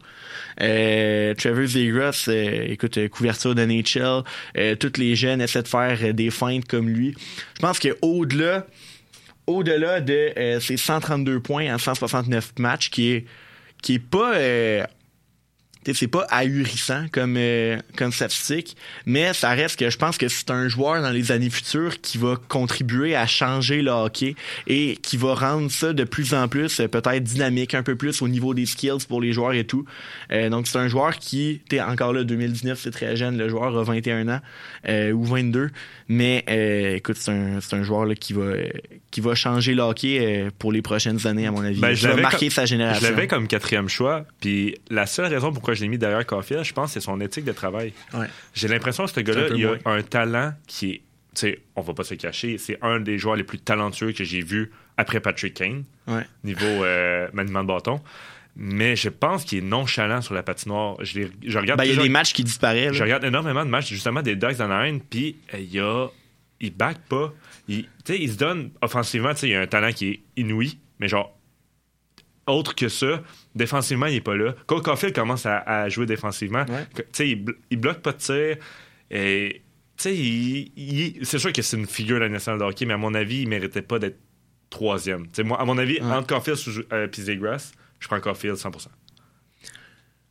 Euh, 0.61 1.33
Trevor 1.35 1.67
Zegras, 1.67 2.25
euh, 2.27 2.65
écoute, 2.69 2.97
euh, 2.97 3.07
couverture 3.07 3.53
de 3.53 3.61
NHL, 3.63 4.23
euh, 4.57 4.75
tous 4.75 4.93
les 4.97 5.15
jeunes 5.15 5.41
essaient 5.41 5.61
de 5.61 5.67
faire 5.67 6.13
des 6.15 6.31
feintes 6.31 6.65
comme 6.65 6.89
lui. 6.89 7.13
Je 7.55 7.61
pense 7.61 7.77
que 7.79 7.95
au-delà 8.01 8.65
au-delà 9.45 10.01
de 10.01 10.57
ses 10.59 10.75
132 10.75 11.39
points 11.39 11.73
en 11.73 11.77
169 11.77 12.53
matchs, 12.59 12.89
qui 12.89 13.11
est 13.11 13.25
qui 13.81 13.93
est 13.95 13.99
pas 13.99 14.33
c'est 15.93 16.07
pas 16.07 16.25
ahurissant 16.29 17.05
comme, 17.11 17.35
euh, 17.37 17.77
comme 17.95 18.11
statistique, 18.11 18.75
mais 19.05 19.33
ça 19.33 19.49
reste 19.51 19.79
que 19.79 19.89
je 19.89 19.97
pense 19.97 20.17
que 20.17 20.27
c'est 20.27 20.51
un 20.51 20.67
joueur 20.67 21.01
dans 21.01 21.11
les 21.11 21.31
années 21.31 21.49
futures 21.49 21.99
qui 22.01 22.17
va 22.17 22.35
contribuer 22.47 23.15
à 23.15 23.27
changer 23.27 23.81
le 23.81 23.91
hockey 23.91 24.35
et 24.67 24.97
qui 25.01 25.17
va 25.17 25.33
rendre 25.33 25.71
ça 25.71 25.93
de 25.93 26.03
plus 26.03 26.33
en 26.33 26.47
plus 26.47 26.79
euh, 26.79 26.87
peut-être 26.87 27.23
dynamique, 27.23 27.73
un 27.73 27.83
peu 27.83 27.95
plus 27.95 28.21
au 28.21 28.27
niveau 28.27 28.53
des 28.53 28.65
skills 28.65 29.05
pour 29.07 29.21
les 29.21 29.31
joueurs 29.31 29.53
et 29.53 29.65
tout. 29.65 29.85
Euh, 30.31 30.49
donc 30.49 30.67
c'est 30.67 30.77
un 30.77 30.87
joueur 30.87 31.17
qui, 31.17 31.61
t'es 31.69 31.81
encore 31.81 32.13
là, 32.13 32.23
2019, 32.23 32.79
c'est 32.81 32.91
très 32.91 33.15
jeune, 33.15 33.37
le 33.37 33.49
joueur 33.49 33.77
a 33.77 33.83
21 33.83 34.27
ans 34.27 34.39
euh, 34.87 35.11
ou 35.11 35.23
22, 35.23 35.69
mais 36.09 36.43
euh, 36.49 36.95
écoute, 36.95 37.17
c'est 37.17 37.31
un, 37.31 37.59
c'est 37.61 37.75
un 37.75 37.83
joueur 37.83 38.05
là, 38.05 38.15
qui 38.15 38.33
va 38.33 38.41
euh, 38.43 38.69
qui 39.11 39.19
va 39.21 39.35
changer 39.35 39.73
le 39.73 39.81
hockey 39.81 40.19
euh, 40.19 40.49
pour 40.57 40.71
les 40.71 40.81
prochaines 40.81 41.25
années 41.27 41.47
à 41.47 41.51
mon 41.51 41.61
avis. 41.63 41.79
Ben, 41.79 41.93
je 41.93 42.07
l'avais 42.07 42.21
marquer 42.21 42.47
comme- 42.47 42.49
sa 42.53 42.65
Je 42.65 42.69
génération. 42.71 43.09
l'avais 43.09 43.27
comme 43.27 43.47
quatrième 43.47 43.89
choix, 43.89 44.25
puis 44.39 44.75
la 44.89 45.05
seule 45.05 45.25
raison 45.33 45.51
pourquoi 45.51 45.73
je 45.73 45.81
l'ai 45.81 45.87
mis 45.89 45.97
derrière 45.97 46.25
Caulfield, 46.25 46.63
je 46.63 46.73
pense, 46.73 46.91
c'est 46.93 47.01
son 47.01 47.19
éthique 47.21 47.45
de 47.45 47.51
travail. 47.51 47.93
Ouais. 48.13 48.27
J'ai 48.53 48.67
l'impression 48.67 49.05
que 49.05 49.11
ce 49.11 49.19
gars-là, 49.19 49.47
il 49.55 49.65
a 49.65 49.75
un 49.85 50.01
talent 50.01 50.53
qui 50.67 50.91
est, 50.91 50.93
tu 50.95 51.01
sais, 51.41 51.59
on 51.75 51.81
va 51.81 51.93
pas 51.93 52.03
se 52.03 52.13
le 52.13 52.19
cacher, 52.19 52.57
c'est 52.57 52.77
un 52.81 52.99
des 52.99 53.17
joueurs 53.17 53.35
les 53.35 53.43
plus 53.43 53.59
talentueux 53.59 54.11
que 54.13 54.23
j'ai 54.23 54.41
vu 54.41 54.71
après 54.97 55.19
Patrick 55.19 55.53
Kane, 55.53 55.83
Ouais. 56.07 56.23
niveau 56.43 56.65
euh, 56.65 57.27
maniement 57.33 57.63
de 57.63 57.67
bâton. 57.67 57.99
Mais 58.59 58.95
je 58.95 59.09
pense 59.09 59.45
qu'il 59.45 59.59
est 59.59 59.67
nonchalant 59.67 60.21
sur 60.21 60.33
la 60.33 60.41
patinoire. 60.41 60.97
Je, 61.03 61.21
regarde 61.57 61.77
Ben, 61.79 61.85
il 61.85 61.95
y 61.95 61.99
a 61.99 62.01
des 62.01 62.09
matchs 62.09 62.33
qui 62.33 62.43
disparaissent. 62.43 62.93
je 62.93 62.99
là. 62.99 63.05
regarde 63.05 63.23
énormément 63.23 63.63
de 63.63 63.69
matchs, 63.69 63.89
justement, 63.89 64.23
des 64.23 64.35
Ducks 64.35 64.57
d'Anaheim, 64.57 64.99
puis 65.09 65.35
euh, 65.53 65.59
il 65.59 65.71
y 65.71 65.79
a. 65.79 66.07
Il 66.59 66.73
back 66.73 66.97
pas. 67.07 67.31
Il, 67.67 67.85
se 68.07 68.35
donne 68.35 68.71
offensivement, 68.81 69.29
il 69.43 69.53
a 69.53 69.61
un 69.61 69.67
talent 69.67 69.91
qui 69.91 70.07
est 70.09 70.19
inouï, 70.37 70.79
mais 70.99 71.07
genre. 71.07 71.37
Autre 72.47 72.73
que 72.73 72.87
ça, 72.89 73.21
défensivement, 73.53 74.05
il 74.07 74.15
est 74.15 74.21
pas 74.21 74.35
là. 74.35 74.55
Cole 74.65 74.81
Caulfield 74.81 75.13
commence 75.13 75.45
à, 75.45 75.57
à 75.59 75.89
jouer 75.89 76.05
défensivement. 76.07 76.65
Ouais. 76.69 76.87
Il, 77.19 77.45
il 77.69 77.77
bloque 77.77 77.99
pas 78.01 78.13
de 78.13 78.17
tir. 78.17 78.57
Et. 79.11 79.61
C'est 79.99 81.39
sûr 81.39 81.51
que 81.51 81.61
c'est 81.61 81.75
une 81.77 81.87
figure 81.87 82.15
de 82.17 82.21
la 82.21 82.29
nationale 82.29 82.59
de 82.59 82.65
hockey, 82.65 82.85
mais 82.85 82.93
à 82.93 82.97
mon 82.97 83.13
avis, 83.13 83.41
il 83.41 83.49
méritait 83.49 83.81
pas 83.81 83.99
d'être 83.99 84.17
troisième. 84.69 85.25
Moi, 85.43 85.59
à 85.59 85.65
mon 85.65 85.77
avis, 85.77 85.99
Ouais. 85.99 86.11
entre 86.13 86.27
Caulfield 86.27 86.85
et 86.91 87.21
Zegras, 87.21 87.71
je 87.99 88.07
prends 88.07 88.19
Caulfield 88.19 88.55
100%. 88.57 88.87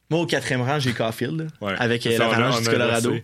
Moi, 0.08 0.20
au 0.20 0.26
quatrième 0.26 0.62
rang, 0.62 0.78
j'ai 0.78 0.92
Caulfield, 0.92 1.48
Ouais. 1.60 1.74
avec 1.78 2.06
euh, 2.06 2.16
l'Avalanche 2.16 2.60
du 2.62 2.68
Colorado. 2.68 3.16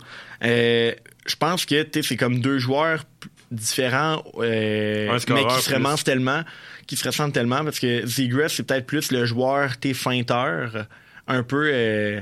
Euh, 0.42 0.92
je 1.26 1.37
pense 1.37 1.64
que 1.64 1.87
c'est 2.02 2.16
comme 2.16 2.40
deux 2.40 2.59
joueurs 2.59 3.05
différents, 3.52 4.24
euh, 4.38 5.16
mais 5.28 5.46
qui 5.46 5.62
se 5.62 5.74
ressemblent 5.74 6.02
tellement, 6.02 6.42
qui 6.88 6.96
se 6.96 7.07
ressemblent 7.07 7.33
tellement, 7.33 7.62
parce 7.64 7.78
que 7.78 8.05
Zegras, 8.07 8.48
c'est 8.48 8.64
peut-être 8.64 8.87
plus 8.87 9.12
le 9.12 9.24
joueur, 9.26 9.76
t'es 9.78 9.94
feinteur, 9.94 10.87
un 11.28 11.42
peu, 11.44 11.70
euh, 11.72 12.20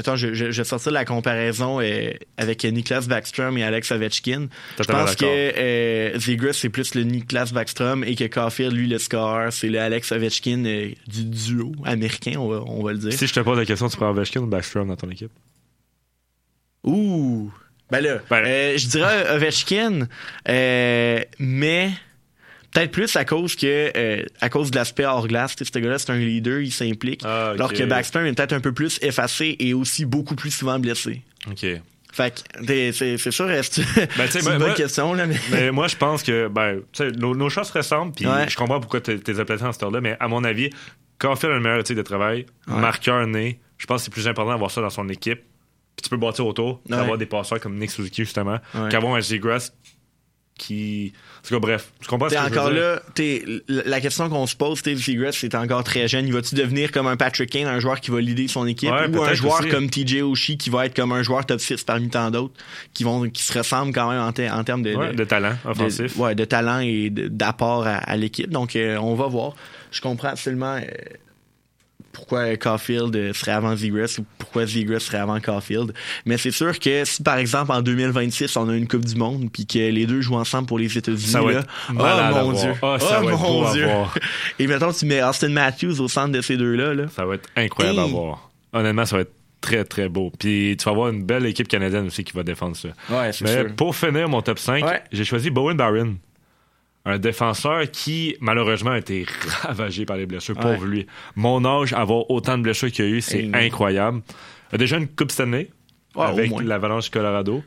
mettons, 0.00 0.16
je, 0.16 0.32
je, 0.32 0.50
je 0.50 0.62
vais 0.62 0.64
sortir 0.64 0.92
la 0.92 1.04
comparaison 1.04 1.78
euh, 1.80 2.12
avec 2.38 2.64
Niklas 2.64 3.02
Backstrom 3.06 3.58
et 3.58 3.62
Alex 3.64 3.90
Ovechkin. 3.92 4.48
Je 4.78 4.84
pense 4.84 5.14
que 5.14 5.26
euh, 5.26 6.18
Zegras, 6.18 6.54
c'est 6.54 6.70
plus 6.70 6.94
le 6.94 7.02
Niklas 7.02 7.50
Backstrom 7.52 8.02
et 8.02 8.14
que 8.14 8.24
Caulfield, 8.24 8.72
lui, 8.72 8.88
le 8.88 8.98
score, 8.98 9.52
c'est 9.52 9.68
le 9.68 9.78
Alex 9.78 10.10
Ovechkin 10.12 10.64
euh, 10.64 10.92
du 11.06 11.24
duo 11.24 11.72
américain, 11.84 12.36
on 12.38 12.48
va, 12.48 12.62
on 12.66 12.82
va 12.82 12.92
le 12.92 12.98
dire. 12.98 13.12
Si 13.12 13.26
je 13.26 13.34
te 13.34 13.40
pose 13.40 13.58
la 13.58 13.66
question, 13.66 13.88
tu 13.90 13.98
prends 13.98 14.08
Ovechkin 14.08 14.40
ou 14.40 14.46
Backstrom 14.46 14.88
dans 14.88 14.96
ton 14.96 15.10
équipe? 15.10 15.32
Ouh! 16.84 17.52
Ben 17.90 18.00
là, 18.00 18.20
Ben- 18.30 18.44
euh, 18.46 18.78
je 18.78 18.86
dirais 18.86 19.34
Ovechkin, 19.34 20.08
euh, 20.48 21.20
mais 21.38 21.90
peut-être 22.72 22.90
plus 22.92 23.14
à 23.16 23.24
cause 23.24 23.56
que 23.56 23.90
euh, 23.96 24.24
à 24.40 24.48
cause 24.48 24.70
de 24.70 24.76
l'aspect 24.76 25.04
hors 25.04 25.26
glace. 25.26 25.54
Ce 25.58 25.78
gars-là, 25.78 25.98
c'est 25.98 26.10
un 26.10 26.18
leader, 26.18 26.60
il 26.60 26.72
s'implique. 26.72 27.22
Ah. 27.24 27.50
Alors 27.50 27.72
que 27.72 27.82
Backstrom 27.84 28.24
est 28.26 28.32
peut-être 28.32 28.52
un 28.52 28.60
peu 28.60 28.72
plus 28.72 28.98
effacé 29.02 29.56
et 29.58 29.74
aussi 29.74 30.04
beaucoup 30.04 30.34
plus 30.36 30.50
souvent 30.50 30.78
blessé. 30.78 31.22
OK. 31.50 31.66
Fait 32.12 32.34
que 32.34 32.92
c'est 32.92 33.30
sûr, 33.30 33.48
c'est 33.62 33.82
Ben, 34.18 34.26
c'est 34.28 34.40
une 34.40 34.44
bonne 34.46 34.58
moi- 34.58 34.74
question, 34.74 35.14
là, 35.14 35.26
mais. 35.26 35.36
Mais 35.52 35.70
moi, 35.70 35.86
je 35.86 35.94
pense 35.96 36.24
que 36.24 36.48
ben, 36.48 36.80
nos, 37.16 37.36
nos 37.36 37.48
choix 37.48 37.62
se 37.62 37.72
ressemblent, 37.72 38.12
puis 38.12 38.26
Ouais. 38.26 38.48
je 38.48 38.56
comprends 38.56 38.80
pourquoi 38.80 39.00
tu 39.00 39.12
as 39.12 39.44
placés 39.44 39.62
en 39.64 39.72
ce 39.72 39.92
là 39.92 40.00
mais 40.00 40.16
à 40.18 40.26
mon 40.26 40.42
avis, 40.42 40.70
quand 41.18 41.32
on 41.32 41.36
fait 41.36 41.46
le 41.48 41.60
meilleur 41.60 41.78
éthique 41.78 41.96
de 41.96 42.02
travail, 42.02 42.46
Ouais. 42.66 42.80
marqueur 42.80 43.24
né, 43.28 43.60
je 43.78 43.86
pense 43.86 44.00
que 44.00 44.04
c'est 44.06 44.10
plus 44.12 44.26
important 44.26 44.50
d'avoir 44.50 44.70
ça 44.72 44.80
dans 44.80 44.90
son 44.90 45.08
équipe. 45.08 45.40
Puis 45.96 46.02
tu 46.04 46.08
peux 46.10 46.16
bâtir 46.16 46.46
autour, 46.46 46.80
Ouais. 46.88 46.96
d'avoir 46.96 47.16
des 47.16 47.26
passeurs 47.26 47.60
comme 47.60 47.76
Nick 47.78 47.90
Suzuki, 47.92 48.24
justement, 48.24 48.58
qu'avoir 48.90 49.14
un 49.14 49.20
Zegras 49.20 49.70
qui. 50.60 51.12
En 51.38 51.48
tout 51.48 51.54
cas, 51.54 51.58
bref, 51.60 51.90
tu 52.00 52.06
comprends 52.06 52.28
ce 52.28 52.34
que 52.34 52.40
je 52.40 52.44
veux 52.44 52.50
encore 52.58 52.70
dire? 52.70 52.80
là, 53.68 53.82
la 53.86 54.00
question 54.00 54.28
qu'on 54.28 54.46
se 54.46 54.54
pose, 54.54 54.78
Steve 54.78 55.02
Seagrass, 55.02 55.36
c'est 55.36 55.54
encore 55.54 55.82
très 55.84 56.06
jeune. 56.06 56.26
Il 56.26 56.32
va-tu 56.34 56.54
devenir 56.54 56.92
comme 56.92 57.06
un 57.06 57.16
Patrick 57.16 57.48
Kane, 57.50 57.66
un 57.66 57.80
joueur 57.80 58.00
qui 58.00 58.10
va 58.10 58.20
leader 58.20 58.48
son 58.48 58.66
équipe, 58.66 58.90
Ouais, 58.90 59.08
ou 59.08 59.22
un 59.22 59.32
joueur 59.34 59.60
aussi. 59.60 59.68
comme 59.70 59.88
TJ 59.88 60.22
Oshie 60.22 60.58
qui 60.58 60.68
va 60.70 60.84
être 60.86 60.94
comme 60.94 61.12
un 61.12 61.22
joueur 61.22 61.46
top 61.46 61.60
6 61.60 61.82
parmi 61.84 62.08
tant 62.10 62.30
d'autres, 62.30 62.54
qui 62.92 63.04
vont, 63.04 63.28
qui 63.30 63.42
se 63.42 63.56
ressemblent 63.56 63.92
quand 63.94 64.10
même 64.10 64.20
en, 64.20 64.32
te- 64.32 64.50
en 64.50 64.62
termes 64.64 64.82
de, 64.82 64.94
Ouais, 64.94 65.12
de- 65.12 65.16
de 65.16 65.24
talent 65.24 65.54
offensif. 65.64 66.14
de, 66.16 66.22
ouais, 66.22 66.34
de 66.34 66.44
talent 66.44 66.80
et 66.80 67.08
d'apport 67.10 67.86
à, 67.86 67.94
à 67.96 68.16
l'équipe. 68.16 68.50
Donc, 68.50 68.76
euh, 68.76 68.96
on 68.98 69.14
va 69.14 69.26
voir. 69.26 69.54
Je 69.90 70.00
comprends 70.02 70.28
absolument 70.28 70.74
euh, 70.76 70.82
pourquoi 72.12 72.56
Caulfield 72.56 73.32
serait 73.34 73.52
avant 73.52 73.76
Zegras 73.76 74.16
ou 74.18 74.24
pourquoi 74.38 74.66
Zegras 74.66 75.00
serait 75.00 75.18
avant 75.18 75.40
Caulfield. 75.40 75.92
Mais 76.26 76.38
c'est 76.38 76.50
sûr 76.50 76.78
que 76.78 77.04
si, 77.04 77.22
par 77.22 77.36
exemple, 77.38 77.70
en 77.72 77.82
2026, 77.82 78.56
on 78.56 78.68
a 78.68 78.76
une 78.76 78.88
Coupe 78.88 79.04
du 79.04 79.14
Monde 79.14 79.48
puis 79.52 79.66
que 79.66 79.78
les 79.78 80.06
deux 80.06 80.20
jouent 80.20 80.36
ensemble 80.36 80.66
pour 80.66 80.78
les 80.78 80.96
États-Unis, 80.98 81.32
là, 81.32 81.62
oh 81.88 81.92
mon. 81.92 82.52
Dieu, 82.52 82.72
Ah, 82.82 82.96
ça 82.98 83.20
oh 83.22 83.26
va 83.26 83.36
mon 83.36 83.72
Dieu. 83.72 83.86
Et 84.58 84.66
mettons, 84.66 84.92
tu 84.92 85.06
mets 85.06 85.22
Austin 85.22 85.50
Matthews 85.50 86.00
au 86.00 86.08
centre 86.08 86.32
de 86.32 86.40
ces 86.40 86.56
deux-là. 86.56 86.94
Là. 86.94 87.04
Ça 87.14 87.24
va 87.24 87.34
être 87.34 87.48
incroyable 87.56 88.00
à 88.00 88.04
voir. 88.06 88.50
Honnêtement, 88.72 89.04
ça 89.06 89.16
va 89.16 89.22
être 89.22 89.32
très, 89.60 89.84
très 89.84 90.08
beau. 90.08 90.32
Puis 90.38 90.76
tu 90.78 90.84
vas 90.84 90.90
avoir 90.92 91.08
une 91.10 91.22
belle 91.24 91.46
équipe 91.46 91.68
canadienne 91.68 92.06
aussi 92.06 92.24
qui 92.24 92.32
va 92.32 92.42
défendre 92.42 92.76
ça. 92.76 92.88
Ouais, 93.10 93.32
c'est 93.32 93.44
Mais 93.44 93.64
pour 93.64 93.94
finir 93.94 94.28
mon 94.28 94.42
top 94.42 94.58
5, 94.58 94.84
Ouais. 94.84 95.02
j'ai 95.12 95.24
choisi 95.24 95.50
Bowen 95.50 95.76
Barron. 95.76 96.16
Un 97.06 97.18
défenseur 97.18 97.90
qui, 97.90 98.36
malheureusement, 98.40 98.90
a 98.90 98.98
été 98.98 99.24
ravagé 99.62 100.04
par 100.04 100.16
les 100.18 100.26
blessures. 100.26 100.56
Ouais. 100.58 100.62
Pauvre 100.62 100.84
lui. 100.86 101.06
Mon 101.34 101.64
âge, 101.64 101.92
avoir 101.94 102.30
autant 102.30 102.58
de 102.58 102.62
blessures 102.62 102.90
qu'il 102.92 103.04
y 103.06 103.08
a 103.08 103.10
eu, 103.10 103.20
c'est 103.22 103.38
Hey. 103.44 103.54
incroyable. 103.54 104.20
Il 104.70 104.74
a 104.74 104.78
déjà 104.78 104.98
une 104.98 105.08
Coupe 105.08 105.30
Stanley 105.30 105.70
Ouais, 106.14 106.24
au 106.26 106.28
avec 106.28 106.50
l'Avalanche 106.62 107.04
du 107.04 107.10
Colorado. 107.10 107.62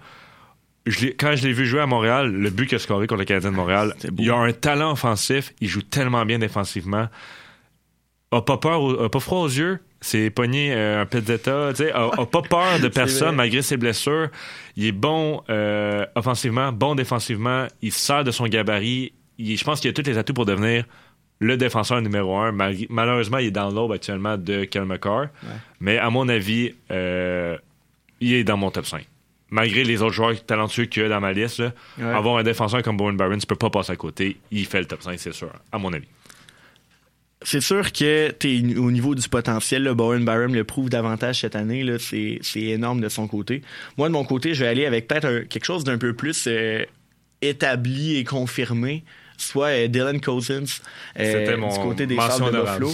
Je 0.86 1.08
quand 1.08 1.36
je 1.36 1.48
l'ai 1.48 1.54
vu 1.54 1.66
jouer 1.66 1.80
à 1.80 1.86
Montréal, 1.88 2.32
le 2.32 2.50
but 2.50 2.68
qu'il 2.68 2.76
a 2.76 2.80
scoré 2.80 3.08
contre 3.08 3.20
le 3.20 3.26
Canadien 3.26 3.52
de 3.52 3.56
Montréal, 3.56 3.96
beau. 4.12 4.22
il 4.24 4.30
a 4.30 4.36
un 4.36 4.52
talent 4.52 4.92
offensif. 4.92 5.54
Il 5.62 5.70
joue 5.70 5.82
tellement 5.82 6.26
bien 6.26 6.40
défensivement. 6.40 7.08
A 8.32 8.42
pas 8.42 8.58
peur, 8.58 9.02
a 9.04 9.10
pas 9.10 9.20
froid 9.20 9.40
aux 9.40 9.48
yeux. 9.48 9.80
C'est 10.02 10.30
pogné 10.30 10.74
euh, 10.74 11.02
un 11.02 11.06
pizzetta, 11.06 11.70
tu 11.70 11.78
sais, 11.84 11.92
a, 11.94 12.08
a 12.18 12.26
pas 12.26 12.42
peur 12.50 12.80
de 12.82 12.90
personne 12.90 13.36
malgré 13.36 13.62
ses 13.62 13.78
blessures. 13.78 14.28
Il 14.76 14.86
est 14.86 14.92
bon 14.92 15.42
euh, 15.50 16.06
offensivement, 16.16 16.74
bon 16.74 16.96
défensivement. 16.96 17.68
Il 17.82 17.94
se 17.94 18.00
sert 18.00 18.24
de 18.26 18.32
son 18.32 18.46
gabarit. 18.48 19.14
Il- 19.44 19.58
je 19.58 19.64
pense 19.64 19.80
qu'il 19.80 19.90
a 19.90 19.94
tous 19.94 20.04
les 20.06 20.18
atouts 20.18 20.34
pour 20.34 20.46
devenir 20.46 20.86
le 21.40 21.58
défenseur 21.58 22.02
numéro 22.02 22.38
un. 22.38 22.52
Malheureusement, 22.90 23.38
il 23.40 23.48
est 23.48 23.52
dans 23.52 23.70
l'aube 23.70 23.92
actuellement 23.92 24.38
de 24.38 24.64
Kel 24.66 24.86
McCarr. 24.86 25.28
Mais 25.80 25.98
à 25.98 26.10
mon 26.10 26.30
avis, 26.30 26.74
euh, 26.92 27.58
il 28.22 28.34
est 28.34 28.44
dans 28.44 28.58
mon 28.58 28.72
top 28.72 28.86
5. 28.86 29.06
Malgré 29.50 29.84
les 29.84 30.02
autres 30.02 30.14
joueurs 30.16 30.46
talentueux 30.46 30.86
qu'il 30.86 31.04
y 31.04 31.06
a 31.06 31.10
dans 31.10 31.20
ma 31.20 31.32
liste, 31.34 31.60
là, 31.60 31.74
Ouais. 32.00 32.06
avoir 32.06 32.38
un 32.38 32.44
défenseur 32.44 32.82
comme 32.82 32.98
Bowen 32.98 33.18
Barron, 33.18 33.38
tu 33.38 33.46
peux 33.46 33.56
pas 33.56 33.70
passer 33.70 33.92
à 33.92 33.96
côté. 33.96 34.38
Il 34.52 34.66
fait 34.66 34.80
le 34.80 34.86
top 34.86 35.04
5, 35.04 35.20
c'est 35.20 35.34
sûr, 35.34 35.52
à 35.72 35.78
mon 35.78 35.92
avis. 35.94 36.08
c'est 37.46 37.60
sûr 37.62 37.92
que 37.92 38.32
t'es 38.32 38.62
au 38.78 38.90
niveau 38.90 39.16
du 39.16 39.28
potentiel, 39.28 39.84
là, 39.84 39.94
Bowen 39.94 40.24
Barham 40.24 40.56
le 40.56 40.64
prouve 40.64 40.90
davantage 40.90 41.42
cette 41.42 41.58
année. 41.58 41.84
Là, 41.84 42.00
c'est, 42.00 42.40
c'est 42.42 42.62
énorme 42.62 43.02
de 43.02 43.10
son 43.10 43.28
côté. 43.28 43.62
Moi, 43.98 44.08
de 44.08 44.14
mon 44.14 44.24
côté, 44.24 44.54
je 44.54 44.64
vais 44.64 44.70
aller 44.70 44.86
avec 44.86 45.08
peut-être 45.10 45.26
un- 45.26 45.42
quelque 45.44 45.66
chose 45.66 45.84
d'un 45.84 45.98
peu 45.98 46.14
plus 46.14 46.46
euh, 46.48 46.86
établi 47.42 48.16
et 48.16 48.24
confirmé, 48.24 49.04
soit 49.38 49.68
euh, 49.68 49.88
Dylan 49.88 50.20
Cousins 50.22 50.64
euh, 51.20 51.58
mon 51.58 51.74
du 51.74 51.80
côté 51.80 52.06
des 52.08 52.16
Sables 52.18 52.52
de. 52.54 52.60
Buffalo. 52.62 52.92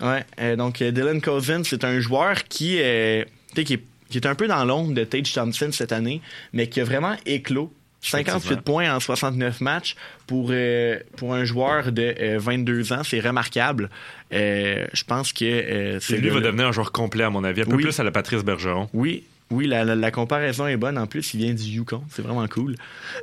Ouais, 0.00 0.24
euh, 0.40 0.56
donc 0.56 0.82
Dylan 0.82 1.20
Cousins, 1.20 1.62
c'est 1.64 1.84
un 1.84 2.00
joueur 2.00 2.44
qui, 2.44 2.76
est, 2.78 3.26
qui 3.54 3.78
est 4.18 4.26
un 4.26 4.34
peu 4.34 4.46
dans 4.48 4.64
l'ombre 4.64 4.92
de 4.94 5.04
Tage 5.04 5.32
Thompson 5.32 5.70
cette 5.72 5.92
année, 5.92 6.20
mais 6.52 6.68
qui 6.68 6.80
a 6.80 6.84
vraiment 6.84 7.16
éclos. 7.26 7.72
58 8.06 8.36
Effectivement. 8.36 8.62
points 8.62 8.94
en 8.94 9.00
69 9.00 9.62
matchs 9.62 9.96
pour, 10.26 10.48
euh, 10.50 10.98
pour 11.16 11.32
un 11.32 11.44
joueur 11.44 11.90
de 11.90 12.14
euh, 12.20 12.38
22 12.38 12.92
ans, 12.92 13.02
c'est 13.02 13.18
remarquable. 13.18 13.88
Euh, 14.30 14.86
je 14.92 15.04
pense 15.04 15.32
que 15.32 15.98
C'est 16.02 16.16
ce 16.16 16.20
lui 16.20 16.28
va 16.28 16.40
devenir 16.40 16.66
un 16.66 16.72
joueur 16.72 16.92
complet, 16.92 17.24
à 17.24 17.30
mon 17.30 17.42
avis. 17.44 17.62
Un 17.62 17.64
peu 17.64 17.76
Oui. 17.76 17.82
plus 17.84 17.98
à 17.98 18.04
la 18.04 18.10
Patrice 18.10 18.44
Bergeron. 18.44 18.90
Oui, 18.92 19.24
oui, 19.54 19.66
la, 19.66 19.84
la- 19.84 19.94
la 19.96 20.10
comparaison 20.10 20.66
est 20.66 20.76
bonne. 20.76 20.98
En 20.98 21.06
plus, 21.06 21.32
il 21.34 21.38
vient 21.38 21.54
du 21.54 21.62
Yukon. 21.62 22.02
C'est 22.10 22.22
vraiment 22.22 22.46
cool. 22.48 22.74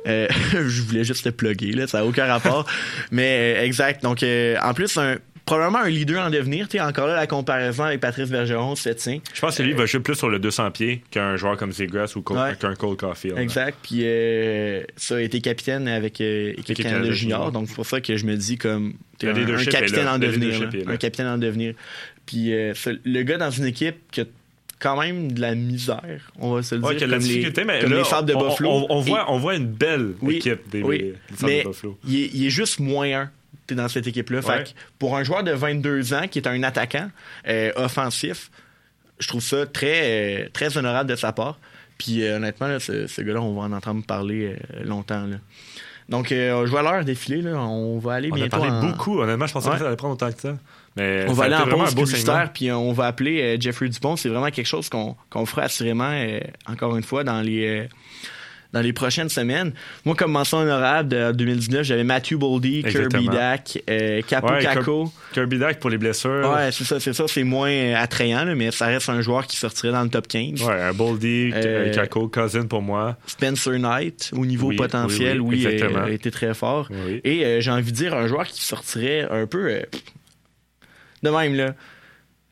Euh, 0.06 0.26
je 0.52 0.82
voulais 0.82 1.04
juste 1.04 1.24
le 1.26 1.32
plugger, 1.32 1.72
là. 1.72 1.86
Ça 1.86 1.98
n'a 2.00 2.06
aucun 2.06 2.26
rapport. 2.26 2.66
Mais 3.10 3.56
euh, 3.58 3.64
exact. 3.64 4.02
Donc, 4.02 4.22
euh, 4.22 4.56
en 4.62 4.74
plus, 4.74 4.96
un, 4.96 5.16
probablement 5.44 5.80
un 5.80 5.88
leader 5.88 6.24
en 6.24 6.30
devenir. 6.30 6.68
Tu 6.68 6.78
sais, 6.78 6.82
encore 6.82 7.06
là, 7.08 7.14
la 7.16 7.26
comparaison 7.26 7.84
avec 7.84 8.00
Patrice 8.00 8.30
Bergeron 8.30 8.74
se 8.76 8.90
tient. 8.90 9.18
Je 9.34 9.40
pense 9.40 9.56
que 9.58 9.62
lui 9.62 9.72
va 9.72 9.86
jouer 9.86 10.00
plus 10.00 10.14
sur 10.14 10.28
le 10.28 10.38
200 10.38 10.70
pieds 10.70 11.02
qu'un 11.10 11.36
joueur 11.36 11.56
comme 11.56 11.72
Zegras 11.72 12.12
ou 12.16 12.22
Ouais. 12.32 12.54
qu'un 12.58 12.74
Cole 12.74 12.96
Caulfield. 12.96 13.38
Exact. 13.38 13.76
Puis 13.82 14.04
ça 14.96 15.16
a 15.16 15.20
été 15.20 15.40
capitaine 15.40 15.88
avec 15.88 16.20
euh, 16.20 16.50
équipe 16.52 16.70
Équipe 16.70 16.76
Canada 16.84 16.98
Canada 17.00 17.14
Junior. 17.14 17.52
Donc 17.52 17.68
c'est 17.68 17.74
pour 17.74 17.86
ça 17.86 18.00
que 18.00 18.16
je 18.16 18.24
me 18.24 18.36
dis 18.36 18.56
comme 18.56 18.94
un, 19.22 19.28
un 19.28 19.64
capitaine 19.64 20.08
en 20.08 20.18
devenir. 20.18 20.68
Un 20.86 20.96
capitaine 20.96 21.26
en 21.26 21.38
devenir. 21.38 21.74
Puis 22.24 22.50
le 22.52 23.22
gars 23.22 23.36
dans 23.38 23.50
une 23.50 23.66
équipe 23.66 23.96
qui 24.12 24.20
a 24.20 24.24
quand 24.82 25.00
même 25.00 25.30
de 25.32 25.40
la 25.40 25.54
misère, 25.54 26.32
on 26.38 26.54
va 26.54 26.62
se 26.62 26.74
le 26.74 26.80
Ouais, 26.82 26.96
dire. 26.96 27.06
de 27.06 27.12
la 27.12 27.16
comme 27.18 27.26
les- 27.26 27.32
difficulté, 27.34 27.64
mais 27.64 27.80
comme 27.80 27.92
là, 27.92 27.98
les 27.98 28.04
Sables 28.04 28.28
de 28.28 28.34
on, 28.34 28.48
Buffalo. 28.48 28.86
on- 28.90 29.00
voit, 29.00 29.30
on 29.32 29.38
voit 29.38 29.54
une 29.54 29.66
belle 29.68 30.14
Oui, 30.20 30.36
équipe 30.36 30.68
des, 30.70 30.82
oui, 30.82 30.98
des 30.98 31.36
Sables 31.36 31.52
mais 31.52 31.62
de 31.62 31.68
Buffalo. 31.68 31.98
il 32.06 32.16
est, 32.22 32.30
il 32.34 32.46
est 32.46 32.50
juste 32.50 32.80
moins 32.80 33.20
un 33.22 33.30
dans 33.74 33.88
cette 33.88 34.06
équipe-là. 34.06 34.40
Ouais. 34.40 34.58
Fait 34.58 34.64
que 34.64 34.68
pour 34.98 35.16
un 35.16 35.22
joueur 35.24 35.44
de 35.44 35.52
22 35.52 36.12
ans 36.14 36.26
qui 36.28 36.38
est 36.40 36.46
un 36.48 36.62
attaquant 36.64 37.08
euh, 37.48 37.70
offensif, 37.76 38.50
je 39.20 39.28
trouve 39.28 39.40
ça 39.42 39.64
très, 39.66 40.00
euh, 40.44 40.48
très 40.52 40.76
honorable 40.76 41.08
de 41.08 41.16
sa 41.16 41.32
part. 41.32 41.58
Puis 41.96 42.22
euh, 42.24 42.36
honnêtement, 42.36 42.66
là, 42.66 42.80
ce, 42.80 43.06
ce 43.06 43.22
gars-là, 43.22 43.40
on 43.40 43.54
va 43.54 43.62
en 43.62 43.72
entendre 43.72 44.04
parler 44.04 44.56
longtemps. 44.84 45.26
là. 45.26 45.36
Donc, 46.08 46.28
je 46.30 46.68
vois 46.68 46.82
l'heure 46.82 47.04
défiler. 47.04 47.40
Là. 47.42 47.56
On 47.60 47.98
va 47.98 48.14
aller 48.14 48.28
On 48.30 48.34
a 48.34 48.36
bientôt 48.36 48.56
parlé 48.58 48.70
en- 48.72 48.80
beaucoup. 48.90 49.20
Honnêtement, 49.20 49.46
je 49.46 49.52
pensais 49.52 49.66
Ouais. 49.68 49.72
pas 49.74 49.78
que 49.78 49.82
ça 49.84 49.86
allait 49.88 49.96
prendre 49.96 50.14
autant 50.14 50.32
que 50.32 50.40
ça. 50.40 50.58
Mais 50.96 51.24
On 51.28 51.32
va 51.32 51.44
aller 51.44 51.54
en 51.54 51.66
pause 51.66 51.94
publicitaire, 51.94 52.50
puis 52.52 52.70
on 52.70 52.92
va 52.92 53.06
appeler 53.06 53.40
euh, 53.42 53.56
Jeffrey 53.60 53.88
Dupont. 53.88 54.16
C'est 54.16 54.28
vraiment 54.28 54.50
quelque 54.50 54.66
chose 54.66 54.88
qu'on 54.88 55.46
fera 55.46 55.62
assurément, 55.62 56.10
euh, 56.12 56.40
encore 56.66 56.96
une 56.96 57.02
fois, 57.02 57.24
dans 57.24 57.40
les, 57.40 57.66
euh, 57.66 57.86
dans 58.74 58.80
les 58.80 58.92
prochaines 58.94 59.28
semaines. 59.28 59.72
Moi, 60.06 60.14
comme 60.16 60.32
mention 60.32 60.58
honorable 60.58 61.08
de 61.10 61.32
2019, 61.32 61.82
j'avais 61.82 62.04
Matthew 62.04 62.34
Boldy, 62.36 62.82
Kirby. 62.82 63.28
Dak, 63.28 63.82
euh, 63.90 64.22
Capo 64.26 64.48
Ouais, 64.48 64.62
Caco. 64.62 65.12
Kirby 65.34 65.58
Dak 65.58 65.78
pour 65.78 65.90
les 65.90 65.98
blessures. 65.98 66.50
Ouais, 66.54 66.72
c'est 66.72 66.84
ça, 66.84 66.98
c'est 66.98 67.12
ça. 67.12 67.24
C'est 67.28 67.44
moins 67.44 67.70
euh, 67.70 67.94
attrayant, 67.96 68.44
là, 68.44 68.54
mais 68.54 68.70
ça 68.70 68.86
reste 68.86 69.08
un 69.10 69.20
joueur 69.20 69.46
qui 69.46 69.56
sortirait 69.58 69.92
dans 69.92 70.02
le 70.02 70.08
top 70.08 70.26
15. 70.26 70.62
Ouais, 70.62 70.92
Boldy, 70.94 71.50
Euh, 71.54 71.88
euh, 71.88 71.94
Kako, 71.94 72.28
Cousin 72.28 72.64
pour 72.66 72.80
moi. 72.82 73.16
Spencer 73.26 73.78
Knight, 73.78 74.30
au 74.34 74.44
niveau 74.46 74.68
Oui, 74.68 74.76
potentiel, 74.76 75.40
oui, 75.42 75.66
oui, 75.66 75.78
euh, 75.82 76.04
a 76.04 76.10
été 76.10 76.30
très 76.30 76.54
fort. 76.54 76.88
Et 77.24 77.44
euh, 77.44 77.60
j'ai 77.60 77.70
envie 77.70 77.92
de 77.92 77.96
dire 77.96 78.14
un 78.14 78.26
joueur 78.26 78.46
qui 78.46 78.62
sortirait 78.64 79.26
un 79.30 79.46
peu 79.46 79.68
euh, 79.70 79.82
de 81.22 81.30
même 81.30 81.54
là. 81.54 81.74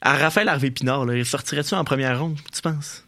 À 0.03 0.17
Raphaël 0.17 0.49
Harvey 0.49 0.71
Pinard, 0.71 1.05
là, 1.05 1.15
il 1.17 1.27
sortirait-tu 1.27 1.75
en 1.75 1.85
première 1.85 2.19
ronde, 2.19 2.39
tu 2.55 2.63
penses? 2.63 3.05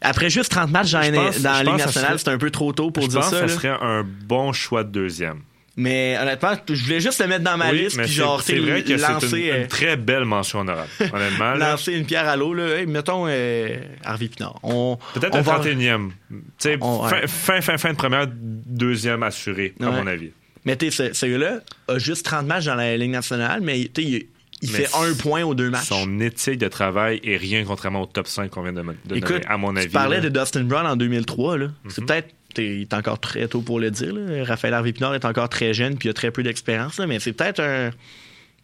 Après 0.00 0.30
juste 0.30 0.50
30 0.52 0.70
matchs 0.70 0.92
dans, 0.92 1.00
pense- 1.12 1.40
dans 1.40 1.52
la 1.52 1.62
Ligue 1.64 1.76
nationale, 1.78 2.10
serait- 2.10 2.18
c'est 2.18 2.28
un 2.30 2.38
peu 2.38 2.50
trop 2.50 2.72
tôt 2.72 2.90
pour 2.90 3.04
je 3.04 3.08
dire 3.08 3.20
pense 3.20 3.30
ça. 3.30 3.40
que 3.40 3.48
ça 3.48 3.54
serait 3.54 3.68
un 3.80 4.04
bon 4.04 4.52
choix 4.52 4.84
de 4.84 4.90
deuxième. 4.90 5.40
Mais 5.80 6.16
honnêtement, 6.20 6.52
je 6.68 6.84
voulais 6.84 7.00
juste 7.00 7.20
le 7.20 7.28
mettre 7.28 7.44
dans 7.44 7.56
ma 7.56 7.70
Oui, 7.70 7.78
liste 7.84 7.96
puis 7.98 8.08
genre 8.08 8.42
c'est 8.42 8.58
vrai 8.58 8.82
que 8.82 8.96
c'est 8.98 9.04
une, 9.06 9.50
euh, 9.50 9.62
une 9.62 9.68
très 9.68 9.96
belle 9.96 10.24
mention 10.24 10.60
honorable. 10.60 10.88
Honnêtement, 11.12 11.54
lancer 11.54 11.92
une 11.94 12.04
pierre 12.04 12.26
à 12.28 12.36
l'eau. 12.36 12.52
Là. 12.52 12.78
Hey, 12.78 12.86
mettons 12.86 13.26
euh, 13.28 13.76
Harvey 14.04 14.26
Pinard. 14.26 14.58
On, 14.64 14.98
Peut-être 15.14 15.36
un 15.36 15.40
va- 15.40 15.60
31e. 15.60 16.10
Tu 16.30 16.36
sais, 16.58 16.78
On- 16.80 17.04
ouais. 17.04 17.26
fin, 17.26 17.26
fin, 17.28 17.60
fin, 17.60 17.78
fin 17.78 17.92
de 17.92 17.96
première, 17.96 18.26
deuxième 18.28 19.22
assuré, 19.22 19.74
à 19.80 19.84
mon 19.86 20.06
avis. 20.06 20.30
Mais 20.64 20.76
tu 20.76 20.90
sais, 20.90 21.10
ce, 21.10 21.14
ce 21.14 21.26
gars-là 21.26 21.60
a 21.86 21.98
juste 21.98 22.24
30 22.24 22.46
matchs 22.46 22.64
dans 22.64 22.74
la 22.74 22.96
Ligue 22.96 23.12
nationale, 23.12 23.60
mais 23.62 23.88
tu 23.94 24.02
sais, 24.02 24.26
il, 24.62 24.72
Mais 24.72 24.78
fait 24.84 24.96
un 24.96 25.14
point 25.14 25.42
aux 25.44 25.54
deux 25.54 25.70
matchs. 25.70 25.86
Son 25.88 26.18
éthique 26.20 26.58
de 26.58 26.68
travail 26.68 27.20
est 27.22 27.36
rien 27.36 27.64
contrairement 27.64 28.02
au 28.02 28.06
top 28.06 28.26
5 28.26 28.50
qu'on 28.50 28.62
vient 28.62 28.72
de, 28.72 28.82
de 28.82 29.16
Écoute, 29.16 29.30
nommer, 29.30 29.46
à 29.46 29.56
mon 29.56 29.76
avis. 29.76 29.86
tu 29.86 29.92
parlais 29.92 30.16
là. 30.16 30.22
Mhm. 30.24 30.30
de 30.30 30.38
Dustin 30.40 30.64
Brown 30.64 30.86
en 30.86 30.96
2003. 30.96 31.58
là. 31.58 31.66
C'est 31.88 32.04
peut-être. 32.04 32.28
t'es- 32.54 32.76
Il 32.76 32.82
est 32.82 32.94
encore 32.94 33.20
très 33.20 33.46
tôt 33.48 33.60
pour 33.60 33.78
le 33.78 33.90
dire. 33.90 34.12
là. 34.14 34.44
Raphaël 34.44 34.74
Harvey 34.74 34.92
Pinard 34.92 35.14
est 35.14 35.24
encore 35.24 35.48
très 35.48 35.72
jeune 35.74 35.96
puis 35.96 36.08
il 36.08 36.10
a 36.10 36.14
très 36.14 36.30
peu 36.30 36.42
d'expérience. 36.42 36.98
là, 36.98 37.06
Mais 37.06 37.20
c'est 37.20 37.32
peut-être 37.32 37.60
un. 37.60 37.90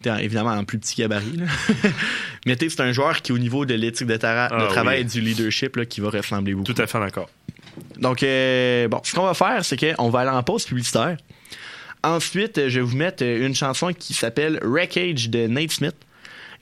t'es 0.03 0.11
Évidemment, 0.25 0.51
en 0.51 0.65
plus 0.65 0.79
petit 0.79 1.01
gabarit. 1.01 1.37
là. 1.37 1.45
mais 2.47 2.57
tu 2.57 2.69
sais, 2.69 2.77
c'est 2.77 2.83
un 2.83 2.93
joueur 2.93 3.23
qui, 3.23 3.33
au 3.33 3.39
niveau 3.39 3.65
de 3.65 3.75
l'éthique 3.75 4.07
de, 4.09 4.19
Ah, 4.23 4.49
travail 4.71 4.97
oui. 4.99 5.01
et 5.03 5.05
du 5.05 5.21
leadership, 5.21 5.77
là, 5.77 5.85
qui 5.87 6.01
va 6.01 6.11
ressembler 6.11 6.55
beaucoup. 6.55 6.73
Tout 6.73 6.83
à 6.83 6.87
fait 6.87 6.99
d'accord. 7.01 7.31
Donc, 7.99 8.23
euh, 8.23 8.87
bon, 8.89 9.01
ce 9.03 9.15
qu'on 9.15 9.25
va 9.27 9.35
faire, 9.35 9.65
c'est 9.65 9.77
qu'on 9.97 10.09
va 10.11 10.21
aller 10.21 10.31
en 10.31 10.43
pause 10.43 10.65
publicitaire. 10.65 11.17
Ensuite, 12.05 12.69
je 12.69 12.81
vais 12.81 12.85
vous 12.85 12.97
mettre 12.97 13.23
une 13.25 13.55
chanson 13.55 13.93
qui 13.93 14.13
s'appelle 14.15 14.61
Wreckage 14.63 15.31
de 15.31 15.47
Nate 15.47 15.73
Smith. 15.73 15.97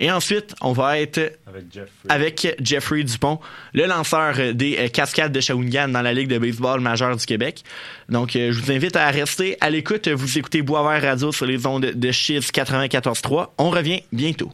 Et 0.00 0.10
ensuite, 0.10 0.54
on 0.60 0.72
va 0.72 0.98
être 0.98 1.38
Avec 1.46 1.64
Jeffrey. 1.72 1.90
avec 2.08 2.56
Jeffrey 2.60 3.02
Dupont, 3.04 3.38
le 3.72 3.86
lanceur 3.86 4.54
des 4.54 4.76
euh, 4.78 4.88
Cascades 4.88 5.32
de 5.32 5.40
Shawinigan 5.40 5.88
dans 5.88 6.02
la 6.02 6.12
Ligue 6.12 6.28
de 6.28 6.38
baseball 6.38 6.80
majeure 6.80 7.16
du 7.16 7.24
Québec. 7.26 7.62
Donc, 8.08 8.34
euh, 8.34 8.52
je 8.52 8.60
vous 8.60 8.72
invite 8.72 8.96
à 8.96 9.08
rester 9.10 9.56
à 9.60 9.70
l'écoute. 9.70 10.08
Vous 10.08 10.38
écoutez 10.38 10.62
Boisvert 10.62 11.02
Radio 11.02 11.30
sur 11.30 11.46
les 11.46 11.66
ondes 11.66 11.86
de 11.86 12.10
Chiz 12.10 12.50
94.3. 12.52 13.50
On 13.58 13.70
revient 13.70 14.02
bientôt. 14.12 14.50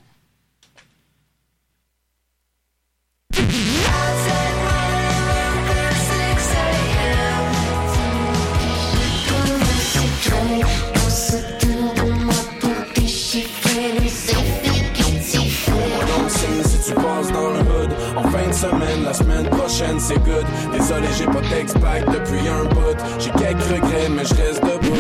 C'est 19.99 20.19
good 20.19 20.47
Désolé 20.73 21.09
j'ai 21.17 21.25
pas 21.25 21.41
back 21.81 22.05
depuis 22.07 22.49
un 22.49 22.65
bout 22.65 22.97
J'ai 23.19 23.31
quelques 23.31 23.63
regrets 23.63 24.09
mais 24.09 24.25
je 24.25 24.35
reste 24.35 24.63
debout 24.63 24.97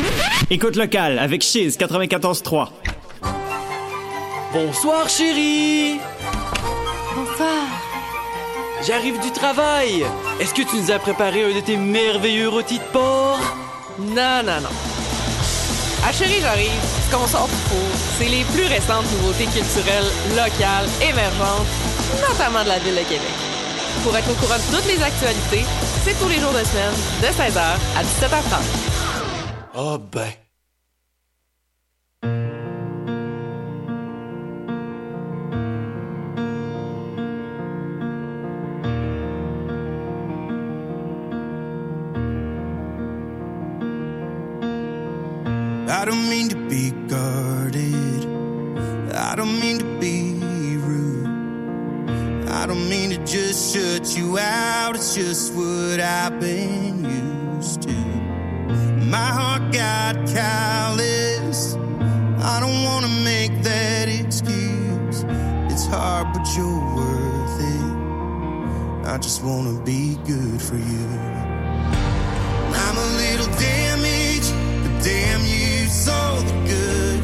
Écoute 0.50 0.76
local 0.76 1.18
avec 1.18 1.42
Chiz 1.42 1.76
94.3. 1.76 2.68
Bonsoir 4.52 5.08
chérie 5.08 5.98
Bonsoir. 7.14 7.64
J'arrive 8.86 9.20
du 9.20 9.30
travail 9.30 10.04
Est-ce 10.40 10.54
que 10.54 10.62
tu 10.62 10.76
nous 10.76 10.90
as 10.90 10.98
préparé 10.98 11.44
un 11.44 11.54
de 11.54 11.60
tes 11.60 11.76
merveilleux 11.76 12.48
rôtis 12.48 12.78
de 12.78 12.84
porc? 12.92 13.38
Non, 13.98 14.42
non, 14.44 14.60
non. 14.62 14.68
Ah 16.06 16.12
chérie, 16.12 16.40
j'arrive. 16.40 16.70
Ce 17.10 17.14
qu'on 17.14 17.26
sort 17.26 17.48
du 17.48 17.54
four, 17.54 17.88
c'est 18.18 18.28
les 18.28 18.44
plus 18.44 18.66
récentes 18.66 19.10
nouveautés 19.12 19.46
culturelles, 19.46 20.06
locales, 20.36 20.88
émergentes, 21.02 21.66
notamment 22.30 22.62
de 22.62 22.68
la 22.68 22.78
ville 22.78 22.94
de 22.94 23.00
Québec. 23.00 23.57
Pour 24.04 24.16
être 24.16 24.30
au 24.30 24.34
courant 24.34 24.56
de 24.56 24.76
toutes 24.76 24.86
les 24.86 25.02
actualités, 25.02 25.64
c'est 26.04 26.18
tous 26.18 26.28
les 26.28 26.38
jours 26.38 26.52
de 26.52 26.64
semaine, 26.64 26.94
de 27.20 27.26
16h 27.26 27.60
à 27.60 28.02
17h30. 28.02 28.98
Oh 29.74 29.98
ben 29.98 30.32
I 45.90 46.04
don't 46.04 46.28
mean 46.28 46.48
to 46.50 46.57
shut 53.98 54.16
you 54.16 54.38
out. 54.38 54.94
It's 54.94 55.14
just 55.14 55.54
what 55.54 56.00
I've 56.00 56.38
been 56.40 57.04
used 57.04 57.82
to. 57.82 57.92
My 59.10 59.16
heart 59.16 59.72
got 59.72 60.14
callous. 60.28 61.74
I 61.74 62.60
don't 62.60 62.84
want 62.84 63.04
to 63.04 63.10
make 63.24 63.62
that 63.62 64.08
excuse. 64.08 65.24
It's 65.72 65.86
hard, 65.86 66.32
but 66.32 66.46
you're 66.56 66.94
worth 66.94 67.60
it. 67.60 69.08
I 69.08 69.18
just 69.18 69.42
want 69.42 69.66
to 69.66 69.84
be 69.84 70.16
good 70.24 70.60
for 70.62 70.76
you. 70.76 71.06
I'm 72.84 72.96
a 72.96 73.08
little 73.24 73.50
damaged, 73.58 74.52
but 74.82 75.02
damn 75.02 75.40
you 75.40 75.88
saw 75.88 76.36
the 76.42 76.52
good. 76.72 77.20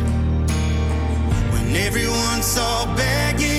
When 1.53 1.77
everyone 1.77 2.43
saw 2.43 2.87
baggage, 2.97 3.53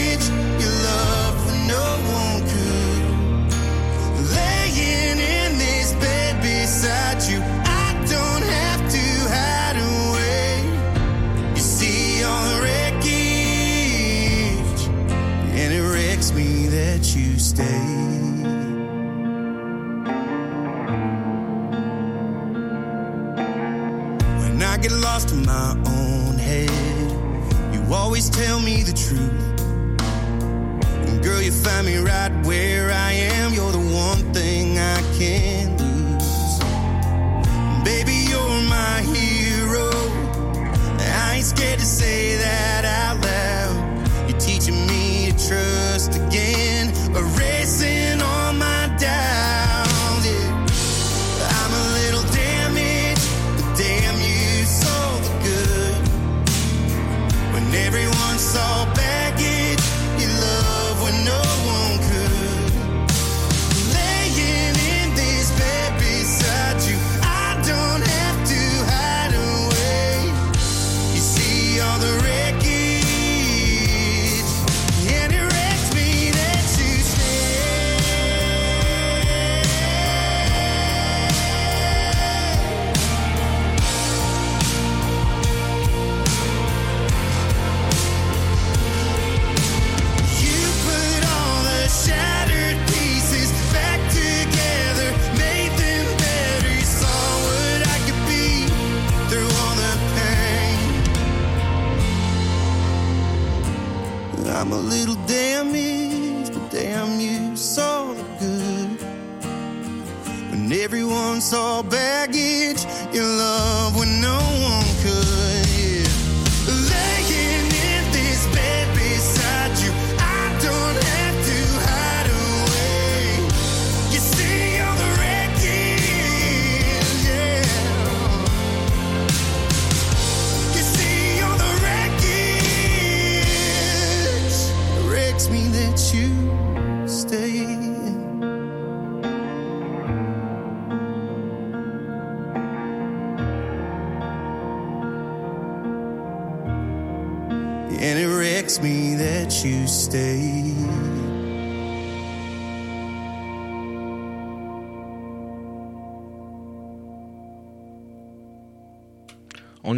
always 28.06 28.30
tell 28.30 28.60
me 28.60 28.84
the 28.84 28.94
truth. 28.94 29.60
And 31.08 31.24
girl, 31.24 31.42
you 31.42 31.52
find 31.52 31.88
me 31.88 31.98
right 31.98 32.32
where 32.46 32.92
I 32.92 33.14
am. 33.34 33.52
You're 33.52 33.72
the 33.72 33.80
one 33.80 34.32
thing 34.32 34.78
I 34.78 35.02
can't 35.18 35.74
lose. 35.82 36.60
Baby, 37.84 38.18
you're 38.30 38.62
my 38.78 39.02
hero. 39.14 39.90
I 41.00 41.38
ain't 41.38 41.46
scared 41.46 41.80
to 41.80 41.86
say 41.86 42.38
that 42.38 42.65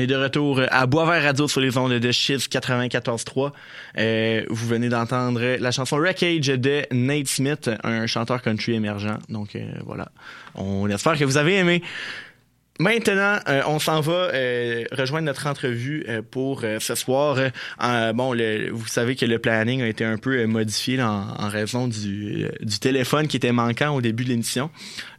de 0.08 0.16
retour 0.16 0.62
à 0.72 0.86
Boisvert 0.88 1.22
Radio 1.22 1.48
sur 1.48 1.60
les 1.60 1.78
ondes 1.78 1.94
de 1.94 2.12
Chiz 2.12 2.48
94.3. 2.48 3.52
Euh, 3.98 4.44
vous 4.50 4.68
venez 4.68 4.90
d'entendre 4.90 5.58
la 5.60 5.72
chanson 5.72 5.98
Wreckage 5.98 6.48
de 6.48 6.84
Nate 6.92 7.28
Smith, 7.28 7.70
un 7.84 8.08
chanteur 8.08 8.42
country 8.42 8.74
émergent. 8.74 9.18
Donc 9.30 9.56
euh, 9.56 9.72
voilà, 9.86 10.08
on 10.56 10.90
espère 10.90 11.18
que 11.18 11.26
vous 11.26 11.38
avez 11.38 11.58
aimé. 11.58 11.84
Maintenant, 12.80 13.38
euh, 13.50 13.62
on 13.68 13.80
s'en 13.80 14.02
va 14.02 14.30
euh, 14.34 14.84
rejoindre 14.92 15.26
notre 15.26 15.48
entrevue 15.48 16.06
euh, 16.08 16.22
pour 16.30 16.62
euh, 16.64 16.78
ce 16.80 16.94
soir. 16.96 17.38
Euh, 17.84 18.14
bon, 18.14 18.34
le, 18.34 18.70
vous 18.72 18.86
savez 18.88 19.16
que 19.16 19.26
le 19.26 19.40
planning 19.40 19.82
a 19.82 19.88
été 19.88 20.06
un 20.06 20.18
peu 20.18 20.38
euh, 20.38 20.48
modifié 20.48 21.02
en, 21.02 21.28
en 21.38 21.50
raison 21.50 21.88
du, 21.88 22.46
du 22.62 22.80
téléphone 22.80 23.28
qui 23.28 23.38
était 23.38 23.52
manquant 23.52 23.96
au 23.96 24.02
début 24.02 24.24
de 24.26 24.30
l'émission. 24.30 24.70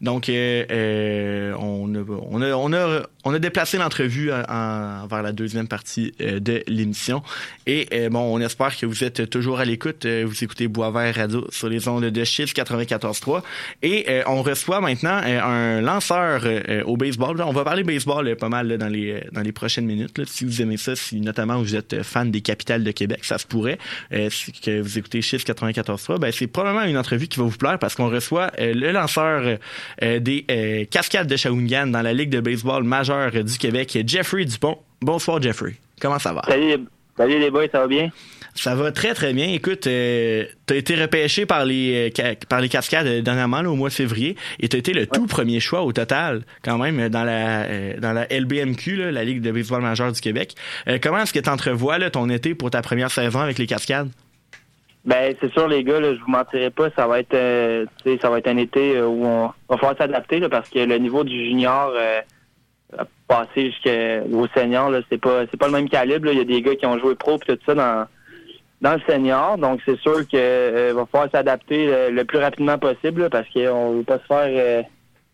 Donc, 0.01 0.27
on, 0.29 0.33
a, 0.33 1.55
on, 1.59 2.43
a, 2.43 2.53
on, 2.53 2.73
a, 2.73 3.03
on 3.25 3.35
a 3.35 3.39
déplacé 3.39 3.77
l'entrevue 3.79 4.31
en- 4.33 4.43
en- 4.49 5.07
vers 5.09 5.23
la 5.23 5.33
deuxième 5.33 5.67
partie 5.69 6.13
de 6.21 6.63
l'émission. 6.69 7.23
Et 7.67 8.09
bon, 8.09 8.21
on 8.21 8.41
espère 8.41 8.77
que 8.77 8.87
vous 8.87 9.03
êtes 9.05 9.29
toujours 9.31 9.59
à 9.59 9.65
l'écoute. 9.65 10.07
Vous 10.07 10.45
écoutez 10.45 10.69
Boisvert 10.69 11.15
Radio 11.17 11.47
sur 11.51 11.69
les 11.69 11.89
ondes 11.89 12.05
de 12.05 12.25
Chiffre 12.25 12.55
94.3. 12.55 13.43
Et 13.83 14.07
on 14.27 14.43
reçoit 14.43 14.81
maintenant 14.81 15.21
un 15.25 15.81
lanceur 15.81 16.45
au 16.87 16.97
baseball. 16.97 17.37
On 17.49 17.53
va 17.53 17.65
parler 17.65 17.83
baseball 17.83 18.29
euh, 18.29 18.37
pas 18.37 18.49
mal 18.49 18.77
dans 18.77 18.89
les 18.89 19.13
euh, 19.13 19.21
dans 19.33 19.41
les 19.41 19.53
prochaines 19.53 19.87
minutes. 19.87 20.21
Si 20.27 20.45
vous 20.45 20.63
aimez 20.63 20.77
ça, 20.77 20.95
si 20.95 21.21
notamment 21.21 21.59
vous 21.59 21.75
êtes 21.75 21.95
euh, 21.95 22.03
fan 22.03 22.31
des 22.31 22.41
capitales 22.41 22.85
de 22.85 22.91
Québec, 22.91 23.21
ça 23.25 23.39
se 23.39 23.47
pourrait. 23.47 23.79
Euh, 24.13 24.29
si 24.31 24.53
vous 24.81 24.99
écoutez 24.99 25.23
Chiffre 25.23 25.45
94.3, 25.45 26.19
ben 26.19 26.31
c'est 26.33 26.47
probablement 26.47 26.85
une 26.85 26.99
entrevue 26.99 27.29
qui 27.29 27.39
va 27.39 27.47
vous 27.47 27.57
plaire 27.57 27.79
parce 27.79 27.95
qu'on 27.95 28.09
reçoit 28.09 28.51
le 28.59 28.93
lanceur 28.93 29.59
euh, 30.03 30.19
des 30.21 30.87
Cascades 30.91 31.27
de 31.27 31.37
Shawinigan 31.37 31.87
dans 31.87 32.03
la 32.03 32.13
Ligue 32.13 32.31
de 32.31 32.41
baseball 32.41 32.85
majeure 32.85 33.33
du 33.33 33.59
Québec, 33.59 33.99
Jeffrey 34.07 34.45
Dupont. 34.45 34.79
Bonsoir 35.01 35.41
Jeffrey. 35.41 35.77
Comment 36.01 36.19
ça 36.19 36.33
va? 36.33 36.43
Salut 37.19 37.39
les 37.39 37.51
boys, 37.51 37.67
ça 37.71 37.81
va 37.81 37.87
bien? 37.87 38.11
Ça 38.55 38.75
va 38.75 38.91
très 38.91 39.13
très 39.13 39.33
bien. 39.33 39.49
Écoute, 39.49 39.87
euh, 39.87 40.45
t'as 40.67 40.75
été 40.75 40.95
repêché 40.95 41.47
par 41.47 41.65
les 41.65 42.11
euh, 42.19 42.35
par 42.49 42.61
les 42.61 42.69
Cascades 42.69 43.07
euh, 43.07 43.21
dernièrement 43.21 43.61
là, 43.61 43.71
au 43.71 43.77
mois 43.77 43.89
de 43.89 43.95
février 43.95 44.37
et 44.59 44.69
t'as 44.69 44.79
été 44.79 44.93
le 44.93 45.07
tout 45.07 45.27
premier 45.27 45.61
choix 45.61 45.83
au 45.83 45.93
total 45.93 46.43
quand 46.65 46.79
même 46.79 47.09
dans 47.09 47.25
la 47.25 47.65
euh, 47.65 47.99
dans 48.01 48.13
la 48.13 48.27
LBMQ, 48.27 48.97
là, 48.97 49.13
la 49.13 49.25
Ligue 49.25 49.43
de 49.43 49.53
baseball 49.53 49.83
majeure 49.83 50.13
du 50.13 50.21
Québec. 50.21 50.55
Comment 51.03 51.19
est-ce 51.19 51.33
que 51.33 51.41
t'entrevois 51.41 51.99
là, 51.99 52.11
ton 52.11 52.29
été 52.31 52.55
pour 52.55 52.71
ta 52.71 52.83
première 52.83 53.11
saison 53.11 53.41
avec 53.41 53.59
les 53.59 53.67
Cascades? 53.67 54.09
Ben 55.05 55.35
c'est 55.41 55.53
sûr 55.53 55.69
les 55.69 55.85
gars, 55.85 56.01
là, 56.01 56.15
je 56.15 56.21
vous 56.21 56.31
mentirai 56.31 56.71
pas, 56.71 56.91
ça 56.97 57.07
va 57.07 57.21
être 57.21 57.87
tu 58.05 58.19
ça 58.19 58.31
va 58.31 58.39
être 58.39 58.49
un 58.49 58.57
été 58.57 59.01
où 59.03 59.25
on 59.25 59.53
va 59.69 59.77
falloir 59.77 59.97
s'adapter 59.97 60.41
parce 60.49 60.69
que 60.69 60.81
le 60.81 60.99
niveau 60.99 61.23
du 61.23 61.45
junior 61.45 61.93
passer 63.29 63.67
jusqu'au 63.71 64.47
senior, 64.57 64.91
là, 64.91 65.01
c'est 65.11 65.21
pas 65.21 65.43
c'est 65.51 65.57
pas 65.59 65.67
le 65.67 65.73
même 65.75 65.89
calibre. 65.89 66.27
là. 66.27 66.33
Il 66.33 66.39
y 66.39 66.41
a 66.41 66.45
des 66.45 66.63
gars 66.63 66.75
qui 66.75 66.87
ont 66.87 66.99
joué 66.99 67.15
pro 67.15 67.37
et 67.37 67.57
tout 67.57 67.59
ça 67.67 67.75
dans 67.75 68.07
dans 68.81 68.95
le 68.95 69.01
senior, 69.09 69.59
donc 69.59 69.81
c'est 69.85 69.99
sûr 69.99 70.21
que 70.21 70.37
euh, 70.37 70.93
va 70.95 71.05
falloir 71.07 71.31
s'adapter 71.33 71.87
le, 71.87 72.11
le 72.15 72.25
plus 72.25 72.39
rapidement 72.39 72.79
possible 72.79 73.23
là, 73.23 73.31
parce 73.31 73.49
qu'on 73.53 73.93
veut 73.97 74.05
pas 74.05 74.19
se 74.21 74.27
faire 74.27 74.47
euh, 74.49 74.83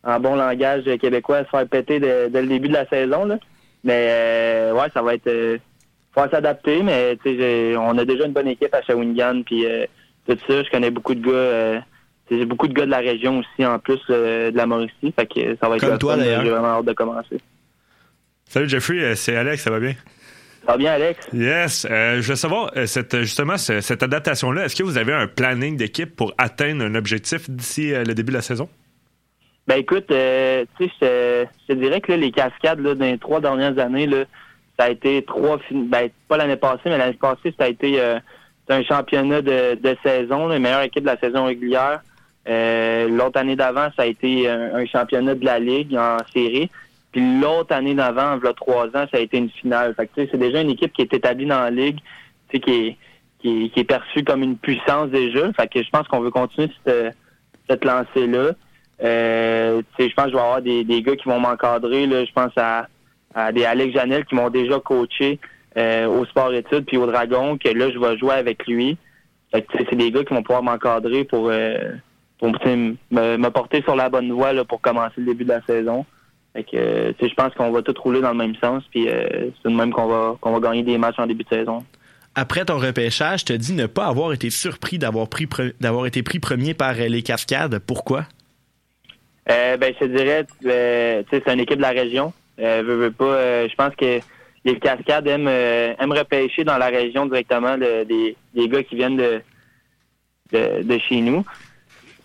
en 0.02 0.18
bon 0.18 0.34
langage 0.34 0.84
québécois 1.00 1.44
se 1.44 1.50
faire 1.50 1.66
péter 1.68 2.00
dès, 2.00 2.30
dès 2.30 2.40
le 2.42 2.48
début 2.48 2.68
de 2.68 2.72
la 2.74 2.86
saison. 2.88 3.26
Là. 3.26 3.38
Mais 3.84 4.06
euh, 4.10 4.72
ouais, 4.72 4.88
ça 4.94 5.02
va 5.02 5.14
être 5.14 5.26
euh, 5.26 5.58
faut 6.14 6.22
s'adapter, 6.30 6.82
mais 6.82 7.16
tu 7.22 7.30
sais, 7.32 7.38
j'ai- 7.38 7.76
on 7.76 7.98
a 7.98 8.04
déjà 8.06 8.24
une 8.24 8.32
bonne 8.32 8.48
équipe 8.48 8.72
à 8.74 8.80
Shawinigan, 8.82 9.42
puis 9.44 9.66
euh, 9.66 9.84
tout 10.26 10.38
ça, 10.48 10.62
je 10.62 10.70
connais 10.70 10.90
beaucoup 10.90 11.14
de 11.14 11.20
gars, 11.26 11.32
euh, 11.32 11.78
j'ai 12.30 12.46
beaucoup 12.46 12.66
de 12.68 12.72
gars 12.72 12.86
de 12.86 12.90
la 12.90 12.98
région 12.98 13.40
aussi, 13.40 13.66
en 13.66 13.78
plus 13.78 14.00
euh, 14.08 14.50
de 14.50 14.56
la 14.56 14.64
Mauricie, 14.64 15.12
fait 15.14 15.26
que 15.26 15.54
ça 15.60 15.68
va 15.68 15.76
être 15.76 15.86
Comme 15.86 15.98
toi, 15.98 16.16
d'ailleurs. 16.16 16.42
J'ai 16.44 16.50
vraiment 16.50 16.78
hâte 16.78 16.86
de 16.86 16.92
commencer. 16.94 17.38
Salut 18.54 18.68
Jeffrey, 18.68 19.00
euh, 19.00 19.14
c'est 19.16 19.34
Alex, 19.34 19.64
ça 19.64 19.70
va 19.72 19.80
bien? 19.80 19.94
Ça 20.64 20.70
va 20.70 20.76
bien, 20.78 20.92
Alex? 20.92 21.26
Yes. 21.32 21.88
Euh, 21.90 22.22
je 22.22 22.28
veux 22.28 22.36
savoir, 22.36 22.70
euh, 22.76 22.86
cette, 22.86 23.18
justement, 23.22 23.56
ce- 23.56 23.80
cette 23.80 24.04
adaptation-là, 24.04 24.66
est-ce 24.66 24.76
que 24.76 24.84
vous 24.84 24.96
avez 24.96 25.12
un 25.12 25.26
planning 25.26 25.76
d'équipe 25.76 26.14
pour 26.14 26.32
atteindre 26.38 26.84
un 26.84 26.94
objectif 26.94 27.50
d'ici 27.50 27.90
le 27.90 28.14
début 28.14 28.30
de 28.30 28.36
la 28.36 28.42
saison? 28.42 28.68
Ben 29.66 29.78
écoute, 29.78 30.08
euh, 30.12 30.64
tu 30.78 30.84
sais, 30.86 30.92
je 31.00 31.04
te- 31.04 31.48
je 31.68 31.74
dirais 31.74 32.00
que 32.00 32.12
là, 32.12 32.18
les 32.18 32.30
cascades 32.30 32.78
là, 32.78 32.94
dans 32.94 33.04
les 33.06 33.18
trois 33.18 33.40
dernières 33.40 33.76
années, 33.80 34.06
là, 34.06 34.18
ça 34.78 34.84
a 34.84 34.90
été 34.90 35.24
trois 35.24 35.58
ben 35.72 36.08
pas 36.28 36.36
l'année 36.36 36.54
passée, 36.54 36.82
mais 36.86 36.98
l'année 36.98 37.18
passée, 37.20 37.52
ça 37.58 37.64
a 37.64 37.68
été 37.68 38.00
euh, 38.00 38.20
un 38.68 38.84
championnat 38.84 39.42
de, 39.42 39.74
de 39.74 39.96
saison, 40.04 40.46
la 40.46 40.60
meilleure 40.60 40.82
équipe 40.82 41.02
de 41.02 41.08
la 41.08 41.18
saison 41.18 41.46
régulière. 41.46 42.02
Euh, 42.48 43.08
l'autre 43.08 43.40
année 43.40 43.56
d'avant, 43.56 43.88
ça 43.96 44.02
a 44.04 44.06
été 44.06 44.48
un, 44.48 44.76
un 44.76 44.86
championnat 44.86 45.34
de 45.34 45.44
la 45.44 45.58
Ligue 45.58 45.96
en 45.96 46.18
série. 46.32 46.70
Puis 47.14 47.40
l'autre 47.40 47.72
année 47.72 47.94
d'avant, 47.94 48.40
il 48.42 48.54
trois 48.54 48.86
ans, 48.86 49.06
ça 49.08 49.18
a 49.18 49.20
été 49.20 49.38
une 49.38 49.48
finale. 49.48 49.94
Fait 49.94 50.08
que, 50.08 50.26
c'est 50.28 50.36
déjà 50.36 50.60
une 50.60 50.70
équipe 50.70 50.92
qui 50.92 51.02
est 51.02 51.14
établie 51.14 51.46
dans 51.46 51.60
la 51.60 51.70
Ligue, 51.70 52.00
qui 52.50 52.56
est, 52.56 52.96
qui 53.38 53.66
est, 53.66 53.68
qui 53.68 53.80
est 53.80 53.84
perçue 53.84 54.24
comme 54.24 54.42
une 54.42 54.56
puissance 54.56 55.10
déjà. 55.10 55.52
Fait 55.52 55.68
que 55.68 55.80
je 55.80 55.88
pense 55.90 56.08
qu'on 56.08 56.18
veut 56.18 56.32
continuer 56.32 56.68
cette, 56.84 57.16
cette 57.70 57.84
lancée-là. 57.84 58.50
Euh, 59.04 59.82
je 59.96 60.12
pense 60.12 60.24
que 60.24 60.30
je 60.32 60.36
vais 60.36 60.42
avoir 60.42 60.60
des, 60.60 60.82
des 60.82 61.02
gars 61.02 61.14
qui 61.14 61.28
vont 61.28 61.38
m'encadrer. 61.38 62.02
Je 62.10 62.32
pense 62.32 62.50
à, 62.56 62.88
à 63.32 63.52
des 63.52 63.64
Alex 63.64 63.94
Janel 63.94 64.24
qui 64.24 64.34
m'ont 64.34 64.50
déjà 64.50 64.80
coaché 64.80 65.38
euh, 65.76 66.08
au 66.08 66.24
sport 66.24 66.52
études 66.52 66.84
puis 66.84 66.96
au 66.96 67.06
Dragon, 67.06 67.56
que 67.56 67.68
là, 67.68 67.92
je 67.92 67.98
vais 68.00 68.18
jouer 68.18 68.34
avec 68.34 68.66
lui. 68.66 68.98
C'est 69.52 69.94
des 69.94 70.10
gars 70.10 70.24
qui 70.24 70.34
vont 70.34 70.42
pouvoir 70.42 70.64
m'encadrer 70.64 71.22
pour, 71.22 71.48
euh, 71.48 71.78
pour 72.40 72.50
me, 72.50 72.96
me 73.12 73.48
porter 73.50 73.82
sur 73.82 73.94
la 73.94 74.08
bonne 74.08 74.32
voie 74.32 74.52
là, 74.52 74.64
pour 74.64 74.80
commencer 74.80 75.14
le 75.18 75.26
début 75.26 75.44
de 75.44 75.50
la 75.50 75.62
saison. 75.62 76.04
Fait 76.54 76.62
que, 76.64 76.76
euh, 76.76 77.12
je 77.20 77.34
pense 77.34 77.52
qu'on 77.54 77.70
va 77.72 77.82
tout 77.82 77.94
rouler 78.00 78.20
dans 78.20 78.30
le 78.30 78.36
même 78.38 78.54
sens, 78.62 78.84
puis 78.90 79.08
euh, 79.08 79.50
c'est 79.62 79.68
de 79.68 79.74
même 79.74 79.92
qu'on 79.92 80.06
va 80.06 80.36
qu'on 80.40 80.52
va 80.52 80.60
gagner 80.60 80.84
des 80.84 80.96
matchs 80.98 81.18
en 81.18 81.26
début 81.26 81.42
de 81.44 81.48
saison. 81.48 81.84
Après 82.36 82.64
ton 82.64 82.78
repêchage, 82.78 83.44
te 83.44 83.52
dis 83.52 83.72
ne 83.74 83.86
pas 83.86 84.06
avoir 84.06 84.32
été 84.32 84.50
surpris 84.50 84.98
d'avoir 84.98 85.28
pris 85.28 85.48
d'avoir 85.80 86.06
été 86.06 86.22
pris 86.22 86.38
premier 86.38 86.72
par 86.74 86.94
euh, 86.98 87.08
les 87.08 87.22
Cascades. 87.22 87.78
Pourquoi? 87.80 88.26
Euh, 89.50 89.76
ben, 89.76 89.92
je 89.94 90.06
te 90.06 90.16
dirais, 90.16 90.46
euh, 90.64 91.22
c'est 91.30 91.46
une 91.52 91.60
équipe 91.60 91.76
de 91.76 91.82
la 91.82 91.90
région. 91.90 92.32
Veux, 92.56 92.82
veux 92.82 93.10
pas, 93.10 93.66
je 93.66 93.74
pense 93.74 93.94
que 93.96 94.20
les 94.64 94.78
Cascades 94.78 95.26
aiment, 95.26 95.48
aiment 95.48 96.12
repêcher 96.12 96.62
dans 96.62 96.78
la 96.78 96.86
région 96.86 97.26
directement 97.26 97.76
le- 97.76 98.04
des, 98.04 98.36
des 98.54 98.68
gars 98.68 98.84
qui 98.84 98.94
viennent 98.94 99.16
de, 99.16 99.42
de, 100.52 100.82
de 100.84 100.98
chez 100.98 101.20
nous. 101.20 101.44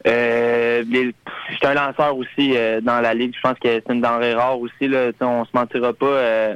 Euh, 0.07 0.83
suis 0.83 1.67
un 1.67 1.73
lanceur 1.73 2.15
aussi 2.15 2.55
euh, 2.55 2.81
dans 2.81 3.01
la 3.01 3.13
ligue. 3.13 3.35
Je 3.35 3.41
pense 3.41 3.59
que 3.59 3.67
c'est 3.67 3.93
une 3.93 4.01
denrée 4.01 4.33
rare 4.33 4.59
aussi. 4.59 4.87
Là. 4.87 5.11
On 5.21 5.45
se 5.45 5.51
mentira 5.53 5.93
pas. 5.93 6.05
euh, 6.05 6.55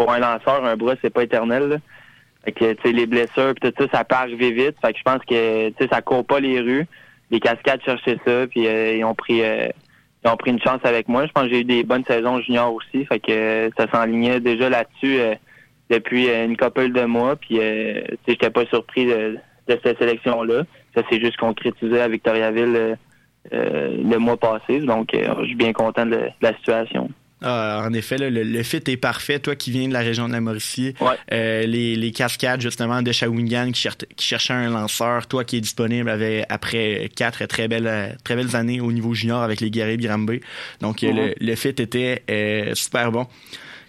pour 0.00 0.10
un 0.10 0.18
lanceur, 0.18 0.64
un 0.64 0.76
bras, 0.76 0.94
c'est 1.02 1.10
pas 1.10 1.24
éternel. 1.24 1.68
là. 1.68 1.76
Fait 2.44 2.52
que, 2.52 2.88
les 2.88 3.04
blessures 3.06 3.52
puis 3.60 3.70
tout 3.70 3.84
ça, 3.84 3.98
ça 3.98 4.04
peut 4.04 4.14
arriver 4.14 4.50
vite. 4.50 4.76
Fait 4.80 4.94
que 4.94 4.98
je 4.98 5.02
pense 5.02 5.22
que 5.28 5.86
ça 5.92 6.00
court 6.00 6.24
pas 6.24 6.40
les 6.40 6.58
rues. 6.58 6.86
Les 7.30 7.38
cascades 7.38 7.82
cherchaient 7.84 8.18
ça, 8.24 8.46
puis 8.46 8.66
euh, 8.66 8.96
ils 8.96 9.04
ont 9.04 9.14
pris 9.14 9.42
euh, 9.42 9.68
ils 10.24 10.30
ont 10.30 10.36
pris 10.36 10.52
une 10.52 10.60
chance 10.60 10.80
avec 10.84 11.06
moi. 11.06 11.26
Je 11.26 11.32
pense 11.32 11.44
que 11.44 11.50
j'ai 11.50 11.60
eu 11.60 11.64
des 11.64 11.84
bonnes 11.84 12.04
saisons 12.06 12.40
juniors 12.40 12.72
aussi. 12.72 13.04
Fait 13.04 13.20
que 13.20 13.70
ça 13.76 13.86
s'enlignait 13.92 14.40
déjà 14.40 14.70
là-dessus 14.70 15.20
euh, 15.20 15.34
depuis 15.90 16.28
une 16.28 16.56
couple 16.56 16.92
de 16.92 17.04
mois. 17.04 17.36
Puis 17.36 17.60
j'étais 18.26 18.50
pas 18.50 18.64
surpris 18.66 19.04
de, 19.04 19.36
de 19.68 19.80
cette 19.84 19.98
sélection-là. 19.98 20.62
Ça 20.94 21.02
s'est 21.08 21.20
juste 21.20 21.36
concrétisé 21.36 22.00
à 22.00 22.08
Victoriaville 22.08 22.74
euh, 22.76 22.94
euh, 23.52 23.96
le 24.10 24.18
mois 24.18 24.36
passé. 24.36 24.80
Donc 24.80 25.14
euh, 25.14 25.34
je 25.42 25.46
suis 25.46 25.54
bien 25.54 25.72
content 25.72 26.06
de, 26.06 26.16
de 26.16 26.30
la 26.42 26.54
situation. 26.56 27.08
Ah, 27.42 27.86
en 27.88 27.92
effet, 27.94 28.18
là, 28.18 28.28
le, 28.28 28.42
le 28.42 28.62
fit 28.62 28.82
est 28.86 28.98
parfait. 28.98 29.38
Toi 29.38 29.56
qui 29.56 29.70
viens 29.70 29.88
de 29.88 29.94
la 29.94 30.00
région 30.00 30.28
de 30.28 30.32
la 30.34 30.42
Mauricie, 30.42 30.94
euh, 31.32 31.62
les, 31.64 31.96
les 31.96 32.10
cascades 32.10 32.60
justement 32.60 33.00
de 33.00 33.12
Shawinigan 33.12 33.70
qui, 33.72 33.80
cher- 33.80 33.96
qui 34.14 34.26
cherchaient 34.26 34.52
un 34.52 34.68
lanceur, 34.68 35.26
toi 35.26 35.42
qui 35.44 35.56
est 35.56 35.62
disponible 35.62 36.10
après 36.50 37.08
quatre 37.16 37.46
très 37.46 37.66
belles 37.66 38.18
très 38.24 38.36
belles 38.36 38.54
années 38.56 38.82
au 38.82 38.92
niveau 38.92 39.14
junior 39.14 39.40
avec 39.42 39.62
les 39.62 39.70
guerriers 39.70 39.96
de 39.96 40.06
Granby. 40.06 40.40
Donc 40.82 41.02
Mhm. 41.02 41.16
le, 41.16 41.34
le 41.40 41.54
fit 41.54 41.68
était 41.70 42.22
euh, 42.30 42.74
super 42.74 43.10
bon. 43.10 43.26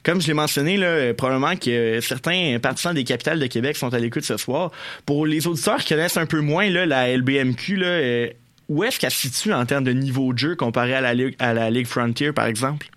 Comme 0.04 0.20
je 0.20 0.28
l'ai 0.28 0.34
mentionné, 0.34 0.78
là, 0.78 1.14
probablement 1.14 1.56
que 1.56 2.00
certains 2.02 2.58
partisans 2.60 2.94
des 2.94 3.04
capitales 3.04 3.40
de 3.40 3.46
Québec 3.46 3.78
sont 3.78 3.94
à 3.94 4.00
l'écoute 4.00 4.24
ce 4.24 4.38
soir. 4.38 4.72
Pour 5.06 5.26
les 5.26 5.48
auditeurs 5.48 5.78
qui 5.78 5.94
connaissent 5.94 6.18
un 6.18 6.26
peu 6.26 6.40
moins 6.40 6.70
là, 6.70 6.86
la 6.86 7.16
LBMQ, 7.16 7.76
là, 7.76 7.88
euh, 7.88 8.28
où 8.68 8.84
est-ce 8.84 9.00
qu'elle 9.00 9.12
se 9.12 9.28
situe 9.28 9.54
en 9.54 9.66
termes 9.66 9.84
de 9.84 9.92
niveau 9.92 10.34
de 10.34 10.38
jeu 10.38 10.56
comparé 10.56 10.96
à 10.96 11.02
la 11.02 11.14
Ligue, 11.14 11.36
à 11.40 11.54
la 11.54 11.70
Ligue 11.70 11.88
Frontier, 11.88 12.32
par 12.32 12.46
exemple? 12.46 12.88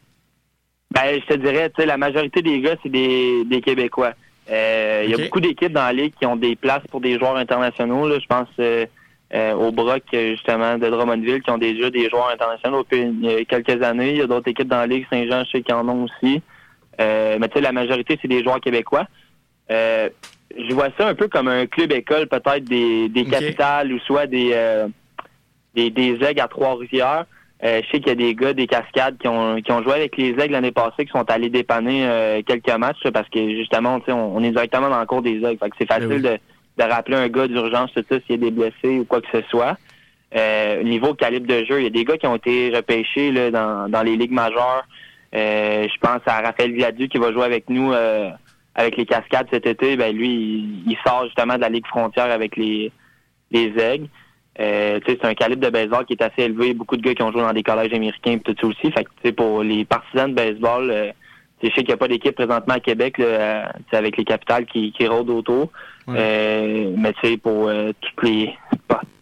Ben, 0.92 1.20
je 1.20 1.34
te 1.34 1.38
dirais, 1.38 1.68
tu 1.70 1.82
sais, 1.82 1.86
la 1.86 1.96
majorité 1.96 2.40
des 2.40 2.60
gars, 2.60 2.76
c'est 2.82 2.88
des, 2.88 3.44
des 3.44 3.60
Québécois. 3.60 4.12
Euh, 4.50 5.02
Il 5.04 5.10
y 5.10 5.14
a 5.14 5.18
beaucoup 5.18 5.40
d'équipes 5.40 5.72
dans 5.72 5.82
la 5.82 5.92
ligue 5.92 6.12
qui 6.18 6.26
ont 6.26 6.36
des 6.36 6.54
places 6.54 6.86
pour 6.90 7.00
des 7.00 7.18
joueurs 7.18 7.36
internationaux. 7.36 8.08
Là. 8.08 8.18
Je 8.20 8.26
pense 8.26 8.48
euh, 8.60 8.86
euh, 9.34 9.52
au 9.54 9.72
Brock, 9.72 10.02
justement, 10.12 10.78
de 10.78 10.88
Drummondville, 10.88 11.42
qui 11.42 11.50
ont 11.50 11.58
déjà 11.58 11.90
des 11.90 12.08
joueurs 12.08 12.30
internationaux 12.30 12.84
depuis 12.88 13.46
quelques 13.46 13.82
années. 13.82 14.12
Il 14.12 14.18
y 14.18 14.22
a 14.22 14.26
d'autres 14.26 14.48
équipes 14.48 14.68
dans 14.68 14.78
la 14.78 14.86
ligue, 14.86 15.06
Saint-Jean, 15.10 15.44
je 15.44 15.50
sais 15.50 15.62
qu'ils 15.62 15.74
en 15.74 15.88
ont 15.88 16.04
aussi. 16.04 16.42
Euh, 17.00 17.36
mais 17.40 17.48
tu 17.48 17.54
sais, 17.54 17.60
la 17.60 17.72
majorité, 17.72 18.18
c'est 18.20 18.28
des 18.28 18.42
joueurs 18.42 18.60
québécois. 18.60 19.06
Euh, 19.70 20.08
je 20.56 20.74
vois 20.74 20.88
ça 20.98 21.08
un 21.08 21.14
peu 21.14 21.28
comme 21.28 21.48
un 21.48 21.66
club 21.66 21.92
école, 21.92 22.26
peut-être 22.28 22.64
des, 22.64 23.08
des 23.08 23.24
capitales 23.24 23.92
ou 23.92 23.98
soit 24.00 24.26
des, 24.26 24.50
euh, 24.52 24.86
des, 25.74 25.90
des 25.90 26.22
aigles 26.22 26.40
à 26.40 26.48
Trois-Rivières. 26.48 27.24
Euh, 27.64 27.80
je 27.82 27.90
sais 27.90 27.98
qu'il 27.98 28.08
y 28.08 28.10
a 28.10 28.14
des 28.14 28.34
gars 28.34 28.52
des 28.52 28.66
cascades 28.66 29.16
qui 29.18 29.26
ont, 29.26 29.56
qui 29.62 29.72
ont 29.72 29.82
joué 29.82 29.94
avec 29.94 30.16
les 30.16 30.30
aigles 30.30 30.52
l'année 30.52 30.72
passée, 30.72 31.06
qui 31.06 31.12
sont 31.12 31.28
allés 31.30 31.48
dépanner 31.48 32.06
euh, 32.06 32.42
quelques 32.46 32.76
matchs 32.76 33.08
parce 33.12 33.28
que 33.30 33.40
justement, 33.56 34.00
on, 34.06 34.12
on 34.12 34.42
est 34.42 34.50
directement 34.50 34.90
dans 34.90 35.00
le 35.00 35.06
cours 35.06 35.22
des 35.22 35.36
aigles. 35.36 35.58
Fait 35.58 35.70
que 35.70 35.76
c'est 35.78 35.88
Ben 35.88 36.00
facile 36.00 36.22
de, 36.22 36.38
de 36.78 36.90
rappeler 36.90 37.16
un 37.16 37.28
gars 37.28 37.48
d'urgence, 37.48 37.92
tout 37.94 38.04
ça, 38.08 38.16
s'il 38.20 38.30
y 38.30 38.34
a 38.34 38.36
des 38.36 38.50
blessés 38.50 38.98
ou 38.98 39.04
quoi 39.04 39.20
que 39.20 39.28
ce 39.32 39.42
soit. 39.48 39.76
Euh, 40.36 40.82
niveau 40.82 41.14
calibre 41.14 41.46
de 41.46 41.64
jeu, 41.64 41.80
il 41.80 41.84
y 41.84 41.86
a 41.86 41.90
des 41.90 42.04
gars 42.04 42.18
qui 42.18 42.26
ont 42.26 42.36
été 42.36 42.70
repêchés 42.74 43.30
là, 43.30 43.50
dans, 43.50 43.88
dans 43.88 44.02
les 44.02 44.16
ligues 44.16 44.32
majeures. 44.32 44.84
Euh, 45.34 45.88
je 45.92 45.98
pense 46.00 46.20
à 46.26 46.40
Raphaël 46.40 46.72
Villadu 46.72 47.08
qui 47.08 47.18
va 47.18 47.32
jouer 47.32 47.44
avec 47.44 47.68
nous 47.68 47.92
euh, 47.92 48.30
avec 48.74 48.96
les 48.96 49.06
cascades 49.06 49.48
cet 49.50 49.66
été. 49.66 49.96
Ben 49.96 50.14
lui, 50.14 50.28
il, 50.28 50.92
il 50.92 50.96
sort 51.06 51.24
justement 51.26 51.56
de 51.56 51.60
la 51.60 51.68
Ligue 51.68 51.86
frontière 51.86 52.30
avec 52.30 52.56
les, 52.56 52.92
les 53.50 53.72
aigles. 53.78 54.08
Euh, 54.60 55.00
tu 55.00 55.12
sais, 55.12 55.18
c'est 55.20 55.28
un 55.28 55.34
calibre 55.34 55.66
de 55.66 55.70
baseball 55.70 56.04
qui 56.06 56.12
est 56.12 56.22
assez 56.22 56.42
élevé. 56.42 56.74
Beaucoup 56.74 56.96
de 56.96 57.02
gars 57.02 57.14
qui 57.14 57.22
ont 57.22 57.32
joué 57.32 57.40
dans 57.40 57.52
des 57.52 57.64
collèges 57.64 57.92
américains 57.92 58.32
et 58.32 58.40
tout 58.40 58.54
ça 58.60 58.66
aussi. 58.66 58.92
Fait 58.92 59.04
que, 59.04 59.10
tu 59.10 59.28
sais, 59.28 59.32
pour 59.32 59.62
les 59.64 59.84
partisans 59.84 60.30
de 60.30 60.34
baseball, 60.34 60.90
euh, 60.90 61.10
tu 61.60 61.66
sais, 61.66 61.72
je 61.72 61.74
sais 61.74 61.82
qu'il 61.82 61.88
n'y 61.88 61.94
a 61.94 61.96
pas 61.96 62.08
d'équipe 62.08 62.34
présentement 62.36 62.74
à 62.74 62.80
Québec 62.80 63.18
là, 63.18 63.24
euh, 63.24 63.64
avec 63.92 64.16
les 64.16 64.24
capitales 64.24 64.66
qui, 64.66 64.92
qui 64.92 65.06
rôdent 65.08 65.30
autour. 65.30 65.70
Euh, 66.08 66.92
mais 66.96 67.12
tu 67.14 67.28
sais, 67.28 67.36
pour 67.36 67.68
euh, 67.68 67.92
toutes 68.00 68.22
les 68.22 68.54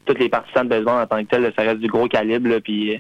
toutes 0.05 0.19
les 0.19 0.29
partisans 0.29 0.65
de 0.65 0.69
baseball 0.69 1.03
en 1.03 1.07
tant 1.07 1.23
que 1.23 1.29
tel, 1.29 1.53
ça 1.57 1.63
reste 1.63 1.79
du 1.79 1.87
gros 1.87 2.09
calibre. 2.09 2.49
Là, 2.49 2.61
puis 2.61 2.95
euh, 2.95 2.99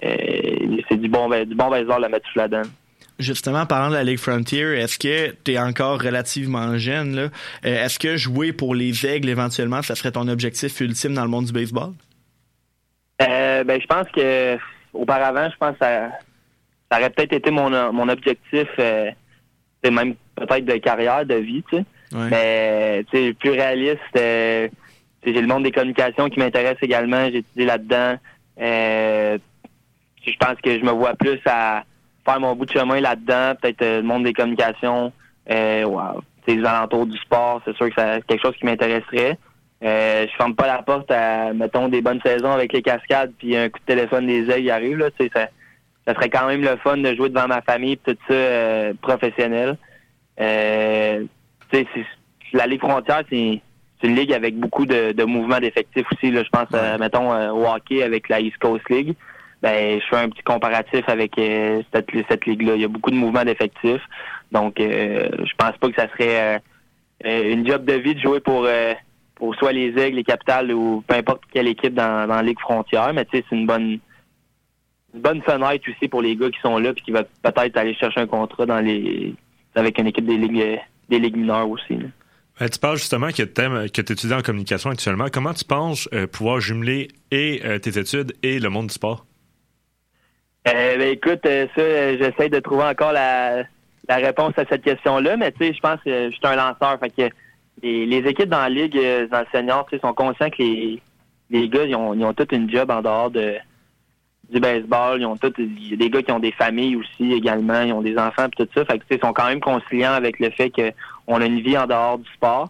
c'est 0.00 0.96
du 0.96 1.08
bon 1.08 1.28
du 1.44 1.54
bon 1.54 1.70
baseball 1.70 2.04
à 2.04 2.08
mettre 2.08 2.28
sous 2.30 2.38
la 2.38 2.48
donne. 2.48 2.70
Justement, 3.18 3.66
parlant 3.66 3.90
de 3.90 3.94
la 3.94 4.04
Ligue 4.04 4.18
Frontier, 4.18 4.62
est-ce 4.78 4.96
que 4.96 5.34
tu 5.42 5.52
es 5.52 5.58
encore 5.58 6.00
relativement 6.00 6.78
jeune? 6.78 7.16
là? 7.16 7.22
Euh, 7.66 7.84
est-ce 7.84 7.98
que 7.98 8.16
jouer 8.16 8.52
pour 8.52 8.76
les 8.76 9.04
aigles, 9.06 9.28
éventuellement, 9.28 9.82
ça 9.82 9.96
serait 9.96 10.12
ton 10.12 10.28
objectif 10.28 10.80
ultime 10.80 11.14
dans 11.14 11.24
le 11.24 11.28
monde 11.28 11.46
du 11.46 11.52
baseball? 11.52 11.90
Euh, 13.20 13.64
ben, 13.64 13.80
je 13.80 13.86
pense 13.88 14.06
que 14.14 14.56
auparavant, 14.94 15.50
je 15.50 15.56
pense 15.56 15.72
que 15.72 15.84
ça, 15.84 16.10
ça 16.90 16.98
aurait 16.98 17.10
peut-être 17.10 17.32
été 17.32 17.50
mon, 17.50 17.92
mon 17.92 18.08
objectif, 18.08 18.68
euh, 18.78 19.10
c'est 19.82 19.90
même 19.90 20.14
peut-être 20.36 20.64
de 20.64 20.76
carrière, 20.76 21.26
de 21.26 21.34
vie, 21.34 21.64
tu 21.68 21.78
sais. 21.78 21.84
Ouais. 22.12 22.28
Mais 22.30 23.04
tu 23.10 23.18
sais, 23.18 23.34
plus 23.34 23.50
réaliste, 23.50 24.00
euh, 24.16 24.68
j'ai 25.24 25.40
le 25.40 25.46
monde 25.48 25.64
des 25.64 25.72
communications 25.72 26.28
qui 26.28 26.38
m'intéresse 26.38 26.78
également. 26.80 27.28
J'ai 27.30 27.38
étudié 27.38 27.66
là-dedans. 27.66 28.16
Je 30.26 30.36
pense 30.38 30.56
que 30.62 30.78
je 30.78 30.84
me 30.84 30.90
vois 30.90 31.14
plus 31.14 31.40
à 31.46 31.84
faire 32.24 32.40
mon 32.40 32.54
bout 32.54 32.66
de 32.66 32.72
chemin 32.72 33.00
là-dedans. 33.00 33.54
Peut-être 33.60 33.82
euh, 33.82 33.96
le 33.98 34.02
monde 34.06 34.24
des 34.24 34.32
communications, 34.32 35.12
euh, 35.50 35.84
wow. 35.84 36.22
Les 36.46 36.64
alentours 36.64 37.06
du 37.06 37.18
sport, 37.18 37.60
c'est 37.64 37.76
sûr 37.76 37.88
que 37.88 37.94
c'est 37.98 38.26
quelque 38.26 38.40
chose 38.40 38.56
qui 38.56 38.64
m'intéresserait. 38.64 39.36
Euh, 39.84 40.26
je 40.26 40.36
ferme 40.36 40.54
pas 40.54 40.66
la 40.66 40.82
porte 40.82 41.10
à, 41.10 41.52
mettons, 41.52 41.88
des 41.88 42.00
bonnes 42.00 42.20
saisons 42.24 42.50
avec 42.50 42.72
les 42.72 42.80
cascades, 42.80 43.32
puis 43.38 43.54
un 43.54 43.68
coup 43.68 43.78
de 43.80 43.84
téléphone 43.84 44.26
des 44.26 44.50
aigles 44.50 44.70
arrive. 44.70 44.96
Là, 44.96 45.10
ça, 45.18 45.48
ça 46.06 46.14
serait 46.14 46.30
quand 46.30 46.46
même 46.46 46.62
le 46.62 46.76
fun 46.78 46.96
de 46.96 47.14
jouer 47.14 47.28
devant 47.28 47.46
ma 47.48 47.60
famille, 47.60 47.98
tout 47.98 48.16
ça, 48.26 48.34
euh, 48.34 48.92
professionnel. 49.02 49.76
Euh, 50.40 51.24
tu 51.70 51.78
sais, 51.78 51.86
c'est- 51.94 52.06
la 52.56 52.66
Ligue 52.66 52.80
frontière, 52.80 53.22
c'est 53.28 53.60
une 54.02 54.14
ligue 54.14 54.32
avec 54.32 54.56
beaucoup 54.58 54.86
de, 54.86 55.12
de 55.12 55.24
mouvements 55.24 55.60
d'effectifs 55.60 56.06
aussi. 56.12 56.30
Là, 56.30 56.42
je 56.44 56.48
pense, 56.48 56.68
euh, 56.72 56.96
mettons, 56.98 57.30
euh, 57.34 57.50
au 57.50 57.66
hockey 57.66 58.02
avec 58.02 58.28
la 58.30 58.40
East 58.40 58.56
Coast 58.58 58.88
League. 58.88 59.14
Ben, 59.62 60.00
je 60.00 60.06
fais 60.06 60.22
un 60.22 60.28
petit 60.28 60.42
comparatif 60.42 61.02
avec 61.08 61.36
euh, 61.38 61.82
cette, 61.92 62.08
cette 62.28 62.46
ligue-là. 62.46 62.76
Il 62.76 62.82
y 62.82 62.84
a 62.84 62.88
beaucoup 62.88 63.10
de 63.10 63.16
mouvements 63.16 63.44
d'effectifs. 63.44 64.02
Donc, 64.52 64.80
euh, 64.80 65.28
je 65.38 65.52
pense 65.56 65.76
pas 65.78 65.88
que 65.88 65.94
ça 65.94 66.08
serait 66.10 66.56
euh, 66.56 66.58
euh, 67.26 67.52
une 67.52 67.66
job 67.66 67.84
de 67.84 67.94
vie 67.94 68.14
de 68.14 68.20
jouer 68.20 68.40
pour, 68.40 68.66
pour 69.34 69.54
soit 69.56 69.72
les 69.72 69.88
Aigles, 69.98 70.16
les 70.16 70.24
Capitales 70.24 70.72
ou 70.72 71.02
peu 71.06 71.16
importe 71.16 71.42
quelle 71.52 71.68
équipe 71.68 71.94
dans, 71.94 72.26
dans 72.26 72.36
la 72.36 72.42
Ligue 72.42 72.60
frontière. 72.60 73.12
Mais 73.12 73.24
tu 73.24 73.38
sais, 73.38 73.44
c'est 73.48 73.56
une 73.56 73.66
bonne 73.66 73.98
une 75.14 75.22
bonne 75.22 75.40
fenêtre 75.40 75.88
aussi 75.90 76.06
pour 76.06 76.20
les 76.20 76.36
gars 76.36 76.50
qui 76.50 76.60
sont 76.60 76.78
là 76.78 76.92
puis 76.92 77.02
qui 77.02 77.12
vont 77.12 77.24
peut-être 77.42 77.78
aller 77.78 77.94
chercher 77.94 78.20
un 78.20 78.26
contrat 78.26 78.66
dans 78.66 78.80
les 78.80 79.34
avec 79.74 79.98
une 79.98 80.06
équipe 80.06 80.26
des 80.26 80.36
ligues 80.36 80.80
des 81.08 81.18
mineures 81.18 81.68
aussi. 81.68 81.98
tu 82.60 82.78
parles 82.78 82.98
justement 82.98 83.28
que 83.28 83.42
tu 83.42 83.90
que 83.90 84.12
étudies 84.12 84.34
en 84.34 84.42
communication 84.42 84.90
actuellement. 84.90 85.26
Comment 85.32 85.54
tu 85.54 85.64
penses 85.64 86.10
pouvoir 86.30 86.60
jumeler 86.60 87.08
et 87.30 87.62
tes 87.80 87.98
études 87.98 88.34
et 88.42 88.60
le 88.60 88.68
monde 88.68 88.88
du 88.88 88.94
sport? 88.94 89.27
Euh, 90.74 90.98
ben, 90.98 91.08
écoute, 91.12 91.46
euh, 91.46 91.66
ça, 91.74 91.80
euh, 91.80 92.16
j'essaie 92.20 92.48
de 92.48 92.58
trouver 92.58 92.84
encore 92.84 93.12
la, 93.12 93.62
la 94.08 94.16
réponse 94.16 94.52
à 94.56 94.64
cette 94.68 94.82
question-là, 94.82 95.36
mais 95.36 95.52
tu 95.52 95.66
sais, 95.66 95.72
je 95.72 95.80
pense 95.80 96.00
que 96.04 96.30
je 96.30 96.34
suis 96.34 96.40
un 96.46 96.56
lanceur. 96.56 96.98
Fait 97.00 97.10
que 97.10 97.34
les, 97.82 98.18
équipes 98.26 98.48
dans 98.48 98.62
la 98.62 98.68
ligue, 98.68 98.98
dans 99.30 99.40
le 99.40 99.46
senior, 99.52 99.86
tu 99.86 99.96
sais, 99.96 100.00
sont 100.00 100.12
conscients 100.12 100.50
que 100.50 100.62
les, 100.62 101.00
les 101.50 101.68
gars, 101.68 101.84
ils 101.84 101.94
ont, 101.94 102.12
ils 102.14 102.24
ont 102.24 102.34
toute 102.34 102.52
une 102.52 102.70
job 102.70 102.90
en 102.90 103.02
dehors 103.02 103.30
de 103.30 103.54
du 104.50 104.60
baseball. 104.60 105.20
Ils 105.20 105.26
ont 105.26 105.36
tous, 105.36 105.52
des 105.56 106.10
gars 106.10 106.22
qui 106.22 106.32
ont 106.32 106.38
des 106.38 106.52
familles 106.52 106.96
aussi 106.96 107.32
également, 107.32 107.82
ils 107.82 107.92
ont 107.92 108.02
des 108.02 108.16
enfants 108.16 108.48
puis 108.48 108.66
tout 108.66 108.72
ça. 108.74 108.84
Fait 108.84 108.98
que 108.98 109.04
tu 109.04 109.08
sais, 109.10 109.16
ils 109.16 109.26
sont 109.26 109.32
quand 109.32 109.46
même 109.46 109.60
conciliants 109.60 110.14
avec 110.14 110.38
le 110.38 110.50
fait 110.50 110.70
qu'on 110.70 111.40
a 111.40 111.46
une 111.46 111.60
vie 111.60 111.76
en 111.76 111.86
dehors 111.86 112.18
du 112.18 112.30
sport. 112.32 112.68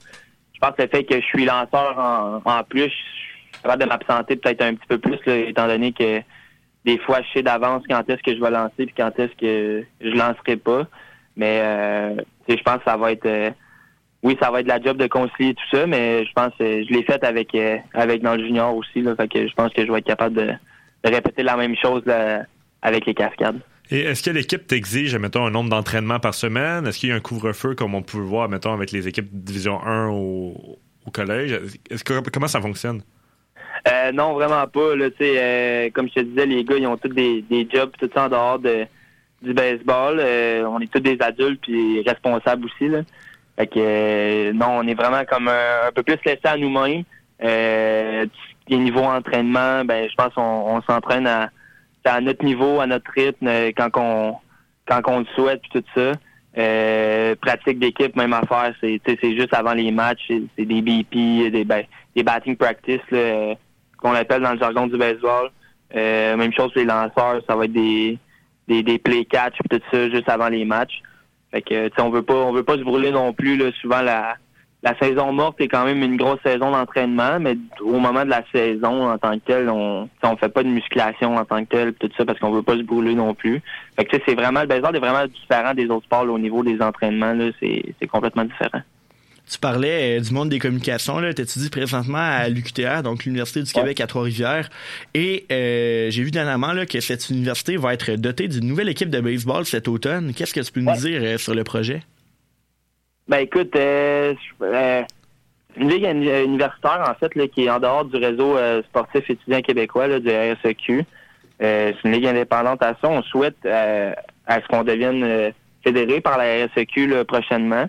Je 0.55 0.59
pense 0.59 0.75
que 0.77 0.83
le 0.83 0.89
fait 0.89 1.05
que 1.05 1.21
je 1.21 1.25
suis 1.25 1.45
lanceur 1.45 1.97
en, 1.99 2.43
en 2.45 2.65
plus, 2.65 2.85
je 2.85 2.89
suis 2.89 3.63
capable 3.63 3.85
de 3.85 3.89
m'absenter 3.89 4.37
peut-être 4.37 4.63
un 4.63 4.75
petit 4.75 4.89
peu 4.89 4.99
plus, 4.99 5.19
étant 5.27 5.69
donné 5.69 5.93
que 5.93 6.21
des 6.89 6.99
fois, 7.01 7.21
je 7.21 7.29
sais 7.35 7.43
d'avance 7.43 7.83
quand 7.87 8.09
est-ce 8.09 8.23
que 8.23 8.35
je 8.35 8.41
vais 8.41 8.51
lancer 8.51 8.87
puis 8.87 8.95
quand 8.97 9.13
est-ce 9.19 9.35
que 9.39 9.85
je 10.01 10.09
lancerai 10.09 10.57
pas. 10.57 10.87
Mais 11.37 11.61
euh, 11.63 12.15
je 12.49 12.63
pense 12.63 12.79
que 12.79 12.85
ça 12.87 12.97
va 12.97 13.13
être 13.13 13.27
euh, 13.27 13.51
oui, 14.23 14.39
ça 14.41 14.51
va 14.51 14.61
être 14.61 14.67
la 14.67 14.81
job 14.81 14.97
de 14.97 15.07
concilier 15.07 15.55
tout 15.55 15.77
ça, 15.77 15.87
mais 15.87 16.25
je 16.25 16.33
pense 16.33 16.53
que 16.59 16.83
je 16.83 16.89
l'ai 16.91 17.03
fait 17.03 17.23
avec 17.25 17.55
euh, 17.55 17.77
avec 17.93 18.23
dans 18.23 18.37
le 18.37 18.43
junior 18.43 18.75
aussi. 18.75 19.05
Je 19.05 19.55
pense 19.55 19.73
que 19.75 19.87
je 19.87 19.93
vais 19.93 19.99
être 19.99 20.07
capable 20.07 20.35
de, 20.35 20.53
répéter 21.05 21.43
la 21.43 21.57
même 21.57 21.77
chose 21.77 22.03
avec 22.83 23.05
les 23.05 23.15
cascades. 23.15 23.61
Et 23.91 24.01
est-ce 24.01 24.23
que 24.23 24.31
l'équipe 24.31 24.67
t'exige, 24.67 25.15
mettons, 25.17 25.47
un 25.47 25.51
nombre 25.51 25.71
d'entraînements 25.71 26.21
par 26.21 26.35
semaine? 26.35 26.87
Est-ce 26.87 26.99
qu'il 26.99 27.11
y 27.11 27.13
a 27.13 27.17
un 27.17 27.21
couvre-feu 27.21 27.75
comme 27.75 27.95
on 27.95 28.03
peut 28.03 28.19
le 28.19 28.25
voir, 28.25 28.49
mettons, 28.49 28.73
avec 28.73 28.93
les 28.93 29.09
équipes 29.09 29.31
de 29.31 29.39
Division 29.39 29.83
1 29.85 30.09
au, 30.09 30.79
au 31.07 31.11
collège? 31.11 31.53
Est-ce 31.91 32.03
que, 32.03 32.21
comment 32.31 32.49
ça 32.49 32.61
fonctionne? 32.61 33.03
Euh, 33.87 34.13
non, 34.13 34.33
vraiment 34.35 34.67
pas. 34.67 34.97
Là, 34.97 35.07
euh, 35.21 35.91
comme 35.93 36.09
je 36.09 36.15
te 36.15 36.21
disais, 36.21 36.47
les 36.47 36.65
gars, 36.65 36.77
ils 36.77 36.87
ont 36.87 36.97
tous 36.97 37.09
des, 37.09 37.43
des 37.43 37.69
jobs, 37.73 37.91
tout 37.99 38.11
en 38.19 38.29
dehors 38.29 38.59
de, 38.59 38.87
du 39.43 39.53
baseball. 39.53 40.19
Euh, 40.21 40.65
on 40.65 40.81
est 40.81 40.93
tous 40.93 41.01
des 41.01 41.17
adultes 41.21 41.61
puis 41.63 42.03
responsables 42.03 42.65
aussi. 42.65 42.89
Là. 42.89 43.01
Fait 43.57 43.67
que 43.67 43.79
euh, 43.79 44.53
non, 44.53 44.79
on 44.79 44.87
est 44.87 44.95
vraiment 44.95 45.25
comme 45.25 45.49
un, 45.49 45.89
un 45.89 45.93
peu 45.93 46.03
plus 46.03 46.19
laissé 46.25 46.41
à 46.45 46.57
nous-mêmes. 46.57 47.05
Euh, 47.43 48.27
niveau 48.77 49.01
entraînement, 49.01 49.85
ben 49.85 50.09
je 50.11 50.15
pense 50.15 50.33
on, 50.37 50.81
s'entraîne 50.83 51.27
à, 51.27 51.51
à 52.05 52.21
notre 52.21 52.45
niveau, 52.45 52.81
à 52.81 52.87
notre 52.87 53.11
rythme, 53.13 53.47
euh, 53.47 53.71
quand 53.77 53.89
on 53.97 54.37
quand 54.87 55.01
on 55.07 55.21
le 55.21 55.27
souhaite 55.35 55.63
puis 55.63 55.81
tout 55.81 55.89
ça. 55.95 56.13
Euh, 56.57 57.37
pratique 57.41 57.79
d'équipe, 57.79 58.17
même 58.17 58.33
affaire, 58.33 58.75
c'est 58.81 59.01
c'est 59.05 59.37
juste 59.37 59.55
avant 59.55 59.75
les 59.75 59.91
matchs, 59.91 60.25
c'est 60.29 60.43
c'est 60.57 60.65
des 60.65 60.83
BP, 60.83 61.51
des 61.53 61.65
ben, 61.65 61.85
des 62.17 62.23
batting 62.23 62.57
practice 62.57 63.01
là, 63.11 63.19
euh, 63.19 63.55
qu'on 63.99 64.15
appelle 64.15 64.43
dans 64.43 64.53
le 64.53 64.59
jargon 64.59 64.87
du 64.87 64.97
baseball. 64.97 65.51
Euh, 65.95 66.37
même 66.37 66.53
chose 66.53 66.73
pour 66.73 66.81
les 66.81 66.85
lanceurs, 66.85 67.43
ça 67.49 67.57
va 67.57 67.65
être 67.65 67.73
des 67.73 68.19
des, 68.69 68.83
des 68.83 68.99
play 68.99 69.25
catch 69.25 69.55
puis 69.69 69.79
tout 69.79 69.85
ça 69.91 70.11
juste 70.11 70.29
avant 70.29 70.49
les 70.49 70.65
matchs. 70.65 71.03
Fait 71.51 71.63
que 71.63 71.91
on 72.01 72.11
veut 72.11 72.23
pas 72.23 72.35
on 72.35 72.53
veut 72.53 72.63
pas 72.63 72.77
se 72.77 72.83
brûler 72.83 73.11
non 73.11 73.33
plus 73.33 73.57
là, 73.57 73.71
souvent 73.81 74.03
la 74.03 74.37
la 74.83 74.97
saison 74.99 75.33
morte 75.33 75.61
est 75.61 75.67
quand 75.67 75.85
même 75.85 76.03
une 76.05 76.17
grosse 76.17 76.39
saison 76.45 76.71
d'entraînement, 76.71 77.41
mais 77.41 77.57
au 77.81 77.99
moment 77.99 78.25
de 78.25 78.31
la 78.31 78.45
saison 78.53 79.11
en 79.11 79.19
tant 79.19 79.33
que 79.39 79.45
telle, 79.45 79.69
on 79.69 80.09
on 80.23 80.37
fait 80.37 80.51
pas 80.51 80.63
de 80.63 80.69
musculation 80.69 81.37
en 81.37 81.45
tant 81.45 81.65
que 81.65 81.71
telle 81.71 81.95
tout 81.95 82.11
ça 82.17 82.25
parce 82.25 82.39
qu'on 82.39 82.53
veut 82.53 82.63
pas 82.63 82.77
se 82.77 82.83
brûler 82.83 83.15
non 83.15 83.35
plus. 83.35 83.63
Fait 83.97 84.05
que 84.05 84.17
c'est 84.27 84.35
vraiment 84.35 84.61
le 84.61 84.67
baseball 84.67 84.95
est 84.95 85.01
vraiment 85.01 85.27
différent 85.27 85.75
des 85.75 85.87
autres 85.87 86.05
sports 86.05 86.27
là, 86.27 86.33
au 86.33 86.39
niveau 86.39 86.63
des 86.63 86.81
entraînements 86.83 87.35
c'est 87.61 88.07
complètement 88.07 88.45
différent. 88.45 88.83
Tu 89.51 89.59
parlais 89.59 90.19
euh, 90.19 90.21
du 90.21 90.33
monde 90.35 90.51
des 90.51 90.59
communications, 90.59 91.19
là. 91.21 91.33
T'étudies 91.33 91.71
présentement 91.71 92.19
à 92.19 92.49
l'UQTR, 92.49 93.03
donc 93.03 93.25
l'Université 93.25 93.63
du 93.63 93.73
Québec 93.73 94.01
à 94.01 94.07
Trois-Rivières. 94.07 94.69
Et 95.15 95.47
euh, 95.51 96.11
j'ai 96.11 96.23
vu 96.23 96.31
dernièrement 96.31 96.73
là, 96.73 96.85
que 96.85 97.01
cette 97.01 97.31
université 97.31 97.77
va 97.79 97.95
être 97.95 98.13
dotée 98.17 98.49
d'une 98.49 98.67
nouvelle 98.67 98.89
équipe 98.91 99.09
de 99.09 99.21
baseball 99.21 99.65
cet 99.65 99.89
automne. 99.89 100.35
Qu'est-ce 100.35 100.53
que 100.53 100.61
tu 100.61 100.71
peux 100.71 100.81
nous 100.81 100.97
dire 100.97 101.21
euh, 101.23 101.39
sur 101.39 101.55
le 101.55 101.65
projet? 101.65 102.03
Ben 103.27 103.39
écoute, 103.39 103.75
une 103.75 105.07
ligue 105.89 106.05
uni- 106.05 106.45
universitaire 106.45 107.05
en 107.09 107.15
fait 107.15 107.35
là, 107.35 107.47
qui 107.49 107.65
est 107.65 107.71
en 107.71 107.79
dehors 107.79 108.05
du 108.05 108.17
réseau 108.17 108.57
sportif 108.89 109.29
étudiant 109.29 109.61
québécois 109.61 110.09
là, 110.09 110.19
du 110.19 110.29
RSEQ. 110.29 111.05
C'est 111.61 111.95
une 112.05 112.13
ligue 112.13 112.27
indépendante 112.27 112.83
à 112.83 112.97
ça. 113.01 113.09
On 113.09 113.23
souhaite 113.23 113.67
à 113.67 114.61
ce 114.63 114.67
qu'on 114.69 114.83
devienne 114.83 115.53
fédéré 115.85 116.21
par 116.23 116.39
la 116.39 116.67
RSEQ 116.67 117.07
là, 117.09 117.25
prochainement. 117.25 117.87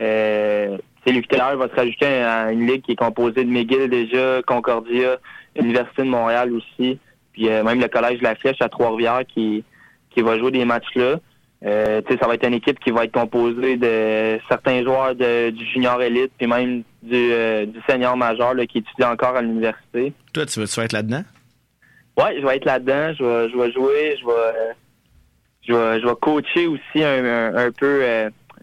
Euh, 0.00 0.76
l'UQTR 1.06 1.56
va 1.56 1.68
se 1.68 1.74
rajouter 1.74 2.06
à 2.06 2.52
une 2.52 2.66
ligue 2.66 2.82
qui 2.82 2.92
est 2.92 2.96
composée 2.96 3.44
de 3.44 3.50
McGill 3.50 3.88
déjà, 3.88 4.42
Concordia, 4.46 5.18
l'Université 5.54 6.02
de 6.02 6.08
Montréal 6.08 6.52
aussi, 6.52 6.98
puis 7.32 7.48
euh, 7.48 7.62
même 7.62 7.80
le 7.80 7.88
Collège 7.88 8.18
de 8.18 8.24
la 8.24 8.34
Flèche 8.34 8.60
à 8.60 8.68
Trois-Rivières 8.68 9.24
qui, 9.26 9.64
qui 10.10 10.22
va 10.22 10.38
jouer 10.38 10.50
des 10.50 10.64
matchs 10.64 10.94
là. 10.94 11.16
Euh, 11.64 12.02
ça 12.20 12.26
va 12.26 12.34
être 12.34 12.46
une 12.46 12.54
équipe 12.54 12.78
qui 12.80 12.90
va 12.90 13.04
être 13.04 13.12
composée 13.12 13.76
de 13.76 14.38
certains 14.46 14.82
joueurs 14.84 15.14
de, 15.14 15.50
du 15.50 15.64
junior 15.66 16.00
élite, 16.02 16.30
puis 16.36 16.46
même 16.46 16.82
du, 17.02 17.32
euh, 17.32 17.64
du 17.64 17.80
senior 17.88 18.16
majeur 18.16 18.54
là, 18.54 18.66
qui 18.66 18.78
étudie 18.78 19.04
encore 19.04 19.36
à 19.36 19.42
l'université. 19.42 20.12
Toi, 20.34 20.44
tu 20.44 20.60
veux-tu 20.60 20.80
être 20.80 20.92
là-dedans? 20.92 21.22
Ouais, 22.18 22.38
je 22.38 22.46
vais 22.46 22.56
être 22.56 22.66
là-dedans. 22.66 23.14
Je 23.18 23.24
vais, 23.24 23.50
je 23.50 23.56
vais 23.56 23.72
jouer. 23.72 24.16
Je 24.20 24.26
vais, 24.26 24.74
je 25.66 25.72
vais, 25.72 26.00
je 26.00 26.06
vais 26.06 26.14
coacher 26.20 26.66
aussi 26.66 27.02
un, 27.02 27.24
un, 27.24 27.56
un 27.56 27.70
peu 27.72 28.02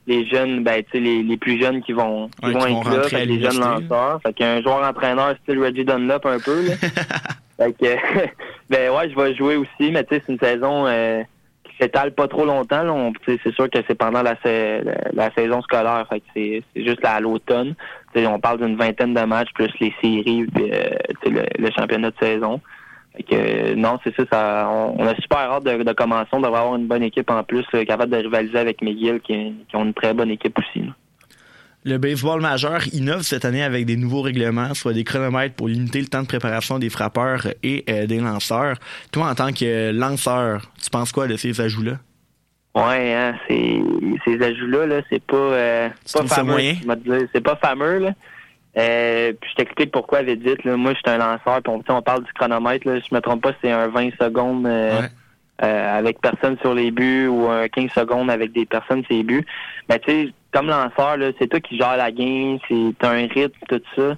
les 0.08 0.26
jeunes, 0.26 0.64
ben, 0.64 0.84
tu 0.84 0.92
sais, 0.92 1.00
les, 1.00 1.24
les 1.24 1.38
plus 1.38 1.60
jeunes 1.62 1.82
qui 1.82 1.94
vont, 1.94 2.30
qui 2.42 2.48
Ouais, 2.48 2.54
vont 2.54 2.60
qui 2.66 2.74
vont 2.74 2.82
être 2.82 2.98
là, 2.98 3.04
fait 3.10 3.26
les 3.26 3.42
jeunes 3.42 3.60
lanceurs. 3.60 4.20
Fait 4.22 4.34
qu'un 4.34 4.62
joueur 4.62 4.84
entraîneur 4.88 5.36
style 5.44 5.60
Reggie 5.64 5.86
Dunlop 5.86 6.26
un 6.26 6.40
peu. 6.40 6.68
Là. 6.68 6.74
fait 7.58 7.74
que, 7.74 7.96
ben 8.70 8.92
ouais, 8.92 9.10
je 9.10 9.16
vais 9.16 9.36
jouer 9.36 9.56
aussi, 9.56 9.92
mais 9.92 10.04
tu 10.04 10.16
sais, 10.16 10.24
c'est 10.26 10.34
une 10.34 10.40
saison 10.40 10.86
euh, 10.88 11.22
qui 11.64 11.72
s'étale 11.80 12.14
pas 12.14 12.28
trop 12.28 12.46
longtemps. 12.46 13.12
C'est 13.26 13.54
sûr 13.54 13.70
que 13.70 13.80
c'est 13.88 13.96
pendant 13.98 14.22
la, 14.22 14.36
sa- 14.44 14.82
la, 14.82 14.94
la 15.14 15.32
saison 15.34 15.62
scolaire. 15.62 16.06
Fait 16.10 16.20
que 16.20 16.26
c'est, 16.36 16.64
c'est 16.76 16.84
juste 16.86 17.04
à 17.06 17.20
l'automne. 17.22 17.74
Tu 18.14 18.20
sais, 18.22 18.28
on 18.28 18.40
parle 18.40 18.60
d'une 18.66 18.76
vingtaine 18.76 19.14
de 19.14 19.22
matchs 19.22 19.54
plus 19.54 19.72
les 19.80 19.94
séries, 20.02 20.46
puis 20.54 20.70
euh, 20.72 20.90
le 21.58 21.70
championnat 21.72 22.12
de 22.12 22.16
saison. 22.20 22.60
Fait 23.16 23.24
que, 23.24 23.74
non, 23.76 24.00
c'est 24.04 24.16
ça, 24.16 24.24
ça 24.32 24.68
on, 24.70 24.96
on 25.00 25.06
a 25.06 25.16
super 25.16 25.38
hâte 25.40 25.64
de, 25.66 25.84
de 25.84 25.94
commencer. 25.94 26.30
On 26.32 26.42
devrait 26.42 26.60
avoir 26.60 26.76
une 26.76 26.88
bonne 26.88 27.04
équipe 27.04 27.30
en 27.30 27.44
plus, 27.44 27.66
capable 27.86 28.12
de 28.12 28.18
rivaliser 28.18 28.58
avec 28.58 28.82
McGill, 28.82 29.20
qui, 29.22 29.54
qui 29.70 29.76
ont 29.76 29.86
une 29.86 29.94
très 29.94 30.14
bonne 30.14 30.32
équipe 30.32 30.58
aussi. 30.58 30.86
là. 30.86 30.94
Le 31.86 31.98
baseball 31.98 32.40
majeur 32.40 32.88
innove 32.94 33.24
cette 33.24 33.44
année 33.44 33.62
avec 33.62 33.86
des 33.86 33.98
nouveaux 33.98 34.22
règlements, 34.22 34.74
soit 34.74 34.94
des 34.94 35.04
chronomètres 35.04 35.54
pour 35.54 35.68
limiter 35.68 36.00
le 36.00 36.08
temps 36.08 36.22
de 36.22 36.28
préparation 36.28 36.80
des 36.80 36.90
frappeurs 36.90 37.48
et 37.62 37.84
euh, 37.90 38.06
des 38.06 38.20
lanceurs. 38.20 38.78
Toi, 39.12 39.28
en 39.30 39.36
tant 39.36 39.52
que 39.52 39.92
lanceur, 39.92 40.72
tu 40.82 40.90
penses 40.90 41.12
quoi 41.12 41.28
de 41.28 41.36
ces 41.36 41.60
ajouts-là? 41.60 41.98
Ouais, 42.74 43.14
hein, 43.14 43.36
c'est, 43.48 43.82
ces 44.24 44.42
ajouts-là, 44.42 44.86
là, 44.88 45.02
c'est 45.10 45.22
pas, 45.24 45.36
euh, 45.36 45.90
pas 46.14 46.26
fameux. 46.26 46.58
C'est 47.34 47.42
pas 47.42 47.58
fameux, 47.58 48.00
là. 48.00 48.14
Euh, 48.78 49.34
puis 49.40 49.50
je 49.52 49.56
t'explique 49.56 49.92
pourquoi 49.92 50.24
vite 50.24 50.42
vite. 50.42 50.64
Là. 50.64 50.76
Moi, 50.78 50.94
je 50.94 50.98
suis 50.98 51.10
un 51.16 51.18
lanceur, 51.20 51.62
puis 51.64 51.72
on, 51.74 51.84
on 51.96 52.02
parle 52.02 52.24
du 52.24 52.34
chronomètre. 52.34 52.88
Là. 52.88 53.00
Je 53.00 53.14
me 53.16 53.20
trompe 53.22 53.44
pas, 53.44 53.52
c'est 53.62 53.72
un 53.72 53.88
20 53.88 54.10
secondes 54.20 54.66
euh, 54.66 55.00
Ouais. 55.02 55.08
euh, 55.64 56.00
avec 56.00 56.20
personne 56.22 56.58
sur 56.62 56.74
les 56.74 56.90
buts 56.92 57.28
ou 57.28 57.48
un 57.48 57.68
15 57.68 57.92
secondes 57.92 58.32
avec 58.32 58.52
des 58.52 58.66
personnes 58.66 59.04
sur 59.06 59.16
les 59.16 59.24
buts. 59.24 59.46
Mais 59.90 60.00
tu 60.00 60.12
sais, 60.12 60.30
comme 60.52 60.68
lanceur, 60.68 61.18
c'est 61.40 61.48
toi 61.48 61.60
qui 61.60 61.78
gères 61.78 61.98
la 61.98 62.12
game, 62.12 62.58
c'est 62.68 62.94
t'as 63.00 63.12
un 63.12 63.28
rythme, 63.28 63.58
tout 63.70 63.82
ça. 63.96 64.16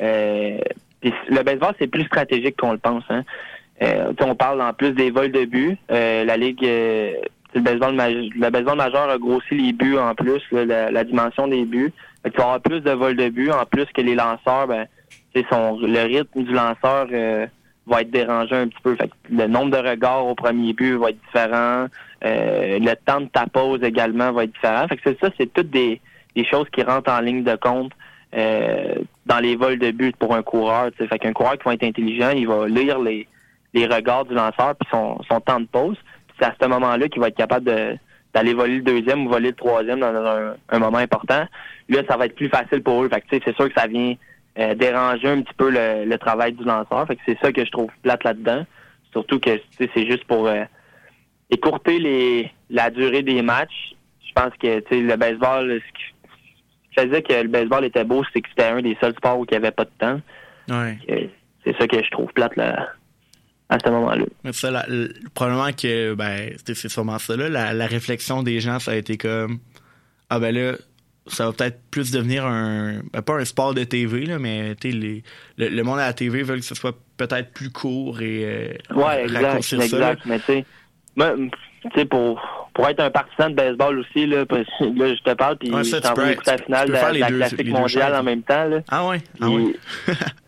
Euh, 0.00 0.58
le 1.02 1.42
baseball, 1.42 1.74
c'est 1.78 1.86
plus 1.88 2.04
stratégique 2.04 2.56
qu'on 2.56 2.72
le 2.72 2.78
pense. 2.78 3.04
Hein. 3.10 3.22
Euh, 3.82 4.10
tu 4.16 4.24
sais, 4.24 4.30
on 4.30 4.34
parle 4.34 4.60
en 4.62 4.72
plus 4.72 4.92
des 4.92 5.10
vols 5.10 5.32
de 5.32 5.44
buts. 5.44 5.76
Euh, 5.90 6.24
la 6.24 6.36
ligue, 6.36 6.64
euh, 6.64 7.12
le 7.54 7.60
baseball, 7.60 7.94
maj- 7.94 8.30
le 8.34 8.50
baseball 8.50 8.76
majeur 8.76 9.08
a 9.08 9.18
grossi 9.18 9.54
les 9.56 9.72
buts 9.72 9.96
en 9.98 10.14
plus, 10.14 10.42
là, 10.52 10.64
la, 10.64 10.90
la 10.90 11.04
dimension 11.04 11.46
des 11.48 11.64
buts. 11.64 11.92
Fait 12.22 12.30
tu 12.30 12.36
vas 12.38 12.44
avoir 12.44 12.60
plus 12.60 12.80
de 12.80 12.90
vols 12.90 13.16
de 13.16 13.28
buts, 13.28 13.50
en 13.50 13.64
plus 13.64 13.86
que 13.86 14.00
les 14.00 14.14
lanceurs, 14.14 14.66
ben, 14.66 14.86
son, 15.50 15.78
le 15.80 16.02
rythme 16.02 16.42
du 16.42 16.52
lanceur 16.52 17.06
euh, 17.12 17.46
va 17.86 18.02
être 18.02 18.10
dérangé 18.10 18.54
un 18.54 18.68
petit 18.68 18.82
peu. 18.82 18.96
Fait 18.96 19.08
que 19.08 19.14
le 19.30 19.46
nombre 19.46 19.70
de 19.70 19.88
regards 19.88 20.26
au 20.26 20.34
premier 20.34 20.72
but 20.72 20.96
va 20.96 21.10
être 21.10 21.20
différent. 21.26 21.86
Euh, 22.24 22.78
le 22.78 22.94
temps 22.94 23.20
de 23.20 23.26
ta 23.26 23.46
pause 23.46 23.82
également 23.82 24.32
va 24.32 24.44
être 24.44 24.52
différent. 24.52 24.86
Fait 24.88 24.96
que 24.96 25.02
c'est 25.04 25.20
ça, 25.20 25.30
c'est 25.38 25.52
toutes 25.52 25.70
des, 25.70 26.00
des 26.34 26.44
choses 26.44 26.66
qui 26.70 26.82
rentrent 26.82 27.12
en 27.12 27.20
ligne 27.20 27.44
de 27.44 27.56
compte 27.56 27.92
euh, 28.34 28.94
dans 29.26 29.38
les 29.38 29.56
vols 29.56 29.78
de 29.78 29.90
but 29.90 30.16
pour 30.16 30.34
un 30.34 30.42
coureur. 30.42 30.90
Fait 30.96 31.18
qu'un 31.18 31.32
coureur 31.32 31.56
qui 31.58 31.64
va 31.64 31.74
être 31.74 31.84
intelligent, 31.84 32.30
il 32.30 32.46
va 32.46 32.66
lire 32.66 32.98
les, 32.98 33.26
les 33.74 33.86
regards 33.86 34.24
du 34.24 34.34
lanceur 34.34 34.74
puis 34.76 34.88
son, 34.90 35.18
son 35.30 35.40
temps 35.40 35.60
de 35.60 35.66
pause. 35.66 35.96
C'est 36.38 36.46
à 36.46 36.54
ce 36.60 36.66
moment-là 36.66 37.08
qu'il 37.08 37.20
va 37.20 37.28
être 37.28 37.36
capable 37.36 37.66
de 37.66 37.96
d'aller 38.34 38.54
voler 38.54 38.76
le 38.76 38.82
deuxième 38.82 39.26
ou 39.26 39.30
voler 39.30 39.48
le 39.50 39.54
troisième 39.54 40.00
dans 40.00 40.14
un, 40.14 40.54
un 40.68 40.78
moment 40.78 40.98
important. 40.98 41.46
Là, 41.88 42.02
ça 42.08 42.16
va 42.16 42.26
être 42.26 42.34
plus 42.36 42.48
facile 42.48 42.82
pour 42.82 43.02
eux. 43.02 43.08
Fait 43.08 43.20
que, 43.20 43.26
tu 43.28 43.36
sais, 43.36 43.42
c'est 43.44 43.56
sûr 43.56 43.72
que 43.72 43.80
ça 43.80 43.86
vient 43.86 44.14
euh, 44.58 44.74
déranger 44.74 45.28
un 45.28 45.42
petit 45.42 45.54
peu 45.56 45.70
le, 45.70 46.04
le 46.04 46.18
travail 46.18 46.52
du 46.52 46.64
lanceur. 46.64 47.06
Fait 47.06 47.16
que 47.16 47.22
c'est 47.26 47.38
ça 47.40 47.52
que 47.52 47.64
je 47.64 47.70
trouve 47.70 47.90
plate 48.02 48.24
là-dedans. 48.24 48.66
Surtout 49.12 49.40
que 49.40 49.56
tu 49.56 49.62
sais, 49.78 49.90
c'est 49.94 50.06
juste 50.06 50.24
pour 50.24 50.46
euh, 50.46 50.64
écourter 51.50 51.98
les 51.98 52.50
la 52.70 52.90
durée 52.90 53.22
des 53.22 53.40
matchs. 53.42 53.94
Je 54.26 54.32
pense 54.34 54.52
que 54.60 54.80
tu 54.80 54.88
sais, 54.90 55.00
le 55.00 55.16
baseball, 55.16 55.80
ce 55.80 55.92
qui 55.92 57.00
faisait 57.00 57.22
que 57.22 57.32
le 57.32 57.48
baseball 57.48 57.84
était 57.84 58.04
beau, 58.04 58.22
c'est 58.32 58.42
que 58.42 58.48
c'était 58.50 58.68
un 58.68 58.82
des 58.82 58.96
seuls 59.00 59.14
sports 59.14 59.38
où 59.38 59.44
il 59.44 59.50
n'y 59.52 59.56
avait 59.56 59.70
pas 59.70 59.84
de 59.84 59.90
temps. 59.98 60.20
Ouais. 60.68 61.30
C'est 61.64 61.76
ça 61.78 61.86
que 61.86 62.02
je 62.02 62.10
trouve 62.10 62.32
plate 62.32 62.56
là, 62.56 62.88
à 63.70 63.78
ce 63.84 63.90
moment-là. 63.90 64.24
Mais 64.44 64.52
ça, 64.52 64.70
la- 64.70 64.86
le- 64.88 65.12
probablement 65.34 65.72
que 65.72 66.14
ben 66.14 66.50
c'est 66.64 66.88
sûrement 66.88 67.18
ça 67.18 67.36
là. 67.36 67.48
La, 67.48 67.72
la 67.74 67.86
réflexion 67.86 68.42
des 68.42 68.60
gens, 68.60 68.78
ça 68.78 68.92
a 68.92 68.94
été 68.96 69.16
comme 69.16 69.58
ah 70.30 70.38
ben 70.40 70.54
là, 70.54 70.72
ça 71.26 71.46
va 71.46 71.52
peut-être 71.52 71.78
plus 71.90 72.10
devenir 72.10 72.46
un 72.46 73.00
ben, 73.12 73.20
pas 73.22 73.34
un 73.34 73.44
sport 73.44 73.74
de 73.74 73.84
TV 73.84 74.24
là, 74.24 74.38
mais 74.38 74.74
tu 74.76 74.90
sais 74.90 74.96
les 74.96 75.22
le, 75.58 75.68
le 75.68 75.82
monde 75.82 75.98
à 75.98 76.06
la 76.06 76.12
TV 76.14 76.42
veut 76.42 76.56
que 76.56 76.62
ce 76.62 76.74
soit 76.74 76.96
peut-être 77.18 77.52
plus 77.52 77.70
court 77.70 78.20
et 78.22 78.44
euh, 78.44 78.94
Ouais, 78.94 79.24
exact, 79.24 79.62
ça, 79.62 79.76
exact. 79.76 80.22
Mais 80.24 80.38
tu 80.40 80.64
sais, 81.94 82.04
pour, 82.04 82.40
pour 82.74 82.88
être 82.88 83.00
un 83.00 83.10
partisan 83.10 83.50
de 83.50 83.54
baseball 83.54 83.98
aussi, 84.00 84.26
là, 84.26 84.44
parce 84.46 84.64
que 84.78 84.84
là, 84.84 85.14
je 85.14 85.22
te 85.22 85.34
parle, 85.34 85.56
puis 85.58 85.70
Ouais, 85.70 85.84
ça, 85.84 86.00
tu 86.00 86.12
peux 86.12 86.30
écouter 86.30 86.50
la 86.52 86.58
finale 86.58 86.88
de, 86.88 86.92
la 86.92 87.28
deux- 87.30 87.36
classique 87.36 87.68
mondiale 87.68 88.14
en 88.16 88.22
même 88.24 88.42
temps. 88.42 88.64
Là. 88.64 88.80
Ah 88.88 89.06
ouais, 89.08 89.20
ah 89.40 89.46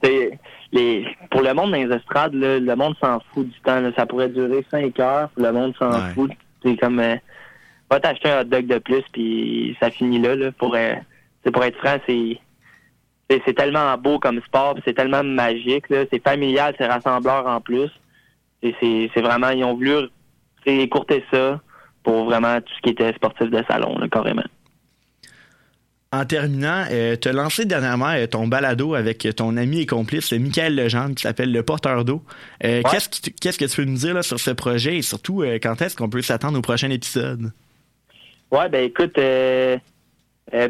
c'est- 0.02 0.38
les, 0.72 1.06
pour 1.30 1.42
le 1.42 1.52
monde 1.54 1.72
dans 1.72 1.76
les 1.78 1.94
estrades, 1.94 2.34
là, 2.34 2.58
le 2.60 2.76
monde 2.76 2.94
s'en 3.02 3.18
fout 3.32 3.48
du 3.48 3.60
temps. 3.60 3.80
là. 3.80 3.90
Ça 3.96 4.06
pourrait 4.06 4.28
durer 4.28 4.64
cinq 4.70 4.98
heures, 5.00 5.30
le 5.36 5.52
monde 5.52 5.74
s'en 5.78 5.90
Ouais. 5.92 6.12
fout. 6.14 6.30
C'est 6.64 6.76
comme, 6.76 7.00
euh, 7.00 7.16
va 7.90 7.98
t'acheter 8.00 8.30
un 8.30 8.40
hot 8.42 8.44
dog 8.44 8.66
de 8.66 8.78
plus, 8.78 9.02
puis 9.12 9.76
ça 9.80 9.90
finit 9.90 10.20
là. 10.20 10.36
là 10.36 10.52
pour, 10.52 10.74
euh, 10.76 10.94
c'est 11.44 11.50
pour 11.50 11.64
être 11.64 11.78
franc, 11.78 11.96
c'est 12.06 12.38
c'est 13.46 13.54
tellement 13.54 13.96
beau 13.96 14.18
comme 14.18 14.40
sport, 14.42 14.74
c'est 14.84 14.92
tellement 14.94 15.22
magique. 15.22 15.84
C'est 15.88 16.20
familial, 16.22 16.74
c'est 16.76 16.86
rassembleur 16.88 17.46
en 17.46 17.60
plus. 17.60 17.88
C'est 18.60 19.08
vraiment, 19.22 19.50
ils 19.50 19.62
ont 19.62 19.74
voulu 19.74 20.08
écourter 20.66 21.24
ça 21.32 21.60
pour 22.02 22.24
vraiment 22.24 22.60
tout 22.60 22.72
ce 22.76 22.80
qui 22.82 22.90
était 22.90 23.12
sportif 23.12 23.48
de 23.48 23.62
salon, 23.70 23.96
là, 23.98 24.08
carrément. 24.08 24.42
En 26.12 26.24
terminant, 26.24 26.86
euh, 26.90 27.14
tu 27.20 27.28
as 27.28 27.32
lancé 27.32 27.64
dernièrement 27.66 28.08
euh, 28.08 28.26
ton 28.26 28.48
balado 28.48 28.94
avec 28.96 29.28
ton 29.36 29.56
ami 29.56 29.82
et 29.82 29.86
complice 29.86 30.32
Michael 30.32 30.74
Legendre 30.74 31.14
qui 31.14 31.22
s'appelle 31.22 31.52
Le 31.52 31.62
Porteur 31.62 32.04
d'eau. 32.04 32.20
Euh, 32.64 32.82
Qu'est-ce 32.90 33.08
qui 33.08 33.20
t- 33.22 33.30
qu'est-ce 33.30 33.56
que 33.58 33.64
tu 33.64 33.76
peux 33.76 33.84
nous 33.84 33.96
dire 33.96 34.14
là, 34.14 34.22
sur 34.22 34.40
ce 34.40 34.50
projet? 34.50 34.96
Et 34.96 35.02
surtout 35.02 35.44
quand 35.62 35.80
est-ce 35.80 35.94
qu'on 35.96 36.10
peut 36.10 36.20
s'attendre 36.20 36.58
au 36.58 36.62
prochain 36.62 36.90
épisode? 36.90 37.52
Ouais, 38.50 38.68
ben 38.68 38.84
écoute, 38.86 39.14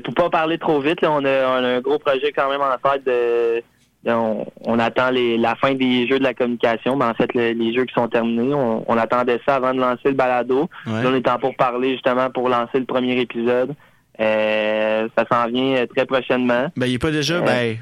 pour 0.05 0.14
pas 0.14 0.28
parler 0.28 0.59
trop 0.59 0.78
vite, 0.78 1.01
là, 1.01 1.11
on, 1.11 1.24
a, 1.24 1.61
on 1.61 1.64
a 1.64 1.68
un 1.68 1.80
gros 1.80 1.99
projet 1.99 2.32
quand 2.36 2.51
même 2.51 2.61
en 2.61 2.76
tête 2.91 3.07
de, 3.07 3.62
de- 4.05 4.12
on, 4.12 4.47
on 4.66 4.78
attend 4.78 5.09
les, 5.11 5.38
la 5.38 5.55
fin 5.57 5.72
des 5.72 6.07
jeux 6.07 6.18
de 6.18 6.24
la 6.24 6.34
communication, 6.34 6.99
ben 6.99 7.09
en 7.09 7.14
fait 7.14 7.32
le- 7.32 7.53
les 7.53 7.72
jeux 7.74 7.86
qui 7.86 7.95
sont 7.95 8.09
terminés. 8.09 8.53
On, 8.53 8.84
on 8.86 8.99
attendait 8.99 9.41
ça 9.47 9.55
avant 9.55 9.72
de 9.72 9.80
lancer 9.80 10.09
le 10.09 10.12
balado. 10.12 10.68
Ouais. 10.86 11.03
Là, 11.03 11.09
on 11.11 11.14
est 11.14 11.26
en 11.28 11.38
pour 11.38 11.57
parler 11.57 11.93
justement 11.93 12.28
pour 12.28 12.51
lancer 12.51 12.78
le 12.78 12.84
premier 12.84 13.18
épisode. 13.18 13.74
Euh, 14.21 15.09
ça 15.16 15.25
s'en 15.31 15.49
vient 15.49 15.77
euh, 15.77 15.87
très 15.87 16.05
prochainement. 16.07 16.71
Ben, 16.77 16.87
il 16.87 16.95
est 16.95 16.99
pas 16.99 17.11
déjà, 17.11 17.37
Euh. 17.37 17.41
ben, 17.43 17.77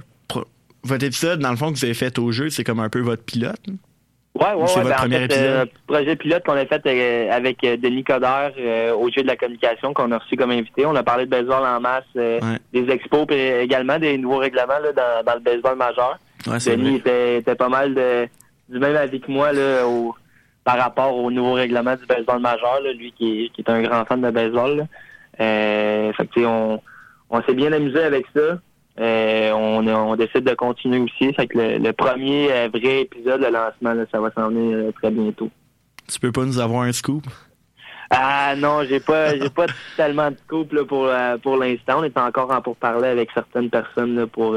votre 0.85 1.05
épisode, 1.05 1.41
dans 1.41 1.51
le 1.51 1.57
fond, 1.57 1.73
que 1.73 1.77
vous 1.79 1.85
avez 1.85 1.95
fait 1.95 2.19
au 2.19 2.31
jeu, 2.31 2.49
c'est 2.51 2.63
comme 2.65 2.79
un 2.81 2.89
peu 2.89 3.01
votre 3.01 3.25
pilote. 3.25 3.61
Ouais, 4.35 4.53
ouais, 4.55 4.67
C'est 4.69 4.77
ouais. 4.79 4.83
votre 4.85 4.89
ben, 4.89 4.93
en 4.95 4.97
premier 5.01 5.17
fait, 5.19 5.25
épisode? 5.25 5.69
projet 5.89 6.17
pilote 6.17 6.45
qu'on 6.47 6.53
a 6.53 6.65
fait 6.67 7.31
avec 7.31 7.61
Denis 7.63 8.05
Coderre 8.05 8.53
au 8.97 9.11
jeu 9.11 9.23
de 9.23 9.27
la 9.27 9.37
communication 9.37 9.93
qu'on 9.93 10.13
a 10.13 10.19
reçu 10.19 10.37
comme 10.37 10.53
invité. 10.53 10.87
On 10.87 10.95
a 10.95 11.03
parlé 11.03 11.25
de 11.27 11.31
baseball 11.31 11.65
en 11.67 11.81
masse, 11.81 12.05
Ouais. 12.15 12.39
des 12.73 12.89
expos, 12.93 13.27
puis 13.27 13.37
également 13.37 13.99
des 13.99 14.17
nouveaux 14.17 14.39
règlements 14.39 14.79
là, 14.81 14.93
dans, 14.93 15.25
dans 15.27 15.35
le 15.35 15.41
baseball 15.41 15.77
majeur. 15.77 16.19
Ouais, 16.47 16.59
Denis 16.65 16.97
était, 16.97 17.39
était 17.39 17.57
pas 17.57 17.69
mal 17.69 17.93
de, 17.95 18.29
du 18.69 18.79
même 18.79 18.95
avis 18.97 19.21
que 19.21 19.31
moi 19.31 19.53
là, 19.53 19.85
au- 19.89 20.15
par 20.63 20.79
rapport 20.79 21.17
au 21.17 21.31
nouveau 21.33 21.55
règlement 21.55 21.97
du 21.97 22.07
baseball 22.07 22.39
majeur, 22.41 22.81
là, 22.85 22.93
lui 22.93 23.13
qui 23.19 23.47
est, 23.47 23.49
qui 23.49 23.63
est 23.63 23.71
un 23.71 23.83
grand 23.83 24.05
fan 24.05 24.21
de 24.21 24.31
baseball. 24.31 24.87
Euh, 25.41 26.13
fait 26.13 26.27
que, 26.27 26.41
on, 26.45 26.81
on 27.31 27.43
s'est 27.43 27.55
bien 27.55 27.73
amusé 27.73 28.01
avec 28.01 28.27
ça. 28.35 28.59
Euh, 29.01 29.53
on, 29.53 29.87
on 29.87 30.17
décide 30.17 30.45
de 30.45 30.55
continuer 30.55 30.99
aussi. 30.99 31.33
Fait 31.35 31.47
que 31.47 31.59
le, 31.59 31.79
le 31.79 31.93
premier 31.93 32.51
euh, 32.51 32.69
vrai 32.73 33.03
épisode, 33.03 33.41
le 33.41 33.51
lancement, 33.51 33.95
là, 33.95 34.05
ça 34.11 34.21
va 34.21 34.31
s'en 34.33 34.49
venir 34.49 34.77
euh, 34.77 34.93
très 34.93 35.11
bientôt. 35.11 35.51
Tu 36.09 36.19
peux 36.19 36.33
pas 36.33 36.45
nous 36.45 36.59
avoir 36.59 36.83
un 36.83 36.93
scoop? 36.93 37.25
Ah 38.11 38.55
non, 38.57 38.83
j'ai 38.89 39.01
pas 39.01 39.39
j'ai 39.39 39.51
pas 39.51 39.67
tellement 39.97 40.31
de 40.31 40.37
couple 40.49 40.77
là, 40.77 40.85
pour 40.85 41.07
euh, 41.07 41.37
pour 41.39 41.57
l'instant. 41.57 42.01
On 42.01 42.05
est 42.05 42.19
encore 42.19 42.51
en 42.51 42.61
pourparler 42.61 43.09
avec 43.09 43.31
certaines 43.33 43.71
personnes 43.71 44.17
là, 44.17 44.27
pour 44.27 44.57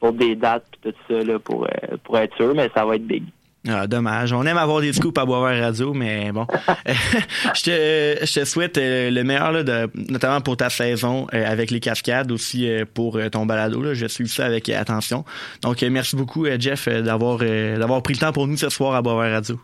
pour 0.00 0.12
des 0.12 0.34
dates 0.34 0.66
et 0.84 0.92
tout 0.92 0.98
ça 1.08 1.22
là, 1.24 1.38
pour 1.38 1.66
pour 2.04 2.18
être 2.18 2.36
sûr, 2.36 2.54
mais 2.54 2.68
ça 2.74 2.84
va 2.84 2.96
être 2.96 3.06
big. 3.06 3.24
Ah, 3.68 3.86
dommage. 3.86 4.32
On 4.32 4.44
aime 4.46 4.56
avoir 4.56 4.80
des 4.80 4.92
scoops 4.94 5.18
à 5.18 5.26
Boisvert 5.26 5.62
Radio, 5.62 5.92
mais 5.92 6.32
bon. 6.32 6.46
je, 6.86 7.62
te, 7.62 8.24
je 8.24 8.40
te 8.40 8.44
souhaite 8.46 8.78
euh, 8.78 9.10
le 9.10 9.22
meilleur, 9.22 9.52
là, 9.52 9.62
de, 9.62 9.90
notamment 10.10 10.40
pour 10.40 10.56
ta 10.56 10.70
saison 10.70 11.26
euh, 11.34 11.44
avec 11.46 11.70
les 11.70 11.80
cascades, 11.80 12.32
aussi 12.32 12.66
euh, 12.66 12.86
pour 12.92 13.18
ton 13.30 13.44
balado. 13.44 13.82
Là. 13.82 13.92
Je 13.92 14.06
suis 14.06 14.28
ça 14.28 14.46
avec 14.46 14.70
attention. 14.70 15.26
Donc, 15.60 15.82
merci 15.82 16.16
beaucoup, 16.16 16.46
Jeff, 16.58 16.88
d'avoir 16.88 17.38
d'avoir 17.38 18.02
pris 18.02 18.14
le 18.14 18.20
temps 18.20 18.32
pour 18.32 18.46
nous 18.46 18.56
ce 18.56 18.70
soir 18.70 18.94
à 18.94 19.02
Boisvert 19.02 19.32
Radio. 19.32 19.60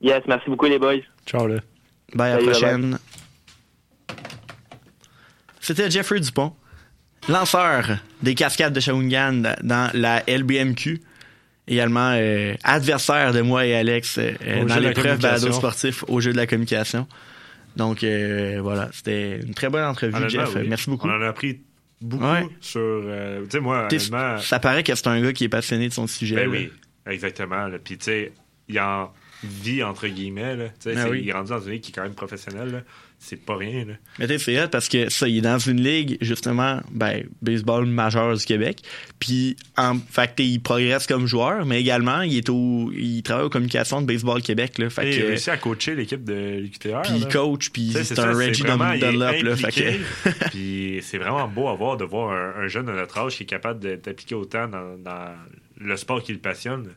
Yes, 0.00 0.22
merci 0.26 0.48
beaucoup 0.48 0.66
les 0.66 0.78
boys. 0.78 1.02
Ciao, 1.26 1.46
là. 1.46 1.56
Bye, 2.14 2.32
à 2.32 2.36
la 2.36 2.42
prochaine. 2.42 2.98
C'était 5.60 5.90
Jeffrey 5.90 6.20
Dupont, 6.20 6.52
lanceur 7.28 7.98
des 8.22 8.34
cascades 8.34 8.72
de 8.72 8.80
Shawinigan 8.80 9.42
dans 9.62 9.90
la 9.94 10.22
LBMQ. 10.26 11.02
Également 11.66 12.10
euh, 12.14 12.54
adversaire 12.62 13.32
de 13.32 13.40
moi 13.40 13.64
et 13.64 13.74
Alex 13.74 14.18
euh, 14.18 14.62
Au 14.62 14.64
dans 14.66 14.76
l'épreuve 14.78 15.18
balado 15.18 15.50
sportif 15.52 16.04
au 16.08 16.20
jeu 16.20 16.32
de 16.32 16.36
la 16.36 16.46
communication. 16.46 17.06
Donc 17.76 18.04
euh, 18.04 18.58
voilà, 18.62 18.90
c'était 18.92 19.40
une 19.40 19.54
très 19.54 19.68
bonne 19.70 19.84
entrevue, 19.84 20.28
Jeff. 20.28 20.50
oui. 20.56 20.66
Merci 20.68 20.90
beaucoup. 20.90 21.08
On 21.08 21.10
en 21.16 21.22
a 21.22 21.28
appris 21.28 21.60
beaucoup 22.00 22.24
Ouais. 22.24 22.46
sur. 22.60 22.80
euh, 22.82 23.42
tu 23.44 23.50
sais, 23.52 23.60
moi, 23.60 23.88
honnêtement. 23.90 24.38
Ça 24.38 24.58
paraît 24.58 24.82
que 24.82 24.94
c'est 24.94 25.06
un 25.06 25.20
gars 25.22 25.32
qui 25.32 25.44
est 25.44 25.48
passionné 25.48 25.88
de 25.88 25.92
son 25.94 26.06
sujet. 26.06 26.36
Ben 26.36 26.44
là. 26.44 26.50
oui, 26.50 26.70
exactement. 27.10 27.66
là. 27.66 27.78
Puis, 27.82 27.96
tu 27.98 28.04
sais, 28.04 28.32
il 28.68 28.78
en 28.78 29.10
vit, 29.42 29.82
entre 29.82 30.06
guillemets. 30.06 30.56
Là. 30.56 30.64
Oui. 31.08 31.20
Il 31.22 31.28
est 31.28 31.32
rendu 31.32 31.50
dans 31.50 31.60
une 31.60 31.72
ligue 31.72 31.80
qui 31.82 31.90
est 31.92 31.94
quand 31.94 32.02
même 32.02 32.14
professionnelle. 32.14 32.84
C'est 33.26 33.42
pas 33.42 33.56
rien. 33.56 33.86
Là. 33.86 33.94
Mais 34.18 34.26
tu 34.26 34.38
sais, 34.38 34.54
c'est 34.56 34.70
parce 34.70 34.86
que 34.86 35.08
ça, 35.08 35.26
il 35.26 35.38
est 35.38 35.40
dans 35.40 35.58
une 35.58 35.82
ligue, 35.82 36.18
justement, 36.20 36.82
ben, 36.90 37.24
baseball 37.40 37.86
majeur 37.86 38.36
du 38.36 38.44
Québec. 38.44 38.80
Puis, 39.18 39.56
en 39.78 39.96
fait, 39.98 40.34
il 40.40 40.60
progresse 40.60 41.06
comme 41.06 41.26
joueur, 41.26 41.64
mais 41.64 41.80
également, 41.80 42.20
il 42.20 42.36
est 42.36 42.50
au, 42.50 42.92
il 42.94 43.22
travaille 43.22 43.46
aux 43.46 43.50
communications 43.50 44.02
de 44.02 44.06
Baseball 44.06 44.42
Québec, 44.42 44.76
là. 44.76 44.90
Fait 44.90 45.08
Et 45.08 45.16
il 45.16 45.22
a 45.22 45.26
réussi 45.28 45.48
à 45.48 45.56
coacher 45.56 45.94
l'équipe 45.94 46.22
de 46.22 46.58
l'UQTR. 46.60 47.00
puis 47.02 47.12
il 47.16 47.28
coach, 47.28 47.70
puis 47.70 47.94
c'est 48.02 48.18
un 48.18 48.34
Reggie 48.34 48.62
Dunlop, 48.62 49.42
là. 49.42 49.56
Fait 49.56 49.66
impliqué. 49.68 50.00
que, 50.24 50.30
Puis 50.50 50.98
c'est 51.02 51.18
vraiment 51.18 51.48
beau 51.48 51.68
à 51.68 51.74
voir 51.74 51.96
de 51.96 52.04
voir 52.04 52.30
un, 52.30 52.64
un 52.64 52.68
jeune 52.68 52.84
de 52.84 52.92
notre 52.92 53.16
âge 53.16 53.36
qui 53.36 53.44
est 53.44 53.46
capable 53.46 53.80
d'appliquer 54.00 54.34
autant 54.34 54.68
dans, 54.68 54.98
dans 54.98 55.34
le 55.80 55.96
sport 55.96 56.22
qui 56.22 56.32
le 56.32 56.40
passionne. 56.40 56.88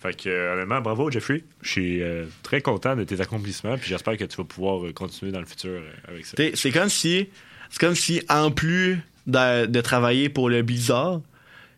Fait 0.00 0.16
que, 0.16 0.28
euh, 0.28 0.54
honnêtement, 0.54 0.80
bravo, 0.80 1.10
Jeffrey. 1.10 1.42
Je 1.62 1.68
suis 1.70 2.02
euh, 2.02 2.24
très 2.42 2.60
content 2.60 2.94
de 2.94 3.04
tes 3.04 3.20
accomplissements. 3.20 3.76
Puis 3.76 3.88
j'espère 3.88 4.16
que 4.16 4.24
tu 4.24 4.36
vas 4.36 4.44
pouvoir 4.44 4.84
euh, 4.86 4.92
continuer 4.92 5.32
dans 5.32 5.40
le 5.40 5.46
futur 5.46 5.70
euh, 5.70 5.90
avec 6.06 6.24
ça. 6.26 6.36
C'est 6.54 6.70
comme 6.70 6.88
si, 6.88 7.28
c'est 7.70 7.80
comme 7.80 7.94
si, 7.96 8.22
en 8.28 8.50
plus 8.50 9.00
de, 9.26 9.66
de 9.66 9.80
travailler 9.80 10.28
pour 10.28 10.48
le 10.50 10.62
Blizzard, 10.62 11.20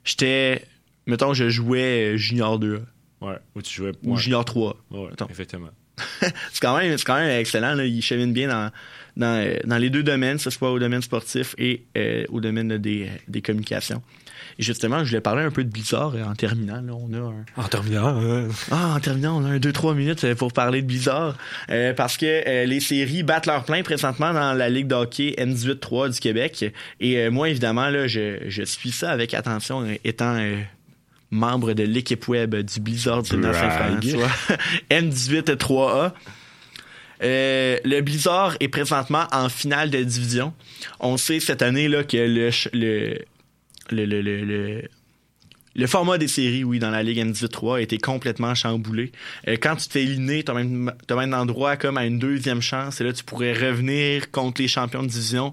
j'étais, 0.04 0.64
mettons, 1.06 1.32
je 1.34 1.48
jouais 1.48 2.18
Junior 2.18 2.58
2 2.58 2.82
Ouais, 3.22 3.36
où 3.54 3.60
tu 3.62 3.74
jouais. 3.74 3.92
ou 4.02 4.14
ouais. 4.14 4.20
Junior 4.20 4.44
3. 4.44 4.76
Ouais, 4.90 5.08
mettons. 5.10 5.26
effectivement. 5.28 5.70
c'est 6.20 6.60
quand 6.62 6.78
même 6.78 6.96
c'est 6.96 7.04
quand 7.04 7.16
même 7.16 7.38
excellent 7.40 7.74
là. 7.74 7.84
il 7.84 8.00
chemine 8.00 8.32
bien 8.32 8.48
dans, 8.48 8.70
dans, 9.18 9.54
dans 9.66 9.76
les 9.76 9.90
deux 9.90 10.02
domaines 10.02 10.38
que 10.38 10.42
ce 10.42 10.48
soit 10.48 10.72
au 10.72 10.78
domaine 10.78 11.02
sportif 11.02 11.54
et 11.58 11.82
au 12.30 12.40
domaine 12.40 12.70
là, 12.70 12.78
des, 12.78 13.10
des 13.28 13.42
communications 13.42 14.02
justement 14.58 15.04
je 15.04 15.10
voulais 15.10 15.20
parler 15.20 15.42
un 15.42 15.50
peu 15.50 15.64
de 15.64 15.70
Blizzard 15.70 16.12
euh, 16.14 16.24
en 16.24 16.34
terminant 16.34 16.80
là, 16.82 16.92
on 16.92 17.12
a 17.12 17.18
un 17.18 17.44
En 17.56 17.68
terminant, 17.68 18.20
euh, 18.20 18.48
ah, 18.70 18.94
en 18.96 19.00
terminant, 19.00 19.40
on 19.40 19.44
a 19.44 19.48
un 19.48 19.58
2-3 19.58 19.94
minutes 19.94 20.24
euh, 20.24 20.34
pour 20.34 20.52
parler 20.52 20.82
de 20.82 20.86
Blizzard. 20.86 21.36
Euh, 21.70 21.92
parce 21.94 22.16
que 22.16 22.64
les 22.64 22.80
séries 22.80 23.22
battent 23.22 23.46
leur 23.46 23.64
plein 23.64 23.82
présentement 23.82 24.32
dans 24.32 24.52
la 24.52 24.68
Ligue 24.68 24.86
de 24.86 24.94
hockey 24.94 25.34
M18-3 25.38 26.12
du 26.12 26.20
Québec. 26.20 26.64
Et 27.00 27.28
moi, 27.30 27.48
évidemment, 27.48 27.88
là, 27.88 28.06
je, 28.06 28.38
je 28.48 28.62
suis 28.62 28.92
ça 28.92 29.10
avec 29.10 29.34
attention, 29.34 29.86
étant 30.04 30.36
membre 31.30 31.74
de 31.74 31.82
l'équipe 31.82 32.26
web 32.28 32.54
du 32.54 32.80
Blizzard 32.80 33.22
du 33.22 33.36
Nord 33.36 33.52
Brag. 33.52 34.02
Saint-François. 34.02 34.56
M18-3A. 34.90 36.12
Euh, 37.22 37.78
le 37.84 38.00
Blizzard 38.00 38.56
est 38.60 38.68
présentement 38.68 39.26
en 39.32 39.48
finale 39.48 39.90
de 39.90 40.02
division. 40.02 40.54
On 41.00 41.16
sait 41.16 41.40
cette 41.40 41.62
année 41.62 41.88
là 41.88 42.02
que 42.02 42.16
le, 42.16 43.18
le, 43.92 45.86
format 45.86 46.18
des 46.18 46.28
séries, 46.28 46.64
oui, 46.64 46.78
dans 46.78 46.90
la 46.90 47.02
Ligue 47.02 47.18
M18-3 47.18 47.76
a 47.76 47.80
été 47.80 47.98
complètement 47.98 48.54
chamboulé. 48.54 49.12
Euh, 49.48 49.56
quand 49.60 49.76
tu 49.76 49.86
te 49.86 49.92
fais 49.92 50.02
éliminer, 50.02 50.44
tu 50.44 50.50
as 50.50 50.54
même, 50.54 50.92
t'as 51.06 51.16
même 51.16 51.34
endroit 51.34 51.76
comme 51.76 51.98
à 51.98 52.04
une 52.04 52.18
deuxième 52.18 52.62
chance. 52.62 53.00
Et 53.00 53.04
là, 53.04 53.12
tu 53.12 53.24
pourrais 53.24 53.52
revenir 53.52 54.30
contre 54.30 54.60
les 54.60 54.68
champions 54.68 55.02
de 55.02 55.08
division 55.08 55.52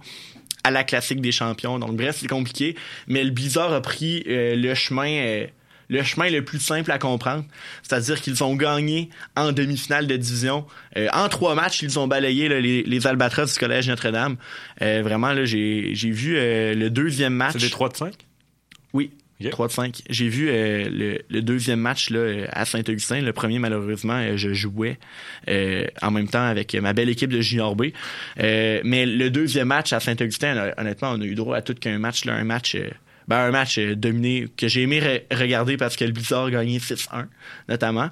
à 0.64 0.72
la 0.72 0.84
classique 0.84 1.22
des 1.22 1.32
champions. 1.32 1.80
Donc, 1.80 1.96
bref, 1.96 2.18
c'est 2.20 2.28
compliqué. 2.28 2.76
Mais 3.08 3.24
le 3.24 3.32
Blizzard 3.32 3.74
a 3.74 3.82
pris 3.82 4.24
euh, 4.28 4.56
le 4.56 4.74
chemin... 4.76 5.10
euh, 5.10 5.48
le 5.90 6.04
chemin 6.04 6.30
le 6.30 6.44
plus 6.44 6.60
simple 6.60 6.92
à 6.92 7.00
comprendre, 7.00 7.46
c'est-à-dire 7.82 8.20
qu'ils 8.20 8.44
ont 8.44 8.58
gagné 8.58 9.10
en 9.38 9.54
demi-finale 9.54 10.06
de 10.06 10.18
division. 10.18 10.66
En 11.14 11.30
trois 11.30 11.56
matchs, 11.56 11.82
ils 11.82 11.98
ont 11.98 12.08
balayé 12.08 12.50
les, 12.50 12.84
les 12.84 13.08
Albatros 13.08 13.54
du 13.54 13.58
Collège 13.58 13.88
Notre-Dame. 13.88 14.36
Vraiment, 14.82 15.32
là, 15.32 15.46
j'ai 15.46 15.94
vu 15.94 16.34
le 16.34 16.90
deuxième 16.90 17.36
match. 17.36 17.54
c'est 17.54 17.60
des 17.60 17.70
3 17.70 17.88
de 17.88 17.96
5? 17.96 18.27
Oui. 18.98 19.12
Ok. 19.40 19.52
3 19.52 19.68
de 19.68 19.72
5. 19.72 20.02
J'ai 20.10 20.30
vu 20.30 20.50
euh, 20.50 20.90
le, 20.90 21.20
le 21.30 21.42
deuxième 21.44 21.80
match 21.80 22.10
là, 22.10 22.48
à 22.52 22.66
Saint-Augustin. 22.66 23.22
Le 23.22 23.34
premier, 23.34 23.60
malheureusement, 23.60 24.16
euh, 24.18 24.36
je 24.36 24.52
jouais 24.52 24.98
euh, 25.48 25.86
en 26.02 26.10
même 26.10 26.28
temps 26.28 26.44
avec 26.48 26.74
ma 26.74 26.94
belle 26.94 27.10
équipe 27.10 27.32
de 27.32 27.40
Junior 27.42 27.76
B. 27.76 27.90
Euh, 28.40 28.82
mais 28.84 29.06
le 29.06 29.30
deuxième 29.30 29.68
match 29.68 29.94
à 29.94 30.00
Saint-Augustin, 30.00 30.72
honnêtement, 30.78 31.12
on 31.12 31.22
a 31.22 31.26
eu 31.26 31.36
droit 31.36 31.56
à 31.56 31.62
tout 31.62 31.76
qu'un 31.76 32.00
match, 32.00 32.26
là, 32.26 32.34
un 32.34 32.44
match. 32.46 32.76
ben, 33.28 33.38
un 33.38 33.52
match 33.52 33.78
dominé 33.78 34.48
que 34.58 34.68
j'ai 34.68 34.82
aimé 34.82 35.00
re- 35.02 35.22
regarder 35.38 35.78
parce 35.78 35.96
que 35.96 36.06
le 36.06 36.14
Blizzard 36.14 36.46
a 36.46 36.50
gagné 36.52 36.80
6-1, 36.80 37.28
notamment. 37.70 38.10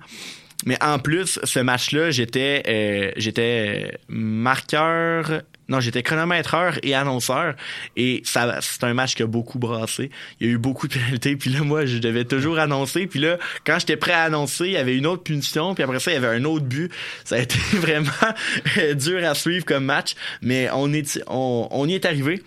Mais 0.67 0.77
en 0.83 0.99
plus, 0.99 1.39
ce 1.43 1.59
match-là, 1.59 2.11
j'étais 2.11 2.61
euh, 2.67 3.11
j'étais 3.17 3.97
marqueur. 4.09 5.41
Non, 5.67 5.79
j'étais 5.79 6.03
chronométreur 6.03 6.77
et 6.83 6.93
annonceur. 6.93 7.55
Et 7.95 8.21
ça, 8.23 8.59
c'est 8.61 8.83
un 8.83 8.93
match 8.93 9.15
qui 9.15 9.23
a 9.23 9.27
beaucoup 9.27 9.57
brassé. 9.57 10.11
Il 10.39 10.47
y 10.47 10.49
a 10.49 10.53
eu 10.53 10.57
beaucoup 10.57 10.87
de 10.87 10.93
pénalités. 10.93 11.35
Puis 11.35 11.49
là, 11.49 11.61
moi, 11.61 11.85
je 11.85 11.97
devais 11.97 12.25
toujours 12.25 12.59
annoncer. 12.59 13.07
Puis 13.07 13.19
là, 13.19 13.37
quand 13.65 13.79
j'étais 13.79 13.97
prêt 13.97 14.13
à 14.13 14.23
annoncer, 14.23 14.65
il 14.65 14.71
y 14.73 14.77
avait 14.77 14.95
une 14.95 15.07
autre 15.07 15.23
punition. 15.23 15.73
Puis 15.73 15.83
après 15.83 15.99
ça, 15.99 16.11
il 16.11 16.15
y 16.15 16.17
avait 16.17 16.35
un 16.35 16.43
autre 16.45 16.65
but. 16.65 16.91
Ça 17.23 17.35
a 17.35 17.39
été 17.39 17.57
vraiment 17.73 18.11
euh, 18.77 18.93
dur 18.93 19.27
à 19.27 19.33
suivre 19.33 19.65
comme 19.65 19.85
match. 19.85 20.15
Mais 20.41 20.69
on, 20.71 20.93
est, 20.93 21.19
on 21.27 21.87
y 21.87 21.95
est 21.95 22.05
arrivé. 22.05 22.43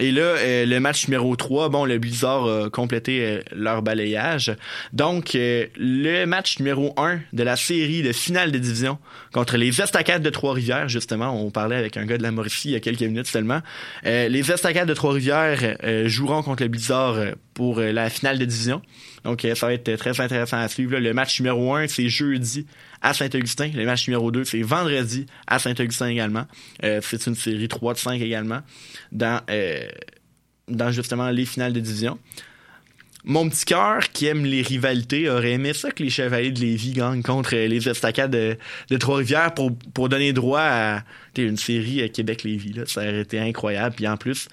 Et 0.00 0.12
là, 0.12 0.22
euh, 0.22 0.64
le 0.64 0.78
match 0.78 1.08
numéro 1.08 1.34
3, 1.34 1.70
bon, 1.70 1.84
le 1.84 1.98
Blizzard 1.98 2.46
a 2.46 2.70
complété 2.70 3.24
euh, 3.24 3.40
leur 3.52 3.82
balayage. 3.82 4.54
Donc, 4.92 5.34
euh, 5.34 5.66
le 5.76 6.24
match 6.24 6.58
numéro 6.60 6.94
1 6.96 7.20
de 7.32 7.42
la 7.42 7.56
série 7.56 8.02
de 8.02 8.12
finale 8.12 8.52
de 8.52 8.58
division 8.58 8.98
contre 9.32 9.56
les 9.56 9.80
Estacades 9.80 10.22
de 10.22 10.30
Trois-Rivières, 10.30 10.88
justement, 10.88 11.44
on 11.44 11.50
parlait 11.50 11.76
avec 11.76 11.96
un 11.96 12.06
gars 12.06 12.16
de 12.16 12.22
la 12.22 12.30
Mauricie 12.30 12.68
il 12.68 12.72
y 12.72 12.76
a 12.76 12.80
quelques 12.80 13.02
minutes 13.02 13.26
seulement. 13.26 13.60
Les 14.04 14.52
Estacades 14.52 14.88
de 14.88 14.94
Trois-Rivières 14.94 15.76
joueront 16.06 16.42
contre 16.42 16.62
le 16.62 16.68
Blizzard 16.68 17.16
pour 17.54 17.80
la 17.80 18.10
finale 18.10 18.38
de 18.38 18.44
division. 18.44 18.82
Donc, 19.24 19.46
ça 19.54 19.66
va 19.66 19.72
être 19.72 19.96
très 19.96 20.20
intéressant 20.20 20.58
à 20.58 20.68
suivre. 20.68 20.92
là. 20.92 21.00
Le 21.00 21.12
match 21.12 21.40
numéro 21.40 21.74
1, 21.74 21.88
c'est 21.88 22.08
jeudi 22.08 22.66
à 23.02 23.14
Saint-Augustin. 23.14 23.70
Le 23.74 23.84
match 23.84 24.06
numéro 24.08 24.30
2, 24.30 24.44
c'est 24.44 24.62
vendredi 24.62 25.26
à 25.46 25.58
Saint-Augustin 25.58 26.08
également. 26.08 26.46
Euh, 26.84 27.00
c'est 27.02 27.26
une 27.26 27.34
série 27.34 27.68
3 27.68 27.94
de 27.94 27.98
5 27.98 28.20
également 28.20 28.60
dans, 29.12 29.40
euh, 29.50 29.88
dans 30.68 30.90
justement 30.90 31.30
les 31.30 31.44
finales 31.44 31.72
de 31.72 31.80
division. 31.80 32.18
Mon 33.24 33.48
petit 33.48 33.64
cœur 33.64 34.10
qui 34.12 34.26
aime 34.26 34.44
les 34.44 34.62
rivalités 34.62 35.28
aurait 35.28 35.52
aimé 35.52 35.74
ça 35.74 35.90
que 35.90 36.02
les 36.02 36.08
Chevaliers 36.08 36.52
de 36.52 36.60
Lévis 36.60 36.92
gagnent 36.92 37.22
contre 37.22 37.56
les 37.56 37.88
Estacades 37.88 38.30
de, 38.30 38.96
Trois-Rivières 38.96 39.52
pour, 39.54 39.76
pour 39.92 40.08
donner 40.08 40.32
droit 40.32 40.60
à 40.62 41.02
une 41.36 41.56
série 41.56 42.02
euh, 42.02 42.08
Québec-Lévis. 42.08 42.82
Ça 42.86 43.02
aurait 43.02 43.20
été 43.20 43.38
incroyable. 43.38 43.96
Puis 43.96 44.08
en 44.08 44.16
plus, 44.16 44.48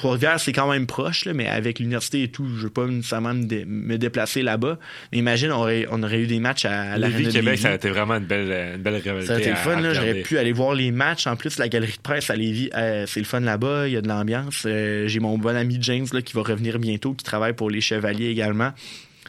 Trois-Rivières, 0.00 0.40
c'est 0.40 0.54
quand 0.54 0.70
même 0.70 0.86
proche, 0.86 1.26
là, 1.26 1.34
mais 1.34 1.46
avec 1.46 1.78
l'université 1.78 2.22
et 2.22 2.28
tout, 2.28 2.46
je 2.56 2.62
veux 2.62 2.70
pas 2.70 2.86
nécessairement 2.86 3.34
me, 3.34 3.44
dé- 3.44 3.66
me 3.66 3.98
déplacer 3.98 4.40
là-bas. 4.40 4.78
Mais 5.12 5.18
imagine, 5.18 5.52
on 5.52 5.56
aurait, 5.60 5.86
on 5.90 6.02
aurait 6.02 6.20
eu 6.20 6.26
des 6.26 6.40
matchs 6.40 6.64
à, 6.64 6.92
à 6.92 6.96
la 6.96 7.08
Lévis, 7.08 7.28
Québec, 7.32 7.58
ça 7.58 7.68
a 7.68 7.74
été 7.74 7.90
vraiment 7.90 8.14
une 8.16 8.24
belle, 8.24 8.76
une 8.76 8.82
belle 8.82 8.94
rivalité. 8.96 9.26
ça 9.26 9.34
a 9.34 9.38
été 9.40 9.50
le 9.50 9.56
fun. 9.56 9.78
J'aurais 9.92 10.22
pu 10.22 10.38
aller 10.38 10.52
voir 10.52 10.72
les 10.74 10.90
matchs. 10.90 11.26
En 11.26 11.36
plus, 11.36 11.58
la 11.58 11.68
galerie 11.68 11.92
de 11.92 12.00
presse 12.02 12.30
à 12.30 12.36
Lévis, 12.36 12.70
euh, 12.74 13.04
c'est 13.06 13.20
le 13.20 13.26
fun 13.26 13.40
là-bas. 13.40 13.88
Il 13.88 13.92
y 13.92 13.96
a 13.98 14.00
de 14.00 14.08
l'ambiance. 14.08 14.62
Euh, 14.64 15.06
J'ai 15.06 15.20
mon 15.20 15.36
bon 15.36 15.54
ami 15.54 15.76
James 15.82 16.06
là, 16.14 16.22
qui 16.22 16.32
va 16.32 16.40
revenir 16.44 16.78
bientôt, 16.78 17.12
qui 17.12 17.22
travaille 17.24 17.52
pour 17.52 17.68
les 17.68 17.82
Chevaliers 17.82 18.30
également. 18.30 18.72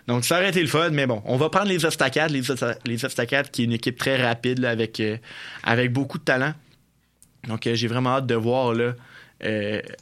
Donc, 0.07 0.23
ça 0.23 0.37
aurait 0.37 0.49
été 0.51 0.61
le 0.61 0.67
fun, 0.67 0.89
mais 0.91 1.05
bon, 1.05 1.21
on 1.25 1.35
va 1.35 1.49
prendre 1.49 1.67
les 1.67 1.85
Estacades. 1.85 2.31
Les, 2.31 2.41
qui 2.41 3.61
est 3.61 3.65
une 3.65 3.73
équipe 3.73 3.97
très 3.97 4.25
rapide, 4.25 4.59
là, 4.59 4.69
avec, 4.69 5.01
euh, 5.01 5.17
avec 5.63 5.91
beaucoup 5.91 6.17
de 6.17 6.23
talent. 6.23 6.53
Donc, 7.47 7.67
j'ai 7.73 7.87
vraiment 7.87 8.11
hâte 8.17 8.27
de 8.27 8.35
voir 8.35 8.73
là, 8.73 8.93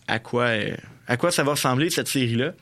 à, 0.08 0.20
quoi, 0.20 0.46
euh, 0.46 0.76
à 1.08 1.18
quoi 1.18 1.32
ça 1.32 1.44
va 1.44 1.52
ressembler, 1.52 1.90
cette 1.90 2.08
série-là. 2.08 2.54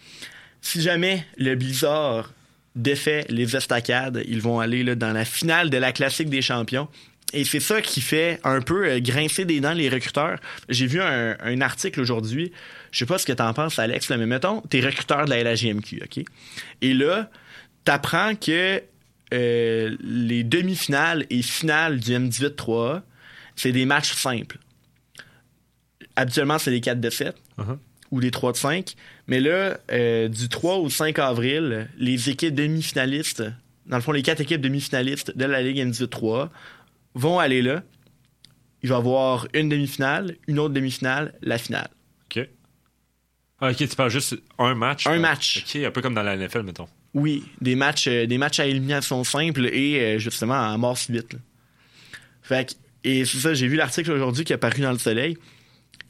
Si 0.62 0.82
jamais 0.82 1.26
le 1.38 1.56
Blizzard 1.56 2.32
défait 2.76 3.26
les 3.30 3.56
Estacades, 3.56 4.24
ils 4.28 4.42
vont 4.42 4.60
aller 4.60 4.84
dans 4.96 5.14
la 5.14 5.26
finale 5.26 5.70
de 5.70 5.78
la 5.78 5.92
Classique 5.92 6.30
des 6.30 6.42
Champions. 6.42 6.88
Et 7.34 7.44
c'est 7.44 7.60
ça 7.60 7.82
qui 7.82 8.00
fait 8.00 8.40
un 8.44 8.62
peu 8.62 8.88
euh, 8.88 9.00
grincer 9.00 9.44
des 9.44 9.60
dents 9.60 9.74
les 9.74 9.90
recruteurs. 9.90 10.40
J'ai 10.70 10.88
vu 10.88 11.02
un, 11.02 11.62
article 11.62 12.00
aujourd'hui, 12.00 12.54
je 12.92 13.00
sais 13.00 13.06
pas 13.06 13.18
ce 13.18 13.26
que 13.26 13.34
t'en 13.34 13.54
penses, 13.54 13.80
Alex, 13.80 14.10
mais 14.12 14.26
mettons, 14.26 14.62
t'es 14.62 14.80
recruteur 14.80 15.26
de 15.26 15.32
la 15.32 15.44
LHJMQ, 15.44 16.04
OK? 16.04 16.24
Et 16.82 16.94
là, 16.94 17.30
t'apprends 17.84 18.36
que 18.36 18.82
euh, 19.34 19.98
les 20.00 20.44
demi-finales 20.44 21.26
et 21.30 21.42
finales 21.42 22.00
du 22.00 22.12
M18-3A, 22.12 23.02
c'est 23.58 23.74
des 23.74 23.86
matchs 23.86 24.14
simples. 24.14 24.58
Habituellement, 26.18 26.58
c'est 26.60 26.72
des 26.72 26.82
4 26.82 27.00
de 27.00 27.10
7 27.10 27.36
Uh-huh. 27.58 27.78
ou 28.12 28.20
des 28.20 28.32
3 28.32 28.52
de 28.52 28.58
5. 28.58 28.94
Mais 29.28 29.40
là, 29.40 29.80
euh, 29.92 30.28
du 30.28 30.50
3 30.50 30.76
au 30.78 30.90
5 30.90 31.18
avril, 31.20 31.88
les 31.98 32.30
équipes 32.30 32.54
demi-finalistes, 32.54 33.44
dans 33.86 33.96
le 33.98 34.02
fond, 34.04 34.12
les 34.12 34.22
quatre 34.24 34.42
équipes 34.42 34.62
demi-finalistes 34.62 35.36
de 35.38 35.46
la 35.46 35.62
Ligue 35.62 35.78
M18-3 35.78 36.50
vont 37.16 37.40
aller 37.40 37.62
là. 37.62 37.84
Il 38.84 38.90
va 38.90 38.96
y 38.96 38.98
avoir 38.98 39.48
une 39.54 39.70
demi-finale, 39.70 40.36
une 40.48 40.60
autre 40.60 40.74
demi-finale, 40.74 41.34
la 41.42 41.58
finale. 41.58 41.88
Ah, 43.60 43.72
ok, 43.72 43.78
tu 43.78 43.88
parles 43.96 44.12
juste 44.12 44.36
un 44.60 44.76
match. 44.76 45.08
Un 45.08 45.14
là. 45.14 45.20
match. 45.20 45.64
Ok, 45.68 45.82
un 45.84 45.90
peu 45.90 46.02
comme 46.04 46.14
dans 46.14 46.22
la 46.22 46.38
NFL, 46.38 46.62
mettons. 46.62 46.88
Oui, 47.16 47.44
des 47.60 47.76
matchs, 47.76 48.08
euh, 48.08 48.28
des 48.28 48.38
matchs 48.38 48.60
à 48.60 48.68
élimination 48.68 49.24
simple 49.24 49.66
et 49.66 50.00
euh, 50.00 50.20
justement 50.20 50.54
à 50.54 50.78
mort 50.78 50.96
subite. 50.96 51.36
Fait 52.44 52.70
que, 52.70 52.74
et 53.04 53.26
c'est 53.26 53.40
ça, 53.40 53.56
j'ai 53.56 53.68
vu 53.68 53.76
l'article 53.76 54.12
aujourd'hui 54.12 54.44
qui 54.44 54.54
est 54.54 54.58
paru 54.58 54.82
dans 54.82 54.92
le 54.92 55.00
Soleil. 55.00 55.38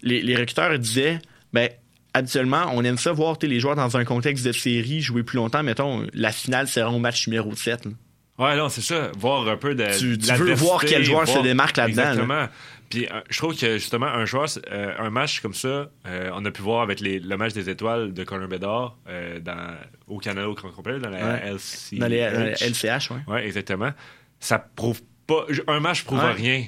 Les, 0.01 0.21
les 0.21 0.35
recruteurs 0.35 0.77
disaient, 0.79 1.19
ben, 1.53 1.69
habituellement, 2.13 2.65
on 2.73 2.83
aime 2.83 2.97
ça 2.97 3.11
voir 3.11 3.37
les 3.41 3.59
joueurs 3.59 3.75
dans 3.75 3.97
un 3.97 4.05
contexte 4.05 4.45
de 4.45 4.51
série 4.51 5.01
jouer 5.01 5.23
plus 5.23 5.37
longtemps. 5.37 5.63
Mettons, 5.63 6.05
la 6.13 6.31
finale 6.31 6.67
sera 6.67 6.89
au 6.91 6.99
match 6.99 7.27
numéro 7.27 7.53
7. 7.55 7.85
là. 7.85 7.91
Ouais, 8.39 8.55
non, 8.55 8.69
c'est 8.69 8.81
ça. 8.81 9.11
Voir 9.17 9.47
un 9.47 9.57
peu 9.57 9.73
de. 9.73 9.85
Tu- 9.97 10.17
tu 10.17 10.33
veux 10.33 10.53
voir 10.53 10.81
quel 10.85 11.03
joueur 11.03 11.27
se 11.27 11.39
démarque 11.39 11.77
là-dedans, 11.77 12.03
là. 12.03 12.09
Exactement. 12.11 12.47
Puis 12.89 13.05
euh, 13.07 13.19
je 13.29 13.37
trouve 13.39 13.57
que 13.57 13.73
justement, 13.79 14.05
un 14.05 14.23
joueur, 14.25 14.47
euh, 14.71 14.93
un 14.99 15.09
match 15.09 15.41
comme 15.41 15.55
ça, 15.55 15.89
euh, 16.07 16.29
on 16.33 16.45
a 16.45 16.51
pu 16.51 16.61
voir 16.61 16.83
avec 16.83 16.99
les, 17.01 17.19
le 17.19 17.35
match 17.35 17.51
des 17.53 17.69
étoiles 17.69 18.13
de 18.13 18.23
Conor 18.23 18.47
Bedard 18.47 18.95
euh, 19.09 19.39
dans, 19.41 19.75
au 20.07 20.19
Canada 20.19 20.47
au 20.47 20.53
grand 20.53 20.69
complet, 20.69 20.99
dans 20.99 21.09
la 21.09 21.17
Ouais. 21.17 21.51
LC. 21.51 21.97
Dans 21.99 22.07
les, 22.07 22.19
LCH, 22.19 23.09
ouais. 23.11 23.17
Ouais, 23.27 23.45
exactement. 23.45 23.91
Ça 24.39 24.59
prouve 24.59 25.01
pas. 25.25 25.45
Un 25.67 25.79
match 25.81 26.03
prouve 26.03 26.19
Ouais. 26.23 26.31
rien. 26.31 26.63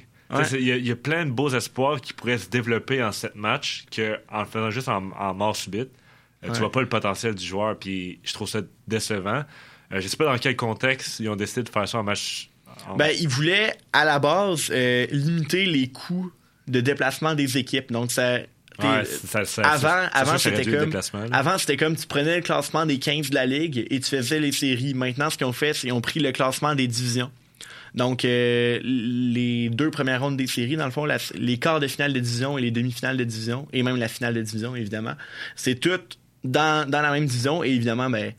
Il 0.59 0.63
y, 0.65 0.71
a- 0.71 0.77
il 0.77 0.87
y 0.87 0.91
a 0.91 0.95
plein 0.95 1.25
de 1.25 1.31
beaux 1.31 1.49
espoirs 1.49 1.99
qui 2.01 2.13
pourraient 2.13 2.37
se 2.37 2.49
développer 2.49 3.03
en 3.03 3.11
sept 3.11 3.35
matchs 3.35 3.85
qu'en 3.95 4.39
le 4.41 4.45
faisant 4.45 4.69
juste 4.69 4.87
en, 4.87 5.09
en 5.17 5.33
mort 5.33 5.55
subite, 5.55 5.89
euh, 6.43 6.47
tu 6.53 6.59
vois 6.59 6.71
pas 6.71 6.81
le 6.81 6.89
potentiel 6.89 7.33
du 7.35 7.45
joueur. 7.45 7.77
Puis 7.79 8.19
je 8.23 8.33
trouve 8.33 8.47
ça 8.47 8.59
décevant. 8.87 9.43
Euh, 9.91 9.99
je 10.01 10.07
sais 10.07 10.17
pas 10.17 10.25
dans 10.25 10.37
quel 10.37 10.55
contexte 10.55 11.19
ils 11.19 11.29
ont 11.29 11.35
décidé 11.35 11.63
de 11.63 11.69
faire 11.69 11.87
ça 11.87 11.97
en 11.99 12.03
match. 12.03 12.49
en- 12.87 12.95
Ben, 12.95 13.11
ils 13.19 13.27
voulaient, 13.27 13.75
à 13.91 14.05
la 14.05 14.19
base, 14.19 14.67
euh, 14.71 15.07
limiter 15.11 15.65
les 15.65 15.87
coûts 15.89 16.31
de 16.67 16.79
déplacement 16.81 17.33
des 17.33 17.57
équipes. 17.57 17.91
Donc, 17.91 18.11
ça. 18.11 18.37
t'es- 18.37 18.45
Ouais, 18.87 19.03
ça- 19.05 19.43
ça- 19.45 19.63
avant, 19.63 20.07
avant 20.13 20.31
c'était 20.37 20.63
comme. 20.83 20.91
Avant, 21.33 21.57
c'était 21.57 21.75
comme 21.75 21.95
tu 21.97 22.05
prenais 22.07 22.35
le 22.37 22.41
classement 22.43 22.85
des 22.85 22.99
15 22.99 23.31
de 23.31 23.35
la 23.35 23.45
ligue 23.47 23.85
et 23.89 23.99
tu 23.99 24.09
faisais 24.09 24.39
les 24.39 24.51
séries. 24.53 24.93
Maintenant, 24.93 25.29
ce 25.31 25.37
qu'ils 25.37 25.47
ont 25.47 25.51
fait, 25.51 25.73
c'est 25.73 25.81
qu'ils 25.87 25.91
ont 25.93 25.99
pris 26.01 26.19
le 26.21 26.31
classement 26.31 26.75
des 26.75 26.87
divisions. 26.87 27.31
Donc, 27.95 28.25
euh, 28.25 28.79
les 28.83 29.69
deux 29.69 29.91
premières 29.91 30.21
rondes 30.21 30.37
des 30.37 30.47
séries, 30.47 30.75
dans 30.75 30.85
le 30.85 30.91
fond, 30.91 31.07
les 31.35 31.57
quarts 31.57 31.79
de 31.79 31.87
finale 31.87 32.13
de 32.13 32.19
division 32.19 32.57
et 32.57 32.61
les 32.61 32.71
demi-finales 32.71 33.17
de 33.17 33.23
division, 33.23 33.67
et 33.73 33.83
même 33.83 33.97
la 33.97 34.07
finale 34.07 34.33
de 34.33 34.41
division, 34.41 34.75
évidemment, 34.75 35.15
c'est 35.55 35.75
tout 35.75 35.89
dans, 36.43 36.89
dans 36.89 37.01
la 37.01 37.11
même 37.11 37.25
division. 37.25 37.63
Et 37.63 37.69
évidemment, 37.69 38.09
ben, 38.09 38.33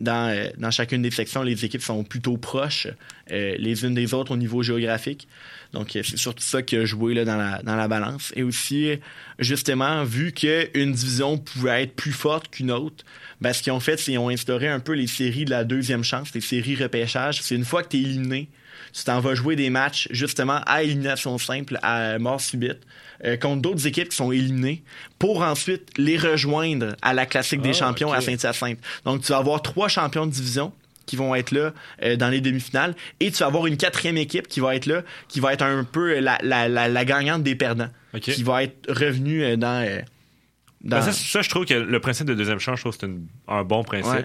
dans, 0.00 0.30
euh, 0.30 0.48
dans 0.58 0.70
chacune 0.70 1.02
des 1.02 1.10
sections, 1.10 1.42
les 1.42 1.64
équipes 1.64 1.82
sont 1.82 2.02
plutôt 2.04 2.36
proches 2.36 2.88
euh, 3.30 3.54
les 3.58 3.84
unes 3.84 3.94
des 3.94 4.14
autres 4.14 4.32
au 4.32 4.36
niveau 4.36 4.62
géographique. 4.62 5.28
Donc, 5.72 5.90
c'est 5.92 6.16
surtout 6.16 6.42
ça 6.42 6.62
qui 6.62 6.76
a 6.76 6.84
joué 6.84 7.14
là, 7.14 7.24
dans, 7.24 7.36
la, 7.36 7.62
dans 7.62 7.76
la 7.76 7.88
balance. 7.88 8.32
Et 8.36 8.42
aussi, 8.42 8.90
justement, 9.38 10.04
vu 10.04 10.32
qu'une 10.32 10.92
division 10.92 11.38
pouvait 11.38 11.84
être 11.84 11.94
plus 11.94 12.12
forte 12.12 12.50
qu'une 12.50 12.70
autre, 12.70 13.04
ben, 13.40 13.52
ce 13.52 13.62
qu'ils 13.62 13.72
ont 13.72 13.80
fait, 13.80 13.96
c'est 13.96 14.12
qu'ils 14.12 14.18
ont 14.18 14.28
instauré 14.28 14.68
un 14.68 14.80
peu 14.80 14.92
les 14.92 15.06
séries 15.06 15.44
de 15.44 15.50
la 15.50 15.64
deuxième 15.64 16.04
chance, 16.04 16.34
les 16.34 16.40
séries 16.40 16.76
repêchage. 16.76 17.40
C'est 17.42 17.54
une 17.54 17.64
fois 17.64 17.82
que 17.82 17.88
tu 17.88 17.96
es 17.98 18.00
éliminé, 18.00 18.48
tu 18.92 19.04
t'en 19.04 19.20
vas 19.20 19.34
jouer 19.34 19.56
des 19.56 19.70
matchs 19.70 20.08
justement 20.10 20.60
à 20.66 20.82
élimination 20.82 21.38
simple, 21.38 21.78
à 21.82 22.18
mort 22.18 22.40
subite, 22.40 22.78
euh, 23.24 23.36
contre 23.36 23.62
d'autres 23.62 23.86
équipes 23.86 24.08
qui 24.10 24.16
sont 24.16 24.32
éliminées, 24.32 24.82
pour 25.18 25.42
ensuite 25.42 25.88
les 25.96 26.16
rejoindre 26.18 26.96
à 27.02 27.14
la 27.14 27.24
classique 27.26 27.62
des 27.62 27.70
Ah, 27.70 27.72
champions 27.74 28.12
à 28.12 28.20
Saint-Hyacinthe. 28.20 28.78
Donc, 29.04 29.22
tu 29.22 29.32
vas 29.32 29.38
avoir 29.38 29.62
trois 29.62 29.88
champions 29.88 30.26
de 30.26 30.32
division 30.32 30.72
qui 31.06 31.16
vont 31.16 31.34
être 31.34 31.50
là 31.50 31.72
euh, 32.02 32.16
dans 32.16 32.28
les 32.28 32.40
demi-finales 32.40 32.94
et 33.20 33.30
tu 33.30 33.38
vas 33.38 33.46
avoir 33.46 33.66
une 33.66 33.76
quatrième 33.76 34.16
équipe 34.16 34.46
qui 34.48 34.60
va 34.60 34.76
être 34.76 34.86
là, 34.86 35.02
qui 35.28 35.40
va 35.40 35.52
être 35.52 35.62
un 35.62 35.84
peu 35.84 36.20
la, 36.20 36.38
la, 36.42 36.68
la, 36.68 36.88
la 36.88 37.04
gagnante 37.04 37.42
des 37.42 37.54
perdants, 37.56 37.88
qui 38.34 38.42
va 38.42 38.62
être 38.64 38.76
revenue 38.88 39.42
euh, 39.42 39.56
dans... 39.56 39.84
euh, 39.84 40.00
dans- 40.84 40.96
Ben, 40.98 41.02
ça, 41.02 41.12
ça, 41.12 41.42
je 41.42 41.48
trouve 41.48 41.64
que 41.64 41.74
le 41.74 42.00
principe 42.00 42.26
de 42.26 42.34
deuxième 42.34 42.58
chance, 42.58 42.76
je 42.78 42.82
trouve 42.82 42.96
que 42.98 43.06
c'est 43.06 43.12
un 43.52 43.62
bon 43.64 43.84
principe. 43.84 44.12
Ouais. 44.12 44.20